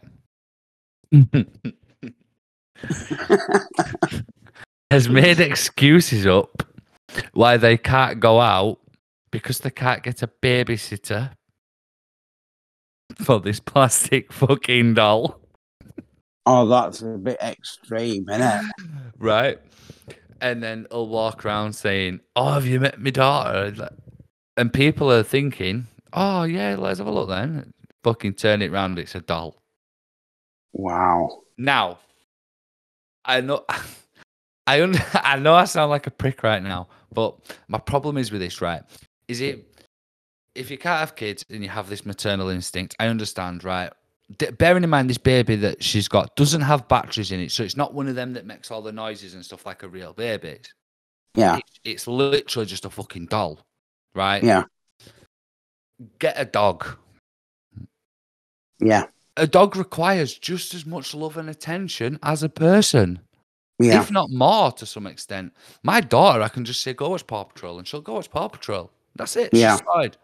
Has 4.90 5.08
made 5.08 5.40
excuses 5.40 6.26
up 6.26 6.62
why 7.32 7.56
they 7.56 7.76
can't 7.76 8.20
go 8.20 8.40
out 8.40 8.78
because 9.30 9.58
they 9.58 9.70
can't 9.70 10.02
get 10.02 10.22
a 10.22 10.30
babysitter 10.42 11.30
for 13.18 13.40
this 13.40 13.60
plastic 13.60 14.32
fucking 14.32 14.94
doll. 14.94 15.41
Oh, 16.44 16.66
that's 16.66 17.02
a 17.02 17.18
bit 17.18 17.38
extreme, 17.40 18.28
isn't 18.28 18.42
it? 18.42 18.64
right? 19.18 19.58
And 20.40 20.62
then 20.62 20.86
he'll 20.90 21.08
walk 21.08 21.44
around 21.46 21.74
saying, 21.74 22.20
"Oh, 22.34 22.52
have 22.54 22.66
you 22.66 22.80
met 22.80 22.98
my 23.00 23.10
daughter?" 23.10 23.90
And 24.56 24.72
people 24.72 25.10
are 25.12 25.22
thinking, 25.22 25.86
"Oh 26.12 26.42
yeah, 26.42 26.76
let's 26.78 26.98
have 26.98 27.06
a 27.06 27.12
look 27.12 27.28
then." 27.28 27.72
Fucking 28.02 28.34
turn 28.34 28.62
it 28.62 28.72
round, 28.72 28.98
it's 28.98 29.14
a 29.14 29.20
doll. 29.20 29.62
Wow. 30.72 31.42
Now, 31.56 31.98
I 33.24 33.40
know, 33.40 33.64
I 34.66 34.82
un- 34.82 34.96
I 35.14 35.38
know 35.38 35.54
I 35.54 35.64
sound 35.64 35.90
like 35.90 36.08
a 36.08 36.10
prick 36.10 36.42
right 36.42 36.62
now, 36.62 36.88
but 37.12 37.36
my 37.68 37.78
problem 37.78 38.16
is 38.18 38.32
with 38.32 38.40
this, 38.40 38.60
right? 38.60 38.82
Is 39.28 39.40
it 39.40 39.64
if 40.56 40.70
you 40.70 40.78
can't 40.78 40.98
have 40.98 41.14
kids 41.14 41.44
and 41.48 41.62
you 41.62 41.68
have 41.68 41.88
this 41.88 42.04
maternal 42.04 42.48
instinct? 42.48 42.96
I 42.98 43.06
understand, 43.06 43.62
right? 43.62 43.92
D- 44.38 44.50
bearing 44.50 44.84
in 44.84 44.90
mind 44.90 45.08
this 45.10 45.18
baby 45.18 45.56
that 45.56 45.82
she's 45.82 46.08
got 46.08 46.34
doesn't 46.36 46.60
have 46.60 46.86
batteries 46.88 47.32
in 47.32 47.40
it, 47.40 47.50
so 47.52 47.62
it's 47.62 47.76
not 47.76 47.94
one 47.94 48.08
of 48.08 48.14
them 48.14 48.32
that 48.34 48.46
makes 48.46 48.70
all 48.70 48.82
the 48.82 48.92
noises 48.92 49.34
and 49.34 49.44
stuff 49.44 49.66
like 49.66 49.82
a 49.82 49.88
real 49.88 50.12
baby. 50.12 50.58
Yeah, 51.34 51.56
It's, 51.58 51.80
it's 51.84 52.06
literally 52.06 52.66
just 52.66 52.84
a 52.84 52.90
fucking 52.90 53.26
doll, 53.26 53.60
right? 54.14 54.42
yeah, 54.42 54.64
Get 56.18 56.34
a 56.36 56.44
dog. 56.44 56.86
yeah, 58.80 59.06
A 59.36 59.46
dog 59.46 59.76
requires 59.76 60.36
just 60.36 60.74
as 60.74 60.84
much 60.84 61.14
love 61.14 61.36
and 61.36 61.48
attention 61.48 62.18
as 62.22 62.42
a 62.42 62.48
person. 62.48 63.20
yeah, 63.78 64.00
if 64.02 64.10
not 64.10 64.28
more 64.30 64.72
to 64.72 64.84
some 64.86 65.06
extent. 65.06 65.52
My 65.82 66.00
daughter, 66.00 66.42
I 66.42 66.48
can 66.48 66.64
just 66.64 66.82
say, 66.82 66.92
go 66.92 67.10
watch 67.10 67.26
Paw 67.26 67.44
Patrol, 67.44 67.78
and 67.78 67.86
she'll 67.86 68.00
go 68.00 68.14
watch 68.14 68.30
Paw 68.30 68.48
Patrol. 68.48 68.90
That's 69.16 69.36
it. 69.36 69.50
Yeah. 69.54 69.78
She's. 69.78 70.16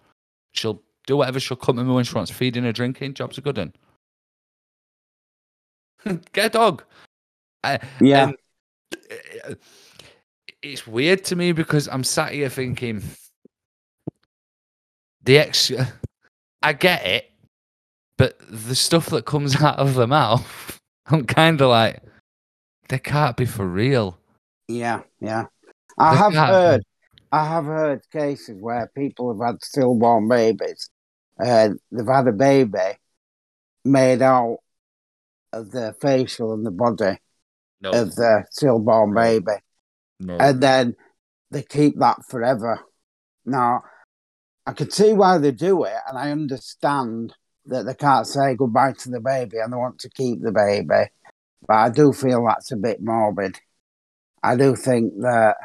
She'll 0.53 0.83
do 1.07 1.17
whatever. 1.19 1.39
She'll 1.41 1.57
come 1.57 1.77
to 1.77 1.85
me 1.85 1.93
when 1.93 2.05
she 2.05 2.15
wants 2.15 2.31
feeding 2.31 2.65
or 2.65 2.73
drinking. 2.73 3.15
Job's 3.15 3.39
a 3.39 3.41
good 3.41 3.57
one. 3.59 3.73
Get 6.33 6.47
a 6.47 6.49
dog. 6.51 6.85
Uh, 7.65 7.79
yeah. 8.01 8.33
uh, 9.49 9.55
it's 10.63 10.87
weird 10.87 11.25
to 11.25 11.37
me 11.37 11.53
because 11.53 11.89
I'm 11.89 12.05
sat 12.05 12.33
here 12.33 12.49
thinking, 12.49 13.03
the 15.23 15.39
ex. 15.39 15.71
I 16.63 16.73
get 16.73 17.07
it, 17.07 17.31
but 18.17 18.37
the 18.51 18.75
stuff 18.75 19.07
that 19.11 19.25
comes 19.25 19.55
out 19.63 19.79
of 19.79 19.95
the 19.95 20.09
mouth, 20.09 20.79
I'm 21.07 21.25
kind 21.25 21.61
of 21.61 21.71
like, 21.71 22.03
they 22.89 22.99
can't 22.99 23.37
be 23.37 23.45
for 23.45 23.65
real. 23.67 24.19
Yeah, 24.67 25.03
yeah. 25.21 25.47
I 25.99 26.11
They 26.13 26.17
have 26.19 26.33
can't- 26.33 26.51
heard, 26.51 26.83
I 27.31 27.45
have 27.47 27.65
heard 27.67 28.03
cases 28.11 28.57
where 28.61 28.91
people 28.97 29.33
have 29.33 29.47
had 29.47 29.63
stillborn 29.63 30.27
babies. 30.29 30.91
Uh, 31.39 31.71
they've 31.93 32.07
had 32.07 32.27
a 32.27 32.33
baby 32.33 32.97
made 33.85 34.23
out 34.23 34.59
of 35.53 35.71
the 35.71 35.95
facial 36.01 36.53
and 36.53 36.65
the 36.65 36.71
body 36.71 37.19
No, 37.81 37.91
of 37.91 38.15
the 38.15 38.45
stillborn 38.51 39.15
baby, 39.15 39.53
no. 40.21 40.37
and 40.39 40.61
then 40.61 40.97
they 41.51 41.63
keep 41.63 41.99
that 41.99 42.25
forever. 42.29 42.81
Now, 43.45 43.83
I 44.67 44.73
can 44.73 44.91
see 44.91 45.13
why 45.15 45.39
they 45.39 45.53
do 45.53 45.85
it, 45.85 45.95
and 46.07 46.19
I 46.19 46.31
understand 46.31 47.35
that 47.67 47.87
they 47.87 47.95
can't 47.95 48.27
say 48.27 48.55
goodbye 48.55 48.93
to 48.93 49.11
the 49.11 49.21
baby 49.21 49.59
and 49.59 49.73
they 49.73 49.77
want 49.77 49.99
to 50.01 50.11
keep 50.11 50.41
the 50.41 50.53
baby. 50.53 51.11
But 51.67 51.75
I 51.75 51.89
do 51.91 52.13
feel 52.13 52.45
that's 52.47 52.73
a 52.73 52.77
bit 52.77 53.03
morbid. 53.03 53.59
I 54.43 54.57
do 54.57 54.75
think 54.77 55.13
that 55.21 55.57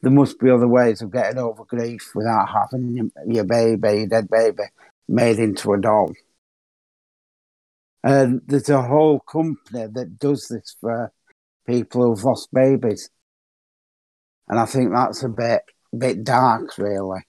there 0.00 0.12
must 0.12 0.38
be 0.38 0.50
other 0.50 0.68
ways 0.68 1.02
of 1.02 1.12
getting 1.12 1.38
over 1.38 1.64
grief 1.64 2.12
without 2.14 2.48
having 2.48 2.94
your, 2.94 3.06
your 3.26 3.44
baby, 3.44 3.98
your 3.98 4.06
dead 4.06 4.28
baby, 4.30 4.62
made 5.08 5.38
into 5.38 5.72
a 5.72 5.80
doll. 5.80 6.12
And 8.04 8.40
there's 8.46 8.68
a 8.68 8.80
whole 8.82 9.20
company 9.20 9.86
that 9.92 10.18
does 10.18 10.48
this 10.48 10.76
for 10.80 11.12
people 11.66 12.02
who've 12.02 12.24
lost 12.24 12.48
babies. 12.52 13.10
And 14.48 14.58
I 14.58 14.66
think 14.66 14.92
that's 14.92 15.22
a 15.22 15.28
bit 15.28 15.62
bit 15.96 16.22
dark, 16.24 16.76
really. 16.78 17.20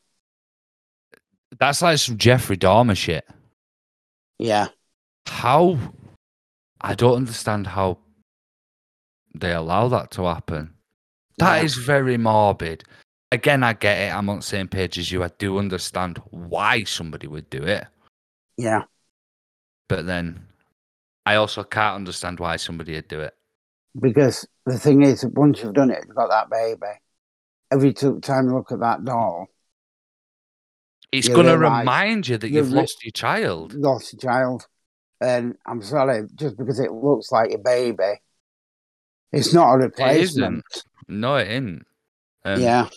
That's 1.59 1.81
like 1.81 1.97
some 1.97 2.17
Jeffrey 2.17 2.57
Dahmer 2.57 2.95
shit. 2.95 3.27
Yeah, 4.37 4.67
How? 5.27 5.77
I 6.79 6.95
don't 6.95 7.17
understand 7.17 7.67
how 7.67 7.97
they 9.35 9.51
allow 9.51 9.89
that 9.89 10.11
to 10.11 10.23
happen. 10.23 10.75
That 11.39 11.57
Yeah. 11.57 11.63
is 11.63 11.75
very 11.75 12.17
morbid. 12.17 12.83
Again, 13.31 13.63
I 13.63 13.73
get 13.73 13.97
it. 13.97 14.13
I'm 14.13 14.29
on 14.29 14.37
the 14.37 14.41
same 14.43 14.67
page 14.69 14.97
as 14.97 15.11
you. 15.11 15.23
I 15.23 15.27
do 15.37 15.57
understand 15.59 16.19
why 16.31 16.83
somebody 16.83 17.27
would 17.27 17.49
do 17.49 17.63
it. 17.63 17.85
yeah, 18.57 18.83
but 19.87 20.05
then 20.05 20.47
I 21.29 21.35
also 21.35 21.63
can't 21.63 21.93
understand 21.95 22.39
why 22.39 22.55
somebody 22.55 22.93
would 22.95 23.07
do 23.07 23.19
it. 23.19 23.35
Because 23.99 24.47
the 24.65 24.79
thing 24.79 25.03
is, 25.03 25.23
once 25.27 25.61
you've 25.61 25.75
done 25.75 25.91
it, 25.91 26.03
you've 26.07 26.15
got 26.15 26.31
that 26.31 26.49
baby. 26.49 26.93
Every 27.71 27.93
time 27.93 28.47
you 28.47 28.55
look 28.55 28.71
at 28.71 28.79
that 28.79 29.05
doll, 29.05 29.45
It's 31.11 31.27
going 31.27 31.45
to 31.45 31.57
remind 31.57 32.27
you 32.27 32.37
that 32.39 32.49
you 32.49 32.55
you've 32.55 32.71
re- 32.71 32.79
lost 32.79 33.03
your 33.03 33.11
child. 33.11 33.75
lost 33.75 34.11
your 34.13 34.19
child. 34.21 34.65
And 35.21 35.55
I'm 35.67 35.83
sorry, 35.83 36.23
just 36.33 36.57
because 36.57 36.79
it 36.79 36.91
looks 36.91 37.31
like 37.31 37.51
your 37.51 37.59
baby, 37.59 38.13
it's 39.31 39.53
not 39.53 39.73
a 39.75 39.77
replacement. 39.77 40.63
No, 41.07 41.35
it 41.35 41.47
isn't. 41.49 41.85
Um, 42.43 42.59
yeah. 42.59 42.87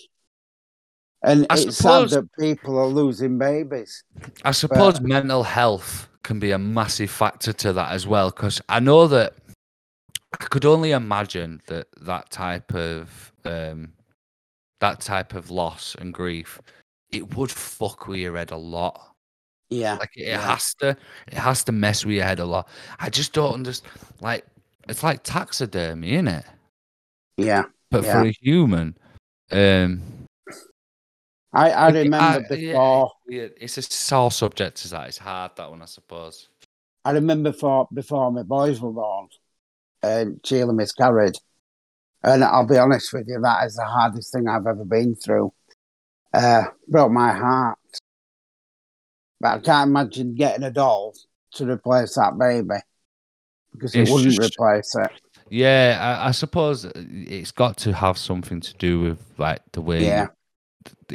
And 1.22 1.46
I 1.50 1.54
it's 1.60 1.76
suppose- 1.76 2.12
sad 2.12 2.22
that 2.22 2.28
people 2.40 2.78
are 2.78 2.86
losing 2.86 3.36
babies. 3.36 4.04
I 4.42 4.52
suppose 4.52 5.02
mental 5.02 5.42
health 5.42 6.08
can 6.22 6.38
be 6.38 6.52
a 6.52 6.58
massive 6.58 7.10
factor 7.10 7.52
to 7.52 7.72
that 7.72 7.92
as 7.92 8.06
well. 8.06 8.30
Because 8.30 8.60
I 8.68 8.80
know 8.80 9.06
that 9.08 9.34
I 10.32 10.36
could 10.44 10.64
only 10.64 10.92
imagine 10.92 11.60
that 11.66 11.88
that 12.00 12.30
type 12.30 12.74
of 12.74 13.32
um, 13.44 13.92
that 14.80 15.00
type 15.00 15.34
of 15.34 15.50
loss 15.50 15.94
and 15.98 16.12
grief, 16.12 16.60
it 17.10 17.36
would 17.36 17.50
fuck 17.50 18.06
with 18.08 18.18
your 18.18 18.36
head 18.36 18.50
a 18.50 18.56
lot. 18.56 19.14
Yeah. 19.70 19.94
Like 19.94 20.10
it 20.16 20.26
Yeah. 20.26 20.40
has 20.40 20.74
to, 20.80 20.96
it 21.28 21.34
has 21.34 21.64
to 21.64 21.72
mess 21.72 22.04
with 22.04 22.14
your 22.16 22.24
head 22.24 22.40
a 22.40 22.44
lot. 22.44 22.68
I 22.98 23.08
just 23.08 23.32
don't 23.32 23.54
understand. 23.54 23.92
Like 24.20 24.44
it's 24.88 25.02
like 25.02 25.22
taxidermy, 25.22 26.12
isn't 26.14 26.28
it? 26.28 26.44
Yeah. 27.36 27.64
But 27.90 28.04
Yeah. 28.04 28.12
for 28.12 28.28
a 28.28 28.32
human, 28.32 28.96
um, 29.50 30.21
I, 31.52 31.70
I 31.70 31.88
remember 31.90 32.16
I- 32.16 32.44
before 32.48 33.12
it's. 33.26 33.76
It's 33.76 33.78
a 33.78 33.82
sore 33.94 34.30
subject 34.30 34.78
to 34.78 34.88
that. 34.90 35.08
It's 35.08 35.18
hard 35.18 35.52
that 35.56 35.70
one, 35.70 35.82
I 35.82 35.86
suppose. 35.86 36.48
I 37.04 37.10
remember 37.12 37.50
before 37.52 37.88
before 37.92 38.30
my 38.32 38.42
boys 38.42 38.80
were 38.80 38.92
born 38.92 39.28
and 40.02 40.40
Sheila 40.44 40.72
miscarried. 40.72 41.34
And 42.22 42.44
I'll 42.44 42.66
be 42.66 42.78
honest 42.78 43.12
with 43.12 43.26
you, 43.26 43.40
that 43.42 43.66
is 43.66 43.74
the 43.74 43.84
hardest 43.84 44.32
thing 44.32 44.46
I've 44.48 44.66
ever 44.66 44.84
been 44.84 45.16
through. 45.16 45.52
Uh, 46.32 46.64
broke 46.88 47.10
my 47.10 47.32
heart. 47.32 47.78
But 49.40 49.48
I 49.48 49.58
can't 49.58 49.90
imagine 49.90 50.36
getting 50.36 50.62
a 50.62 50.70
doll 50.70 51.14
to 51.54 51.68
replace 51.68 52.14
that 52.14 52.38
baby 52.38 52.80
because 53.72 53.94
it 53.96 54.02
It's 54.02 54.10
wouldn't 54.12 54.34
just- 54.34 54.54
replace 54.54 54.94
it. 54.94 55.10
Yeah, 55.50 55.98
I, 56.22 56.28
I 56.28 56.30
suppose 56.30 56.86
it's 56.94 57.50
got 57.52 57.76
to 57.78 57.92
have 57.92 58.16
something 58.16 58.60
to 58.60 58.74
do 58.78 59.00
with 59.00 59.18
like 59.36 59.60
the 59.72 59.82
way. 59.82 60.02
Yeah. 60.06 60.28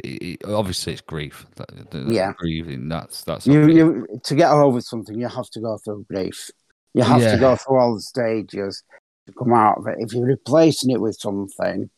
It- 0.04 0.44
obviously, 0.44 0.92
it's 0.92 1.02
grief. 1.02 1.46
Yeah. 1.92 2.32
grieving. 2.36 2.88
That's 2.88 3.24
that's. 3.24 3.46
You, 3.46 3.68
you 3.68 4.06
to 4.24 4.34
get 4.34 4.50
over 4.50 4.80
something, 4.80 5.18
you 5.18 5.28
have 5.28 5.50
to 5.50 5.60
go 5.60 5.78
through 5.84 6.06
grief. 6.10 6.50
You 6.94 7.02
have 7.02 7.20
Yeah. 7.22 7.32
to 7.32 7.38
go 7.38 7.56
through 7.56 7.78
all 7.78 7.94
the 7.94 8.00
stages 8.00 8.82
to 9.26 9.32
come 9.32 9.52
out 9.52 9.78
of 9.78 9.86
it. 9.86 9.96
If 9.98 10.12
you're 10.12 10.26
replacing 10.26 10.90
it 10.90 11.00
with 11.00 11.16
something, 11.18 11.90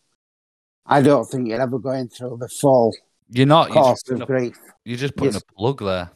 I 0.86 1.00
don't 1.02 1.24
think 1.26 1.48
you're 1.48 1.60
ever 1.60 1.78
going 1.78 2.08
through 2.08 2.38
the 2.40 2.48
full 2.48 2.92
You're 3.30 3.46
not. 3.46 3.68
You're 3.72 3.84
just 3.84 4.10
of 4.10 4.18
putting, 4.18 4.22
a, 4.22 4.26
grief. 4.26 4.58
you're 4.84 4.96
just 4.98 5.14
putting 5.16 5.34
Yes. 5.34 5.42
a 5.42 5.54
plug 5.54 5.78
there. 5.80 6.10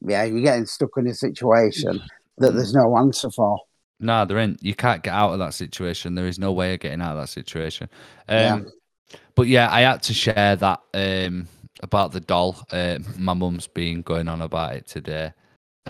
Yeah, 0.00 0.24
you're 0.24 0.42
getting 0.42 0.66
stuck 0.66 0.90
in 0.98 1.06
a 1.08 1.14
situation 1.14 2.00
that 2.38 2.52
there's 2.54 2.74
no 2.74 2.96
answer 2.98 3.30
for. 3.30 3.58
No, 4.00 4.24
there 4.24 4.38
ain't. 4.38 4.62
You 4.62 4.74
can't 4.74 5.02
get 5.02 5.14
out 5.14 5.32
of 5.32 5.38
that 5.38 5.54
situation. 5.54 6.14
There 6.14 6.26
is 6.26 6.38
no 6.38 6.52
way 6.52 6.74
of 6.74 6.80
getting 6.80 7.00
out 7.00 7.16
of 7.16 7.22
that 7.22 7.28
situation. 7.28 7.88
Um, 8.28 8.36
Yeah. 8.38 8.60
But 9.34 9.48
yeah, 9.48 9.68
I 9.70 9.80
had 9.82 10.02
to 10.04 10.14
share 10.14 10.56
that 10.56 10.80
um, 10.94 11.48
about 11.82 12.12
the 12.12 12.20
doll. 12.20 12.56
Uh, 12.70 12.98
my 13.18 13.34
mum's 13.34 13.66
been 13.66 14.02
going 14.02 14.28
on 14.28 14.42
about 14.42 14.76
it 14.76 14.86
today. 14.86 15.32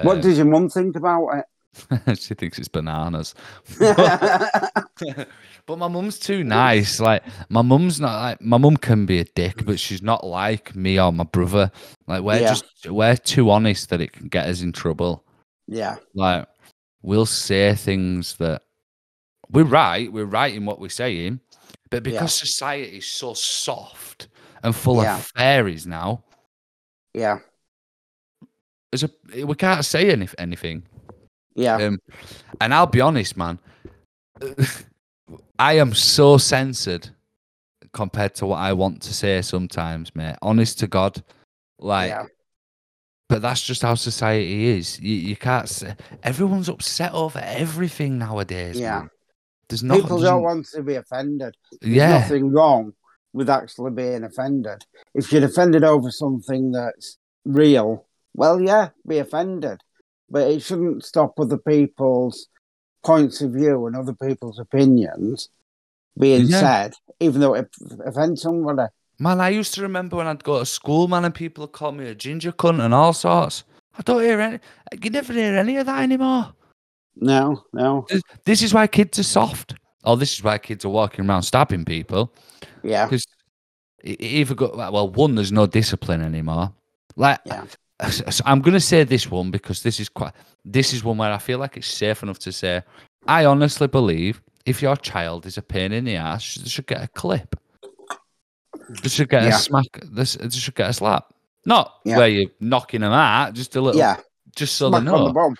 what 0.02 0.20
does 0.22 0.36
your 0.38 0.46
mum 0.46 0.68
think 0.68 0.96
about 0.96 1.28
it? 1.38 1.44
she 2.18 2.34
thinks 2.34 2.58
it's 2.58 2.68
bananas. 2.68 3.34
but 5.66 5.78
my 5.78 5.88
mum's 5.88 6.18
too 6.18 6.44
nice. 6.44 7.00
Like 7.00 7.24
my 7.48 7.62
mum's 7.62 8.00
not 8.00 8.20
like 8.20 8.40
my 8.40 8.58
mum 8.58 8.76
can 8.76 9.06
be 9.06 9.18
a 9.18 9.24
dick, 9.24 9.64
but 9.64 9.78
she's 9.80 10.02
not 10.02 10.24
like 10.26 10.74
me 10.74 11.00
or 11.00 11.12
my 11.12 11.24
brother. 11.24 11.70
Like 12.06 12.22
we're 12.22 12.40
Yeah. 12.40 12.48
just 12.50 12.64
we're 12.88 13.16
too 13.16 13.50
honest 13.50 13.90
that 13.90 14.00
it 14.00 14.12
can 14.12 14.28
get 14.28 14.46
us 14.46 14.62
in 14.62 14.72
trouble. 14.72 15.24
yeah, 15.66 15.96
Like 16.14 16.46
we'll 17.02 17.26
say 17.26 17.74
things 17.74 18.36
that 18.36 18.62
we're 19.50 19.64
right, 19.64 20.12
we're 20.12 20.24
right 20.24 20.54
in 20.54 20.64
what 20.66 20.80
we're 20.80 20.88
saying, 20.88 21.40
but 21.90 22.02
because 22.02 22.20
Yeah. 22.40 22.46
society 22.46 22.98
is 22.98 23.06
so 23.06 23.34
soft 23.34 24.28
and 24.62 24.74
full 24.74 25.02
Yeah. 25.02 25.18
of 25.18 25.26
fairies 25.36 25.86
now, 25.86 26.24
yeah, 27.14 27.38
there's 28.90 29.04
a 29.04 29.44
we 29.44 29.54
can't 29.54 29.84
say 29.84 30.10
any, 30.10 30.28
anything. 30.38 30.84
yeah, 31.54 31.76
Um, 31.76 31.98
and 32.60 32.72
I'll 32.74 32.86
be 32.86 33.00
honest, 33.00 33.36
man. 33.36 33.58
I 35.58 35.74
am 35.74 35.94
so 35.94 36.38
censored 36.38 37.10
compared 37.92 38.34
to 38.36 38.46
what 38.46 38.58
I 38.58 38.72
want 38.72 39.00
to 39.02 39.14
say 39.14 39.40
sometimes, 39.42 40.14
mate. 40.16 40.36
Honest 40.42 40.78
to 40.80 40.86
God, 40.86 41.22
like. 41.78 42.10
yeah, 42.10 42.26
But 43.28 43.40
that's 43.42 43.62
just 43.62 43.82
how 43.82 43.94
society 43.94 44.66
is. 44.76 45.00
You, 45.00 45.14
you 45.14 45.36
can't 45.36 45.68
say 45.68 45.94
everyone's 46.22 46.68
upset 46.68 47.12
over 47.14 47.38
everything 47.38 48.18
nowadays. 48.18 48.78
Yeah. 48.78 48.98
man. 49.00 49.10
There's 49.68 49.82
nothing. 49.82 50.02
People 50.02 50.20
don't 50.20 50.42
want 50.42 50.66
to 50.74 50.82
be 50.82 50.94
offended. 50.96 51.54
There's 51.80 51.94
Yeah, 51.94 52.18
nothing 52.18 52.50
wrong 52.52 52.92
with 53.32 53.48
actually 53.50 53.90
being 53.92 54.24
offended. 54.24 54.84
If 55.14 55.32
you're 55.32 55.44
offended 55.44 55.84
over 55.84 56.10
something 56.10 56.72
that's 56.72 57.18
real, 57.44 58.06
well, 58.34 58.60
yeah, 58.60 58.90
be 59.06 59.18
offended. 59.18 59.80
But 60.30 60.50
it 60.50 60.62
shouldn't 60.62 61.04
stop 61.04 61.38
other 61.38 61.58
people's 61.58 62.48
points 63.04 63.40
of 63.42 63.52
view 63.52 63.86
and 63.86 63.96
other 63.96 64.14
people's 64.14 64.58
opinions 64.58 65.48
being 66.18 66.46
Yeah. 66.46 66.60
said, 66.60 66.94
even 67.20 67.40
though 67.40 67.54
it 67.54 67.68
offends 68.06 68.42
somebody. 68.42 68.88
man. 69.18 69.40
I 69.40 69.48
used 69.50 69.74
to 69.74 69.82
remember 69.82 70.16
when 70.16 70.26
I'd 70.26 70.42
go 70.44 70.58
to 70.58 70.66
school, 70.66 71.06
man, 71.08 71.24
and 71.24 71.34
people 71.34 71.62
would 71.62 71.72
call 71.72 71.92
me 71.92 72.08
a 72.08 72.14
ginger 72.14 72.52
cunt 72.52 72.80
and 72.84 72.92
all 72.94 73.12
sorts. 73.12 73.64
I 73.96 74.02
don't 74.02 74.22
hear 74.22 74.40
any. 74.40 74.58
You 75.00 75.10
never 75.10 75.32
hear 75.32 75.56
any 75.56 75.76
of 75.76 75.86
that 75.86 76.02
anymore. 76.02 76.52
No, 77.16 77.64
no, 77.72 78.06
This, 78.08 78.22
this 78.44 78.62
is 78.62 78.74
why 78.74 78.86
kids 78.86 79.18
are 79.18 79.22
soft. 79.24 79.74
Oh, 80.04 80.16
this 80.16 80.34
is 80.34 80.42
why 80.44 80.58
kids 80.58 80.84
are 80.84 80.88
walking 80.90 81.28
around 81.28 81.42
stabbing 81.44 81.84
people. 81.84 82.32
yeah, 82.82 83.06
because 83.06 83.24
either 84.02 84.54
got 84.54 84.76
well 84.76 85.08
one 85.08 85.34
there's 85.34 85.52
no 85.52 85.66
discipline 85.66 86.20
anymore 86.20 86.70
like 87.16 87.40
Yeah. 87.46 87.64
so 88.10 88.42
i'm 88.44 88.60
going 88.60 88.74
to 88.74 88.80
say 88.80 89.02
this 89.02 89.30
one 89.30 89.50
because 89.50 89.82
this 89.82 89.98
is 89.98 90.10
quite 90.10 90.34
this 90.62 90.92
is 90.92 91.02
one 91.02 91.16
where 91.16 91.32
i 91.32 91.38
feel 91.38 91.58
like 91.58 91.78
it's 91.78 91.86
safe 91.86 92.22
enough 92.22 92.38
to 92.40 92.52
say 92.52 92.82
i 93.26 93.46
honestly 93.46 93.86
believe 93.86 94.42
if 94.66 94.82
your 94.82 94.96
child 94.96 95.46
is 95.46 95.56
a 95.56 95.62
pain 95.62 95.90
in 95.92 96.04
the 96.04 96.16
ass 96.16 96.56
they 96.56 96.68
should 96.68 96.86
get 96.86 97.02
a 97.02 97.08
clip 97.08 97.56
they 99.02 99.08
should 99.08 99.30
get 99.30 99.44
Yeah. 99.44 99.48
a 99.50 99.52
smack 99.58 99.86
this 100.02 100.34
they 100.34 100.50
should 100.50 100.74
get 100.74 100.90
a 100.90 100.92
slap 100.92 101.32
not 101.64 101.94
Yeah. 102.04 102.18
where 102.18 102.28
you're 102.28 102.50
knocking 102.60 103.00
them 103.00 103.12
out 103.12 103.54
just 103.54 103.74
a 103.76 103.80
little 103.80 103.98
yeah. 103.98 104.16
just 104.54 104.76
so 104.76 104.90
Smack 104.90 105.04
they 105.04 105.10
on 105.10 105.32
know 105.32 105.32
the. 105.32 105.56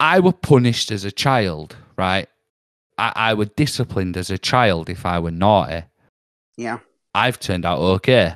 I 0.00 0.20
were 0.20 0.32
punished 0.32 0.90
as 0.90 1.04
a 1.04 1.12
child, 1.12 1.76
right? 1.96 2.28
I, 2.98 3.12
I 3.14 3.34
were 3.34 3.46
disciplined 3.46 4.16
as 4.16 4.30
a 4.30 4.38
child 4.38 4.88
if 4.88 5.06
I 5.06 5.18
were 5.18 5.30
naughty. 5.30 5.82
Yeah, 6.56 6.78
I've 7.14 7.40
turned 7.40 7.64
out 7.64 7.78
okay. 7.78 8.34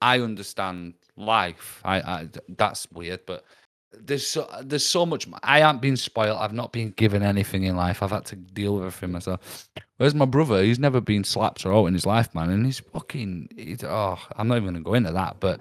I 0.00 0.20
understand 0.20 0.94
life. 1.16 1.80
I, 1.84 1.96
I 2.00 2.28
that's 2.48 2.86
weird, 2.92 3.26
but 3.26 3.44
there's 3.92 4.26
so 4.26 4.48
there's 4.62 4.86
so 4.86 5.04
much. 5.04 5.26
I 5.42 5.60
haven't 5.60 5.82
been 5.82 5.96
spoiled. 5.96 6.38
I've 6.38 6.52
not 6.52 6.72
been 6.72 6.90
given 6.90 7.22
anything 7.22 7.64
in 7.64 7.76
life. 7.76 8.02
I've 8.02 8.10
had 8.10 8.24
to 8.26 8.36
deal 8.36 8.74
with 8.76 8.84
everything 8.86 9.12
myself. 9.12 9.68
Whereas 9.96 10.14
my 10.14 10.24
brother, 10.24 10.62
he's 10.62 10.78
never 10.78 11.00
been 11.00 11.24
slapped 11.24 11.64
or 11.64 11.72
out 11.72 11.86
in 11.86 11.94
his 11.94 12.06
life, 12.06 12.34
man, 12.34 12.50
and 12.50 12.66
he's 12.66 12.80
fucking. 12.80 13.50
He's, 13.56 13.84
oh, 13.84 14.18
I'm 14.36 14.48
not 14.48 14.56
even 14.56 14.68
gonna 14.68 14.80
go 14.80 14.94
into 14.94 15.12
that, 15.12 15.36
but 15.40 15.60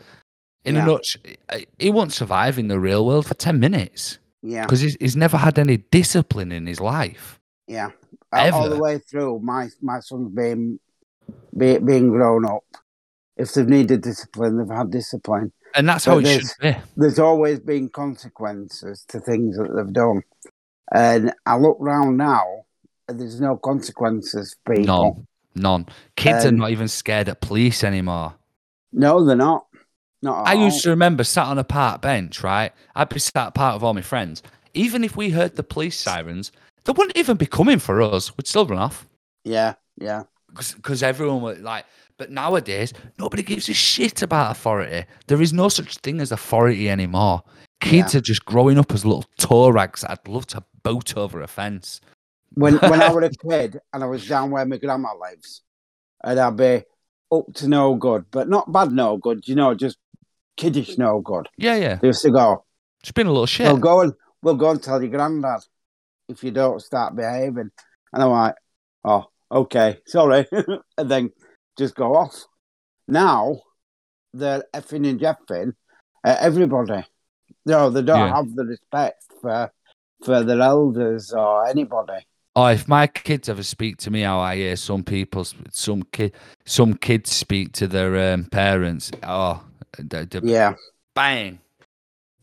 in 0.65 0.75
Yeah. 0.75 0.83
a 0.83 0.85
nutshell, 0.87 1.21
he 1.77 1.89
won't 1.91 2.13
survive 2.13 2.57
in 2.57 2.67
the 2.69 2.79
real 2.79 3.05
world 3.05 3.27
for 3.27 3.33
ten 3.35 3.59
minutes 3.59 4.17
yeah, 4.43 4.65
because 4.65 4.81
he's, 4.81 4.95
he's 4.99 5.15
never 5.15 5.37
had 5.37 5.57
any 5.57 5.77
discipline 5.77 6.51
in 6.51 6.67
his 6.67 6.79
life. 6.79 7.39
yeah. 7.67 7.89
All- 8.31 8.53
All 8.53 8.69
the 8.69 8.79
way 8.79 8.97
through, 8.99 9.39
my 9.39 9.69
my 9.81 9.99
son's 9.99 10.33
being 10.35 10.79
be, 11.57 11.77
being 11.77 12.09
grown 12.09 12.45
up. 12.45 12.63
If 13.37 13.53
they've 13.53 13.67
needed 13.67 14.01
discipline, 14.01 14.57
they've 14.57 14.75
had 14.77 14.89
discipline. 14.91 15.51
And 15.75 15.87
that's 15.89 16.05
But 16.05 16.11
how 16.11 16.17
it 16.19 16.25
should 16.27 16.47
be. 16.61 16.75
there's 16.97 17.19
always 17.19 17.59
been 17.59 17.89
consequences 17.89 19.05
to 19.09 19.19
things 19.19 19.57
that 19.57 19.69
they've 19.75 19.93
done. 19.93 20.21
And 20.93 21.33
I 21.45 21.57
look 21.57 21.77
round 21.79 22.17
now, 22.17 22.65
and 23.07 23.19
there's 23.19 23.39
no 23.41 23.55
consequences 23.57 24.55
for 24.65 24.75
people. 24.75 25.25
None. 25.55 25.63
None. 25.63 25.85
Kids 26.15 26.45
are 26.45 26.49
Um, 26.49 26.57
not 26.57 26.71
even 26.71 26.87
scared 26.87 27.27
of 27.29 27.39
police 27.39 27.83
anymore. 27.83 28.33
No, 28.91 29.23
they're 29.25 29.35
not. 29.35 29.65
Not 30.23 30.47
at 30.47 30.55
I 30.57 30.63
used 30.63 30.81
to 30.83 30.89
remember 30.89 31.23
sat 31.23 31.47
on 31.47 31.59
a 31.59 31.63
park 31.65 32.01
bench, 32.01 32.41
right? 32.43 32.71
I'd 32.95 33.09
be 33.09 33.19
sat 33.19 33.49
apart 33.49 33.75
with 33.75 33.83
all 33.83 33.93
my 33.93 34.01
friends. 34.01 34.41
Even 34.73 35.03
if 35.03 35.17
we 35.17 35.29
heard 35.29 35.55
the 35.55 35.63
police 35.63 35.99
sirens, 35.99 36.51
they 36.85 36.93
wouldn't 36.93 37.17
even 37.17 37.37
be 37.37 37.45
coming 37.45 37.77
for 37.77 38.01
us. 38.01 38.35
We'd 38.35 38.47
still 38.47 38.65
run 38.65 38.79
off. 38.79 39.05
Yeah, 39.43 39.73
yeah, 39.97 40.23
Because 40.47 41.03
everyone 41.03 41.41
was 41.41 41.59
like, 41.59 41.85
but 42.17 42.31
nowadays, 42.31 42.93
nobody 43.19 43.43
gives 43.43 43.67
a 43.67 43.73
shit 43.73 44.21
about 44.21 44.51
authority. 44.51 45.05
There 45.27 45.41
is 45.41 45.51
no 45.51 45.67
such 45.67 45.97
thing 45.97 46.21
as 46.21 46.31
authority 46.31 46.89
anymore. 46.89 47.43
kids 47.81 48.15
are 48.15 48.21
just 48.21 48.45
growing 48.45 48.77
up 48.77 48.91
as 48.93 49.03
little 49.05 49.25
tow 49.37 49.69
rags. 49.69 50.05
I'd 50.05 50.25
love 50.27 50.45
to 50.47 50.63
boat 50.83 51.17
over 51.17 51.41
a 51.41 51.47
fence. 51.47 51.99
When 52.53 52.75
when 52.77 53.01
I 53.01 53.11
was 53.11 53.25
a 53.25 53.29
kid 53.49 53.79
and 53.91 54.03
I 54.03 54.07
was 54.07 54.25
down 54.25 54.51
where 54.51 54.65
my 54.65 54.77
grandma 54.77 55.13
lives, 55.19 55.63
and 56.23 56.39
I'd 56.39 56.55
be 56.55 56.83
up 57.31 57.45
to 57.55 57.67
no 57.67 57.95
good, 57.95 58.25
but 58.31 58.47
not 58.47 58.71
bad 58.71 58.91
no 58.93 59.17
good, 59.17 59.47
you 59.47 59.55
know, 59.55 59.73
just 59.73 59.97
kiddish 60.57 60.97
no 60.97 61.21
good. 61.21 61.47
Yeah, 61.57 61.75
yeah. 61.75 61.95
They 61.95 62.07
used 62.07 62.21
to 62.23 62.31
go, 62.31 62.63
It's 63.01 63.11
been 63.11 63.27
a 63.27 63.31
little 63.31 63.45
shit. 63.45 63.67
We'll 63.67 63.77
go 63.77 64.01
and 64.01 64.13
we'll 64.41 64.55
go 64.55 64.71
and 64.71 64.81
tell 64.81 65.01
your 65.01 65.11
granddad 65.11 65.61
if 66.29 66.43
you 66.43 66.51
don't 66.51 66.81
start 66.81 67.15
behaving. 67.15 67.71
And 68.11 68.23
I'm 68.23 68.29
like, 68.29 68.55
Oh, 69.03 69.25
okay, 69.51 69.99
sorry. 70.07 70.47
and 70.97 71.09
then 71.09 71.31
just 71.77 71.95
go 71.95 72.15
off. 72.15 72.35
Now 73.07 73.59
they're 74.33 74.63
effing 74.73 75.07
and 75.09 75.19
jeffing 75.19 75.73
at 76.23 76.39
everybody. 76.39 77.05
No, 77.65 77.89
they 77.89 78.01
don't 78.01 78.27
Yeah. 78.27 78.35
have 78.35 78.55
the 78.55 78.65
respect 78.65 79.23
for 79.41 79.71
for 80.23 80.43
their 80.43 80.61
elders 80.61 81.33
or 81.33 81.67
anybody. 81.67 82.25
Oh, 82.55 82.67
if 82.67 82.87
my 82.87 83.07
kids 83.07 83.49
ever 83.49 83.63
speak 83.63 83.97
to 83.97 84.11
me 84.11 84.21
how 84.21 84.39
I 84.39 84.55
hear 84.55 84.75
some 84.75 85.03
people, 85.03 85.45
some 85.71 86.03
kid, 86.11 86.33
some 86.65 86.93
kids 86.93 87.31
speak 87.31 87.71
to 87.73 87.87
their 87.87 88.33
um, 88.33 88.45
parents. 88.45 89.11
Oh, 89.23 89.63
the, 89.97 90.25
the 90.25 90.41
Yeah. 90.43 90.75
bang. 91.15 91.59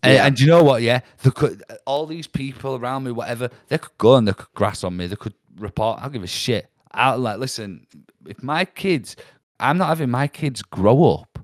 And, 0.02 0.14
Yeah. 0.14 0.26
and 0.26 0.40
you 0.40 0.46
know 0.46 0.62
what? 0.62 0.82
Yeah, 0.82 1.00
they 1.22 1.30
could. 1.30 1.62
All 1.86 2.06
these 2.06 2.26
people 2.26 2.76
around 2.76 3.04
me, 3.04 3.12
whatever, 3.12 3.50
they 3.68 3.78
could 3.78 3.96
go 3.98 4.16
and 4.16 4.26
they 4.26 4.32
could 4.32 4.52
grass 4.54 4.82
on 4.84 4.96
me. 4.96 5.06
They 5.06 5.16
could 5.16 5.34
report. 5.56 5.98
I'll 6.02 6.10
give 6.10 6.22
a 6.22 6.26
shit. 6.26 6.70
I 6.92 7.14
like 7.14 7.38
listen. 7.38 7.86
If 8.26 8.42
my 8.42 8.64
kids, 8.64 9.16
I'm 9.58 9.78
not 9.78 9.88
having 9.88 10.10
my 10.10 10.26
kids 10.26 10.62
grow 10.62 11.04
up 11.20 11.38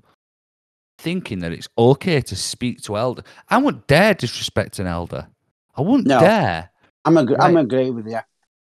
thinking 0.97 1.39
that 1.39 1.51
it's 1.51 1.69
okay 1.77 2.21
to 2.21 2.35
speak 2.35 2.81
to 2.81 2.97
elder. 2.97 3.21
I 3.49 3.59
wouldn't 3.59 3.85
dare 3.87 4.13
disrespect 4.15 4.79
an 4.79 4.87
elder. 4.87 5.27
I 5.75 5.81
wouldn't 5.81 6.07
No. 6.07 6.19
dare. 6.19 6.71
I'm 7.05 7.17
ag- 7.17 7.35
I'm 7.39 7.55
Right. 7.55 7.63
agree 7.63 7.91
with 7.91 8.07
you. 8.07 8.19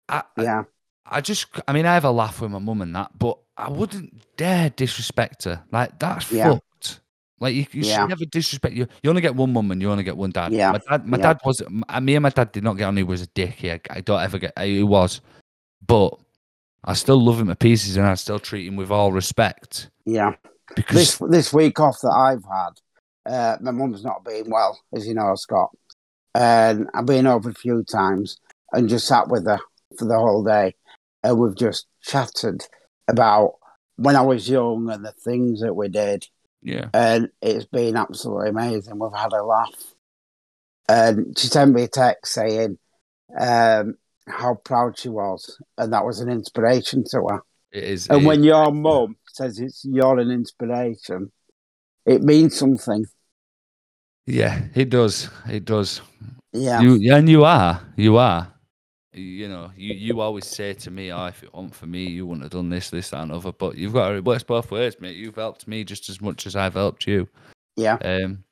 I, 0.10 0.24
I- 0.38 0.42
Yeah. 0.42 0.64
I 1.12 1.22
just, 1.22 1.48
I 1.68 1.74
mean, 1.74 1.86
I 1.88 1.94
have 1.96 2.06
a 2.06 2.12
laugh 2.12 2.40
with 2.42 2.52
my 2.52 2.60
mum 2.60 2.82
and 2.82 2.96
that, 2.96 3.18
but 3.18 3.40
I 3.58 3.70
wouldn't 3.70 4.22
dare 4.38 4.70
disrespect 4.70 5.46
her. 5.46 5.64
Like 5.72 5.98
that's 5.98 6.32
Yeah. 6.32 6.52
fucked. 6.52 6.64
Like 7.40 7.56
you, 7.56 7.66
you 7.72 7.82
Yeah. 7.84 8.02
should 8.02 8.10
never 8.10 8.26
disrespect 8.26 8.76
you. 8.76 8.88
You 9.02 9.10
only 9.10 9.22
get 9.22 9.36
one 9.36 9.54
mum 9.54 9.72
and 9.72 9.82
you 9.82 9.90
only 9.92 10.04
get 10.04 10.18
one 10.18 10.32
dad. 10.32 10.52
Yeah. 10.52 10.72
My 10.74 10.80
dad, 10.90 11.08
my 11.08 11.18
Yeah. 11.18 11.24
dad 11.24 11.40
was. 11.46 11.62
Me 12.02 12.16
and 12.16 12.24
my 12.24 12.30
dad 12.30 12.52
did 12.52 12.64
not 12.64 12.74
get 12.78 12.86
on. 12.86 12.98
He 12.98 13.04
was 13.04 13.22
a 13.22 13.28
dick. 13.28 13.56
He, 13.56 13.72
I 13.72 14.02
don't 14.04 14.22
ever 14.22 14.38
get. 14.38 14.58
He 14.60 14.84
was, 14.84 15.22
but 15.86 16.18
I 16.84 16.94
still 16.94 17.24
love 17.24 17.40
him 17.40 17.48
to 17.48 17.56
pieces, 17.56 17.98
and 17.98 18.06
I 18.06 18.16
still 18.16 18.40
treat 18.40 18.68
him 18.68 18.76
with 18.76 18.92
all 18.92 19.12
respect 19.12 19.90
Yeah. 20.06 20.36
because 20.76 20.96
This 20.96 21.18
this 21.30 21.54
week 21.54 21.80
off 21.80 22.00
that 22.02 22.12
I've 22.12 22.44
had, 22.46 22.72
uh, 23.26 23.58
my 23.62 23.72
mum's 23.72 24.04
not 24.04 24.24
been 24.24 24.50
well, 24.50 24.80
as 24.94 25.08
you 25.08 25.14
know, 25.14 25.36
Scott. 25.36 25.70
And 26.36 26.88
I've 26.94 27.06
been 27.06 27.28
over 27.28 27.50
a 27.50 27.54
few 27.54 27.84
times 27.84 28.38
and 28.72 28.88
just 28.88 29.08
sat 29.08 29.30
with 29.30 29.46
her 29.46 29.60
for 29.98 30.06
the 30.06 30.18
whole 30.18 30.44
day. 30.44 30.76
And 31.24 31.38
we've 31.40 31.56
just 31.56 31.88
chatted 32.02 32.62
about 33.10 33.56
when 33.98 34.16
I 34.16 34.22
was 34.22 34.48
young 34.50 34.90
and 34.90 35.04
the 35.04 35.12
things 35.12 35.60
that 35.62 35.74
we 35.76 35.90
did. 35.90 36.26
Yeah, 36.62 36.90
And 36.94 37.30
it's 37.42 37.66
been 37.66 37.96
absolutely 37.96 38.50
amazing. 38.50 39.00
We've 39.00 39.14
had 39.18 39.32
a 39.34 39.44
laugh. 39.44 39.94
And 40.88 41.38
she 41.38 41.48
sent 41.48 41.74
me 41.74 41.84
a 41.84 41.88
text 41.88 42.34
saying 42.34 42.78
um, 43.40 43.96
how 44.28 44.56
proud 44.56 44.98
she 44.98 45.10
was. 45.10 45.58
And 45.78 45.94
that 45.94 46.06
was 46.06 46.20
an 46.20 46.30
inspiration 46.30 47.04
to 47.12 47.22
her. 47.30 47.42
it 47.72 47.84
is. 47.84 48.08
And 48.08 48.22
it- 48.22 48.26
when 48.26 48.44
your 48.44 48.72
mum 48.72 49.16
says 49.32 49.60
it's 49.60 49.86
you're 49.86 50.20
an 50.20 50.32
inspiration, 50.32 51.32
it 52.06 52.24
means 52.24 52.58
something. 52.58 53.06
yeah, 54.26 54.62
it 54.74 54.90
does. 54.90 55.30
It 55.48 55.66
does. 55.66 56.02
Yeah. 56.54 56.82
You 56.82 56.96
yeah, 56.96 57.18
and 57.18 57.30
you 57.30 57.44
are. 57.46 57.82
You 57.96 58.18
are. 58.18 58.52
You 59.12 59.48
know, 59.50 59.72
you, 59.76 59.94
you 59.96 60.22
always 60.22 60.46
say 60.46 60.74
to 60.74 60.92
me, 60.92 61.12
"Oh, 61.12 61.26
if 61.26 61.42
it 61.42 61.54
weren't 61.54 61.74
for 61.74 61.88
me, 61.88 62.06
you 62.06 62.28
wouldn't 62.28 62.44
have 62.44 62.52
done 62.52 62.70
this, 62.70 62.90
this, 62.92 63.10
that, 63.10 63.24
and 63.24 63.32
other." 63.32 63.52
But 63.52 63.76
you've 63.76 63.94
got 63.94 64.14
it 64.14 64.24
works 64.24 64.44
both 64.44 64.70
ways, 64.70 65.00
mate. 65.00 65.16
You've 65.16 65.36
helped 65.36 65.68
me 65.68 65.84
just 65.84 66.10
as 66.10 66.22
much 66.22 66.46
as 66.46 66.56
I've 66.56 66.76
helped 66.76 67.08
you. 67.08 67.28
yeah. 67.76 67.98
Um, 68.04 68.44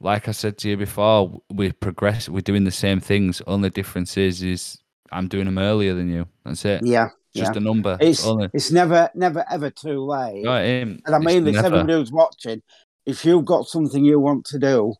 like 0.00 0.28
I 0.28 0.32
said 0.32 0.58
to 0.58 0.68
you 0.68 0.76
before, 0.76 1.40
we 1.50 1.72
progress. 1.72 2.28
We're 2.28 2.40
doing 2.40 2.64
the 2.64 2.70
same 2.70 3.00
things. 3.00 3.40
Only 3.46 3.70
difference 3.70 4.16
is, 4.16 4.42
is 4.42 4.78
I'm 5.12 5.28
doing 5.28 5.46
them 5.46 5.58
earlier 5.58 5.94
than 5.94 6.10
you. 6.10 6.26
That's 6.44 6.64
it. 6.64 6.84
Yeah. 6.84 7.08
Just 7.34 7.54
yeah. 7.54 7.58
a 7.58 7.62
number. 7.62 7.96
It's 8.00 8.26
only. 8.26 8.48
it's 8.52 8.70
never 8.70 9.10
never 9.14 9.44
ever 9.50 9.70
too 9.70 10.04
late. 10.04 10.44
Right. 10.44 10.62
And 10.62 11.02
I 11.06 11.18
mean 11.18 11.44
this 11.44 11.54
never- 11.54 11.68
everybody 11.68 11.92
who's 11.94 12.12
watching, 12.12 12.62
if 13.06 13.24
you've 13.24 13.44
got 13.44 13.66
something 13.66 14.04
you 14.04 14.20
want 14.20 14.44
to 14.46 14.58
do, 14.58 14.94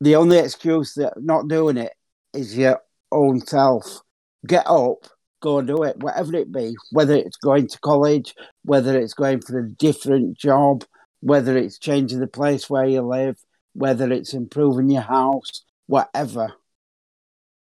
the 0.00 0.16
only 0.16 0.38
excuse 0.38 0.94
that 0.94 1.14
not 1.16 1.48
doing 1.48 1.76
it 1.78 1.92
is 2.34 2.56
your 2.56 2.80
own 3.12 3.40
self. 3.40 4.00
Get 4.46 4.66
up, 4.66 5.06
go 5.40 5.58
and 5.58 5.68
do 5.68 5.82
it, 5.82 5.96
whatever 5.98 6.36
it 6.36 6.52
be, 6.52 6.74
whether 6.90 7.14
it's 7.14 7.36
going 7.36 7.68
to 7.68 7.78
college, 7.80 8.34
whether 8.64 8.98
it's 8.98 9.14
going 9.14 9.40
for 9.40 9.58
a 9.58 9.68
different 9.68 10.38
job, 10.38 10.84
whether 11.20 11.56
it's 11.56 11.78
changing 11.78 12.20
the 12.20 12.26
place 12.26 12.68
where 12.70 12.86
you 12.86 13.02
live, 13.02 13.36
whether 13.72 14.10
it's 14.12 14.34
improving 14.34 14.90
your 14.90 15.02
house, 15.02 15.64
whatever. 15.86 16.52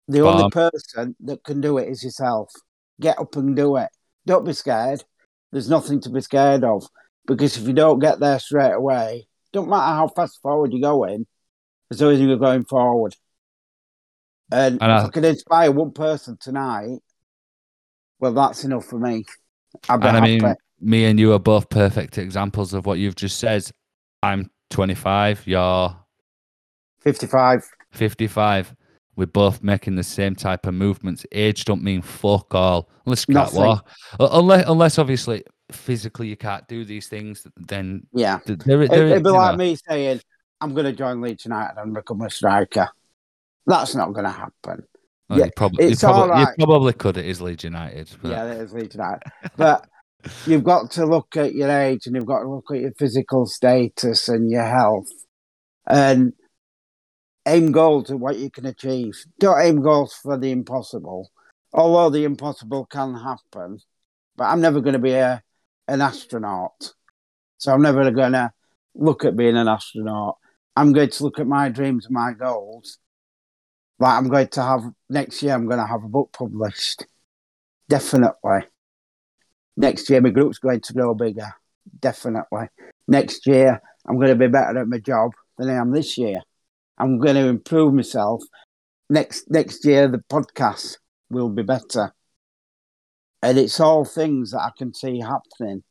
The 0.07 0.21
only 0.21 0.49
person 0.51 1.15
that 1.21 1.43
can 1.43 1.61
do 1.61 1.77
it 1.77 1.89
is 1.89 2.03
yourself. 2.03 2.51
Get 2.99 3.19
up 3.19 3.35
and 3.35 3.55
do 3.55 3.77
it. 3.77 3.89
Don't 4.25 4.45
be 4.45 4.53
scared. 4.53 5.03
There's 5.51 5.69
nothing 5.69 5.99
to 6.01 6.09
be 6.09 6.21
scared 6.21 6.63
of 6.63 6.87
because 7.25 7.57
if 7.57 7.67
you 7.67 7.73
don't 7.73 7.99
get 7.99 8.19
there 8.19 8.39
straight 8.39 8.73
away, 8.73 9.27
don't 9.51 9.69
matter 9.69 9.95
how 9.95 10.07
fast 10.07 10.41
forward 10.41 10.73
you're 10.73 10.81
going, 10.81 11.25
as 11.89 12.01
long 12.01 12.13
as 12.13 12.19
you're 12.19 12.37
going 12.37 12.65
forward. 12.65 13.15
And, 14.51 14.81
And 14.81 14.91
if 14.91 15.03
I- 15.03 15.05
I 15.05 15.09
can 15.09 15.25
inspire 15.25 15.71
one 15.71 15.91
person 15.91 16.37
tonight, 16.37 16.99
well, 18.19 18.33
that's 18.33 18.63
enough 18.63 18.85
for 18.85 18.99
me. 18.99 19.25
And 19.89 20.03
I 20.03 20.21
mean, 20.21 20.55
me 20.79 21.05
and 21.05 21.19
you 21.19 21.33
are 21.33 21.39
both 21.39 21.69
perfect 21.69 22.17
examples 22.17 22.73
of 22.73 22.85
what 22.85 22.97
you've 22.99 23.15
just 23.15 23.39
said. 23.39 23.63
I'm 24.23 24.49
25. 24.69 25.45
You're 25.47 25.95
55. 27.01 27.63
55. 27.91 28.75
We're 29.15 29.25
both 29.27 29.63
making 29.63 29.95
the 29.95 30.03
same 30.03 30.35
type 30.35 30.65
of 30.65 30.73
movements. 30.73 31.25
Age 31.31 31.65
don't 31.65 31.83
mean 31.83 32.01
fuck 32.01 32.53
all. 32.53 32.89
Unless 33.05 33.25
you 33.27 33.35
can't 33.35 33.53
walk. 33.53 33.87
Unless, 34.19 34.67
unless 34.67 34.99
obviously 34.99 35.43
physically 35.71 36.27
you 36.27 36.35
can't 36.37 36.67
do 36.67 36.83
these 36.83 37.07
things, 37.07 37.47
then 37.55 38.07
Yeah. 38.13 38.39
th- 38.45 38.59
there, 38.59 38.85
there, 38.87 39.07
it'd 39.07 39.23
be 39.23 39.29
like 39.29 39.53
know, 39.53 39.57
me 39.57 39.77
saying, 39.87 40.19
I'm 40.61 40.73
going 40.73 40.85
to 40.85 40.93
join 40.93 41.21
Leeds 41.21 41.43
tonight 41.43 41.71
and 41.77 41.93
become 41.93 42.21
a 42.21 42.29
striker. 42.29 42.89
That's 43.65 43.95
not 43.95 44.13
going 44.13 44.25
to 44.25 44.31
happen. 44.31 44.83
oh, 45.29 45.37
yeah, 45.37 45.45
you 45.45 45.51
probably, 45.55 45.85
you, 45.85 45.91
it's 45.91 46.01
probably, 46.01 46.31
all 46.31 46.39
you 46.39 46.65
probably 46.65 46.93
could. 46.93 47.17
It 47.17 47.25
is 47.25 47.41
Leeds 47.41 47.63
United. 47.63 48.09
But 48.21 48.31
Yeah, 48.31 48.45
that 48.45 48.57
is 48.57 48.73
Leeds 48.73 48.95
United. 48.95 49.21
But 49.57 49.87
you've 50.45 50.63
got 50.63 50.91
to 50.91 51.05
look 51.05 51.35
at 51.37 51.53
your 51.53 51.69
age 51.69 52.05
and 52.05 52.15
you've 52.15 52.25
got 52.25 52.39
to 52.39 52.49
look 52.49 52.65
at 52.71 52.81
your 52.81 52.93
physical 52.97 53.45
status 53.45 54.27
and 54.29 54.49
your 54.49 54.65
health 54.65 55.09
and 55.87 56.33
aim 57.47 57.71
goals 57.71 58.11
at 58.11 58.19
what 58.19 58.37
you 58.37 58.49
can 58.49 58.65
achieve. 58.65 59.13
Don't 59.39 59.61
aim 59.61 59.81
goals 59.81 60.13
for 60.13 60.37
the 60.37 60.51
impossible, 60.51 61.29
although 61.73 62.09
the 62.09 62.23
impossible 62.23 62.85
can 62.85 63.15
happen. 63.15 63.79
But 64.35 64.45
I'm 64.45 64.61
never 64.61 64.81
going 64.81 64.93
to 64.93 64.99
be 64.99 65.13
a, 65.13 65.41
an 65.87 66.01
astronaut. 66.01 66.93
So 67.57 67.71
I'm 67.71 67.81
never 67.81 68.09
going 68.11 68.33
to 68.33 68.51
look 68.95 69.25
at 69.25 69.37
being 69.37 69.57
an 69.57 69.67
astronaut. 69.67 70.37
I'm 70.75 70.91
going 70.91 71.09
to 71.09 71.23
look 71.23 71.39
at 71.39 71.47
my 71.47 71.69
dreams 71.69 72.05
and 72.05 72.13
my 72.13 72.33
goals. 72.33 72.97
Like 73.99 74.17
I'm 74.17 74.27
going 74.27 74.47
to 74.49 74.61
have 74.61 74.81
next 75.09 75.41
year, 75.41 75.53
I'm 75.53 75.67
going 75.67 75.79
to 75.79 75.87
have 75.87 76.03
a 76.03 76.09
book 76.09 76.31
published. 76.33 77.05
Definitely. 77.87 78.61
Next 79.77 80.09
year, 80.09 80.21
my 80.21 80.29
group's 80.29 80.57
going 80.57 80.81
to 80.81 80.93
grow 80.93 81.13
bigger. 81.13 81.53
Definitely. 81.99 82.67
Next 83.07 83.45
year, 83.45 83.81
I'm 84.07 84.17
going 84.17 84.29
to 84.29 84.35
be 84.35 84.47
better 84.47 84.79
at 84.79 84.87
my 84.87 84.99
job 84.99 85.31
than 85.57 85.69
I 85.69 85.75
am 85.75 85.91
this 85.91 86.17
year. 86.17 86.35
I'm 86.97 87.19
going 87.19 87.35
to 87.35 87.47
improve 87.47 87.93
myself. 87.93 88.43
Next 89.09 89.49
next 89.49 89.85
year, 89.85 90.07
the 90.07 90.23
podcast 90.31 90.97
will 91.29 91.49
be 91.49 91.63
better. 91.63 92.13
And 93.41 93.57
it's 93.57 93.79
all 93.79 94.05
things 94.05 94.51
that 94.51 94.61
I 94.61 94.71
can 94.75 94.93
see 94.93 95.19
happening. 95.19 95.83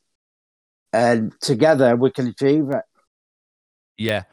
And 0.92 1.32
together, 1.40 1.94
we 1.94 2.11
can 2.11 2.26
achieve 2.28 2.70
it. 2.70 2.82
Yeah. 3.96 4.24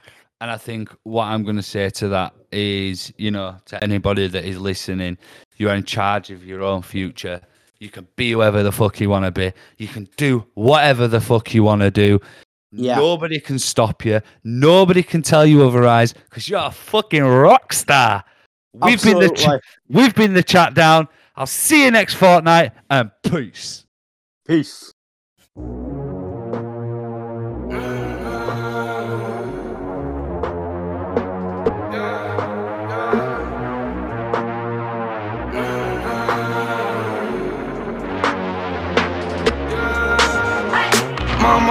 And 0.41 0.49
I 0.49 0.57
think 0.57 0.89
what 1.03 1.25
I'm 1.25 1.43
going 1.43 1.55
to 1.55 1.63
say 1.63 1.91
to 1.91 2.07
that 2.09 2.33
is, 2.51 3.13
you 3.17 3.29
know, 3.29 3.57
to 3.65 3.81
anybody 3.83 4.27
that 4.27 4.43
is 4.43 4.59
listening, 4.59 5.19
you're 5.57 5.73
in 5.75 5.83
charge 5.83 6.31
of 6.31 6.43
your 6.43 6.63
own 6.63 6.81
future. 6.81 7.39
You 7.79 7.89
can 7.89 8.07
be 8.15 8.31
whoever 8.31 8.63
the 8.63 8.71
fuck 8.71 8.99
you 8.99 9.07
want 9.07 9.25
to 9.25 9.31
be. 9.31 9.53
You 9.77 9.87
can 9.87 10.09
do 10.17 10.43
whatever 10.55 11.07
the 11.07 11.21
fuck 11.21 11.53
you 11.53 11.63
want 11.63 11.81
to 11.83 11.91
do. 11.91 12.19
Yeah. 12.71 12.95
Nobody 12.95 13.39
can 13.39 13.59
stop 13.59 14.03
you. 14.03 14.19
Nobody 14.43 15.03
can 15.03 15.21
tell 15.21 15.45
you 15.45 15.63
otherwise 15.67 16.13
because 16.13 16.49
you're 16.49 16.59
a 16.59 16.71
fucking 16.71 17.23
rock 17.23 17.71
star. 17.71 18.23
We've 18.73 19.01
been 19.03 19.19
the 19.19 19.29
ch- 19.29 19.43
Absolutely. 19.45 19.59
we've 19.89 20.15
been 20.15 20.33
the 20.33 20.43
chat 20.43 20.73
down. 20.73 21.07
I'll 21.35 21.45
see 21.45 21.85
you 21.85 21.91
next 21.91 22.15
fortnight 22.15 22.71
and 22.89 23.11
peace. 23.23 23.85
Peace. 24.47 24.91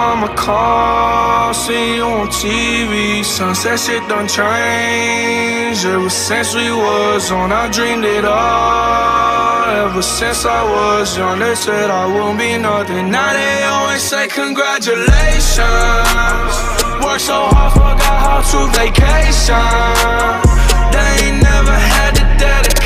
Mama 0.01 0.29
call, 0.35 1.53
see 1.53 1.97
you 1.97 2.05
on 2.19 2.27
TV. 2.41 3.23
Sunset 3.23 3.77
shit 3.83 4.03
done 4.09 4.27
changed. 4.37 5.83
Ever 5.95 6.09
since 6.09 6.49
we 6.59 6.67
was 6.85 7.23
on, 7.39 7.49
I 7.61 7.63
dreamed 7.75 8.05
it 8.17 8.25
all. 8.25 9.63
Ever 9.85 10.01
since 10.01 10.41
I 10.59 10.61
was 10.75 11.07
young, 11.19 11.37
they 11.43 11.55
said 11.65 11.87
I 12.01 12.03
won't 12.15 12.37
be 12.43 12.51
nothing. 12.57 13.05
Now 13.17 13.29
they 13.39 13.55
always 13.73 14.03
say 14.11 14.23
congratulations. 14.41 16.53
Work 17.03 17.21
so 17.31 17.39
hard, 17.53 17.71
forgot 17.79 18.17
how 18.25 18.39
to 18.51 18.59
vacation. 18.79 19.69
They 20.93 21.09
ain't 21.25 21.39
never 21.51 21.75
had 21.93 22.11
the 22.17 22.25
dedication. 22.43 22.80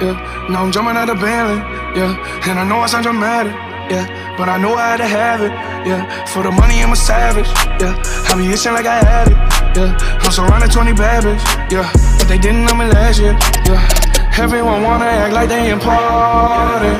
Yeah. 0.00 0.48
Now 0.48 0.64
I'm 0.64 0.72
jumping 0.72 0.96
out 0.96 1.08
of 1.08 1.20
Bentley, 1.20 1.60
yeah. 1.94 2.48
And 2.48 2.58
I 2.58 2.64
know 2.64 2.80
I 2.80 2.86
sound 2.86 3.04
dramatic, 3.04 3.52
yeah. 3.92 4.08
But 4.36 4.48
I 4.48 4.56
know 4.56 4.74
I 4.74 4.90
had 4.90 4.96
to 4.98 5.06
have 5.06 5.40
it, 5.42 5.52
yeah. 5.86 6.24
For 6.26 6.42
the 6.42 6.50
money, 6.50 6.82
I'm 6.82 6.92
a 6.92 6.96
savage, 6.96 7.48
yeah. 7.80 7.94
I 8.28 8.36
be 8.36 8.50
itching 8.52 8.72
like 8.72 8.86
I 8.86 8.98
had 9.04 9.28
it, 9.28 9.38
yeah. 9.76 10.20
I'm 10.24 10.32
surrounded 10.32 10.72
20 10.72 10.92
bad 10.94 11.24
yeah. 11.70 11.90
But 12.18 12.28
they 12.28 12.38
didn't 12.38 12.64
know 12.64 12.74
me 12.74 12.86
last 12.86 13.20
year, 13.20 13.36
yeah. 13.68 14.40
Everyone 14.40 14.82
wanna 14.82 15.04
act 15.04 15.34
like 15.34 15.48
they 15.48 15.70
important. 15.70 16.98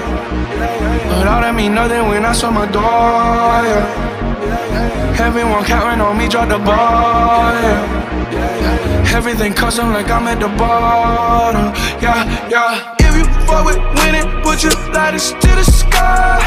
But 1.09 1.27
all 1.27 1.41
that 1.41 1.55
mean 1.55 1.75
nothing 1.75 2.09
when 2.09 2.25
I 2.25 2.33
saw 2.33 2.51
my 2.51 2.67
door, 2.67 2.85
yeah. 3.65 4.09
Everyone 5.21 5.65
counting 5.65 6.01
on 6.01 6.17
me, 6.19 6.29
drop 6.29 6.49
the 6.49 6.59
ball, 6.59 7.53
yeah. 7.65 8.01
Everything 9.15 9.53
custom 9.53 9.93
like 9.93 10.11
I'm 10.11 10.27
at 10.29 10.41
the 10.41 10.49
bottom, 10.57 11.75
yeah, 12.01 12.49
yeah. 12.49 12.95
If 13.01 13.17
you 13.17 13.25
fuck 13.47 13.65
with 13.67 13.79
winning, 13.99 14.27
put 14.43 14.63
your 14.63 14.73
lighters 14.95 15.33
to 15.33 15.51
the 15.59 15.65
sky. 15.65 16.39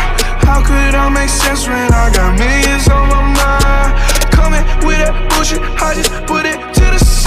How 0.47 0.63
could 0.63 0.95
I 0.95 1.09
make 1.09 1.29
sense 1.29 1.67
when 1.67 1.91
I 1.93 2.11
got 2.13 2.39
millions 2.39 2.87
on 2.87 3.09
my 3.09 3.21
mind? 3.35 3.91
Coming 4.31 4.63
with 4.87 4.99
that 5.03 5.15
bullshit, 5.29 5.61
I 5.81 5.93
just 5.93 6.11
put 6.25 6.45
it 6.45 6.62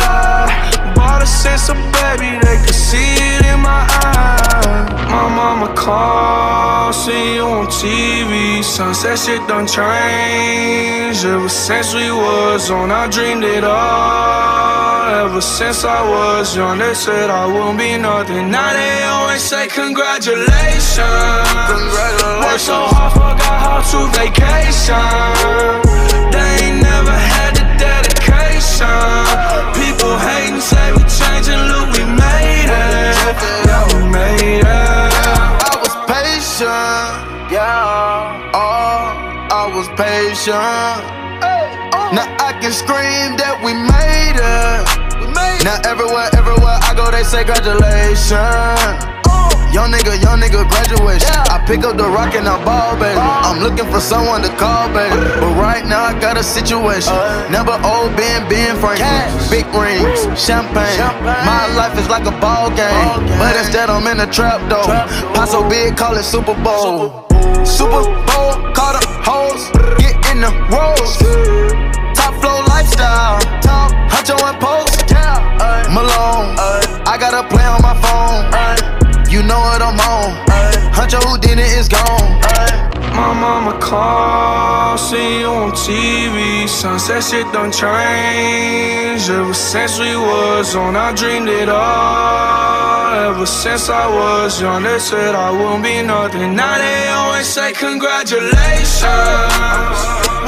the. 0.07 0.93
Bought 0.95 1.23
a 1.23 1.27
sense 1.27 1.69
of 1.69 1.77
baby, 1.97 2.39
they 2.45 2.57
could 2.65 2.75
see 2.75 3.15
it 3.35 3.45
in 3.53 3.61
my 3.61 3.83
eyes. 4.05 4.67
My 5.11 5.29
mama 5.29 5.69
call, 5.75 6.93
see 6.93 7.37
you 7.37 7.43
on 7.43 7.67
TV. 7.67 8.63
Sunset 8.63 9.19
shit 9.19 9.43
done 9.49 9.67
changed. 9.67 11.25
Ever 11.25 11.49
since 11.49 11.95
we 11.95 12.11
was 12.11 12.71
on, 12.71 12.91
I 12.91 13.09
dreamed 13.09 13.45
it 13.45 13.65
all. 13.65 14.87
Ever 15.25 15.41
since 15.41 15.85
I 15.85 16.03
was 16.03 16.57
young, 16.57 16.79
they 16.79 16.95
said 16.95 17.31
I 17.31 17.47
won't 17.47 17.79
be 17.79 17.97
nothing. 17.97 18.51
Now 18.51 18.73
they 18.73 19.05
always 19.05 19.43
say 19.43 19.69
congratulations. 19.69 21.07
Worked 22.43 22.61
so 22.61 22.79
hard, 22.95 23.13
forgot 23.13 23.59
how 23.65 23.81
to 23.91 24.01
vacation. 24.19 24.97
They 26.33 26.67
ain't 26.67 26.83
never 26.83 27.17
dedication. 28.79 29.75
People 29.75 30.17
hating, 30.19 30.61
say 30.61 30.93
we 30.93 31.03
changing, 31.09 31.61
look, 31.69 31.89
we 31.97 32.05
made 32.05 32.69
it. 32.69 33.17
Yeah, 33.67 33.87
we 33.95 34.05
made 34.11 34.61
it. 34.61 34.67
I 34.67 35.77
was 35.81 35.95
patient, 36.07 37.53
yeah. 37.53 38.53
Oh, 38.55 39.13
I 39.51 39.67
was 39.75 39.89
patient. 39.89 41.05
Now 42.15 42.29
I 42.39 42.53
can 42.61 42.73
scream 42.73 43.37
that 43.37 43.59
we 43.65 43.73
made 43.75 44.39
it. 44.39 45.65
Now 45.65 45.81
everywhere, 45.85 46.29
everywhere 46.37 46.79
I 46.83 46.95
go, 46.95 47.11
they 47.11 47.25
say 47.25 47.45
congratulations. 47.45 49.16
Young 49.77 49.93
nigga, 49.93 50.17
young 50.25 50.41
nigga, 50.41 50.65
graduation. 50.73 51.29
I 51.53 51.61
pick 51.69 51.85
up 51.85 51.99
the 51.99 52.09
rock 52.09 52.33
and 52.33 52.49
I 52.49 52.57
ball, 52.65 52.97
baby. 52.97 53.21
I'm 53.21 53.61
looking 53.61 53.85
for 53.93 54.01
someone 54.01 54.41
to 54.41 54.49
call, 54.57 54.89
baby. 54.89 55.21
But 55.37 55.53
right 55.61 55.85
now 55.85 56.01
I 56.01 56.19
got 56.19 56.39
a 56.39 56.43
situation. 56.43 57.13
Uh. 57.13 57.45
Never 57.53 57.77
old 57.85 58.17
Ben, 58.17 58.49
Ben 58.49 58.73
Franklin. 58.81 59.29
Big 59.53 59.69
rings, 59.77 60.25
champagne. 60.33 60.97
My 61.21 61.69
life 61.77 61.93
is 62.01 62.09
like 62.09 62.25
a 62.25 62.33
ball 62.41 62.73
game. 62.73 63.21
But 63.37 63.53
instead 63.61 63.91
I'm 63.93 64.09
in 64.09 64.25
a 64.25 64.27
trap 64.33 64.65
though. 64.73 64.89
Pot 65.37 65.45
so 65.45 65.61
big, 65.69 65.95
call 65.95 66.17
it 66.17 66.25
Super 66.25 66.57
Bowl. 66.65 67.29
Super 67.69 68.01
Bowl, 68.33 68.57
call 68.73 68.97
the 68.97 69.05
hoes, 69.29 69.61
get 70.01 70.17
in 70.33 70.41
the 70.41 70.53
rolls. 70.73 71.21
Top 72.17 72.33
flow 72.41 72.65
lifestyle, 72.73 73.45
top 73.61 73.93
huncho 74.09 74.41
and 74.41 74.57
post. 74.57 75.05
Malone, 75.93 76.57
I 77.05 77.21
got 77.21 77.37
a 77.37 77.47
play 77.53 77.69
on 77.69 77.83
my 77.85 77.93
phone 78.01 78.96
you 79.37 79.43
know 79.43 79.61
what 79.69 79.83
I'm 79.83 80.01
on. 80.01 80.31
Hunter 80.97 81.19
who 81.27 81.37
did 81.37 81.59
it 81.59 81.71
is 81.79 81.89
gone. 81.89 82.41
My 83.13 83.33
mama 83.45 83.79
called, 83.79 84.99
see 84.99 85.41
you 85.41 85.49
on 85.49 85.73
TV. 85.73 86.67
Sunset 86.67 87.23
shit 87.23 87.47
done 87.53 87.71
changed. 87.71 89.29
Ever 89.29 89.53
since 89.53 89.99
we 89.99 90.17
was 90.17 90.75
on, 90.75 90.97
I 90.97 91.13
dreamed 91.13 91.49
it 91.49 91.69
all. 91.69 93.15
Ever 93.29 93.47
since 93.47 93.91
I 93.91 94.07
was 94.19 94.61
young, 94.61 94.83
they 94.85 94.99
said 94.99 95.35
I 95.35 95.51
wouldn't 95.51 95.83
be 95.85 96.01
nothing. 96.03 96.57
Now 96.57 96.79
they 96.79 97.09
always 97.09 97.47
say 97.47 97.73
congratulations. 97.73 99.97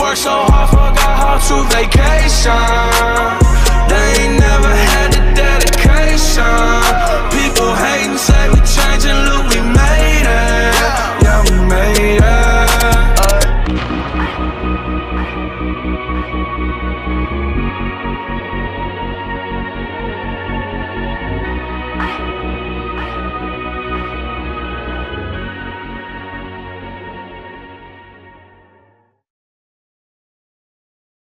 Work 0.01 0.16
so 0.16 0.34
hard, 0.49 0.68
forgot 0.70 1.14
how 1.22 1.36
to 1.49 1.57
vacation. 1.76 2.68
They 3.91 4.07
ain't 4.22 4.36
never 4.47 4.72
had 4.93 5.09
the 5.14 5.22
dedication. 5.43 6.80
People. 7.32 7.48
People 7.59 7.75
hating, 7.75 8.17
say 8.17 8.49
we 8.51 8.61
changing, 8.61 9.19
look, 9.27 9.49
we 9.51 9.61
made 9.61 10.23
it. 10.23 10.75
Yeah, 11.25 11.43
we 11.43 11.67
made 11.67 12.23
it. 12.23 12.28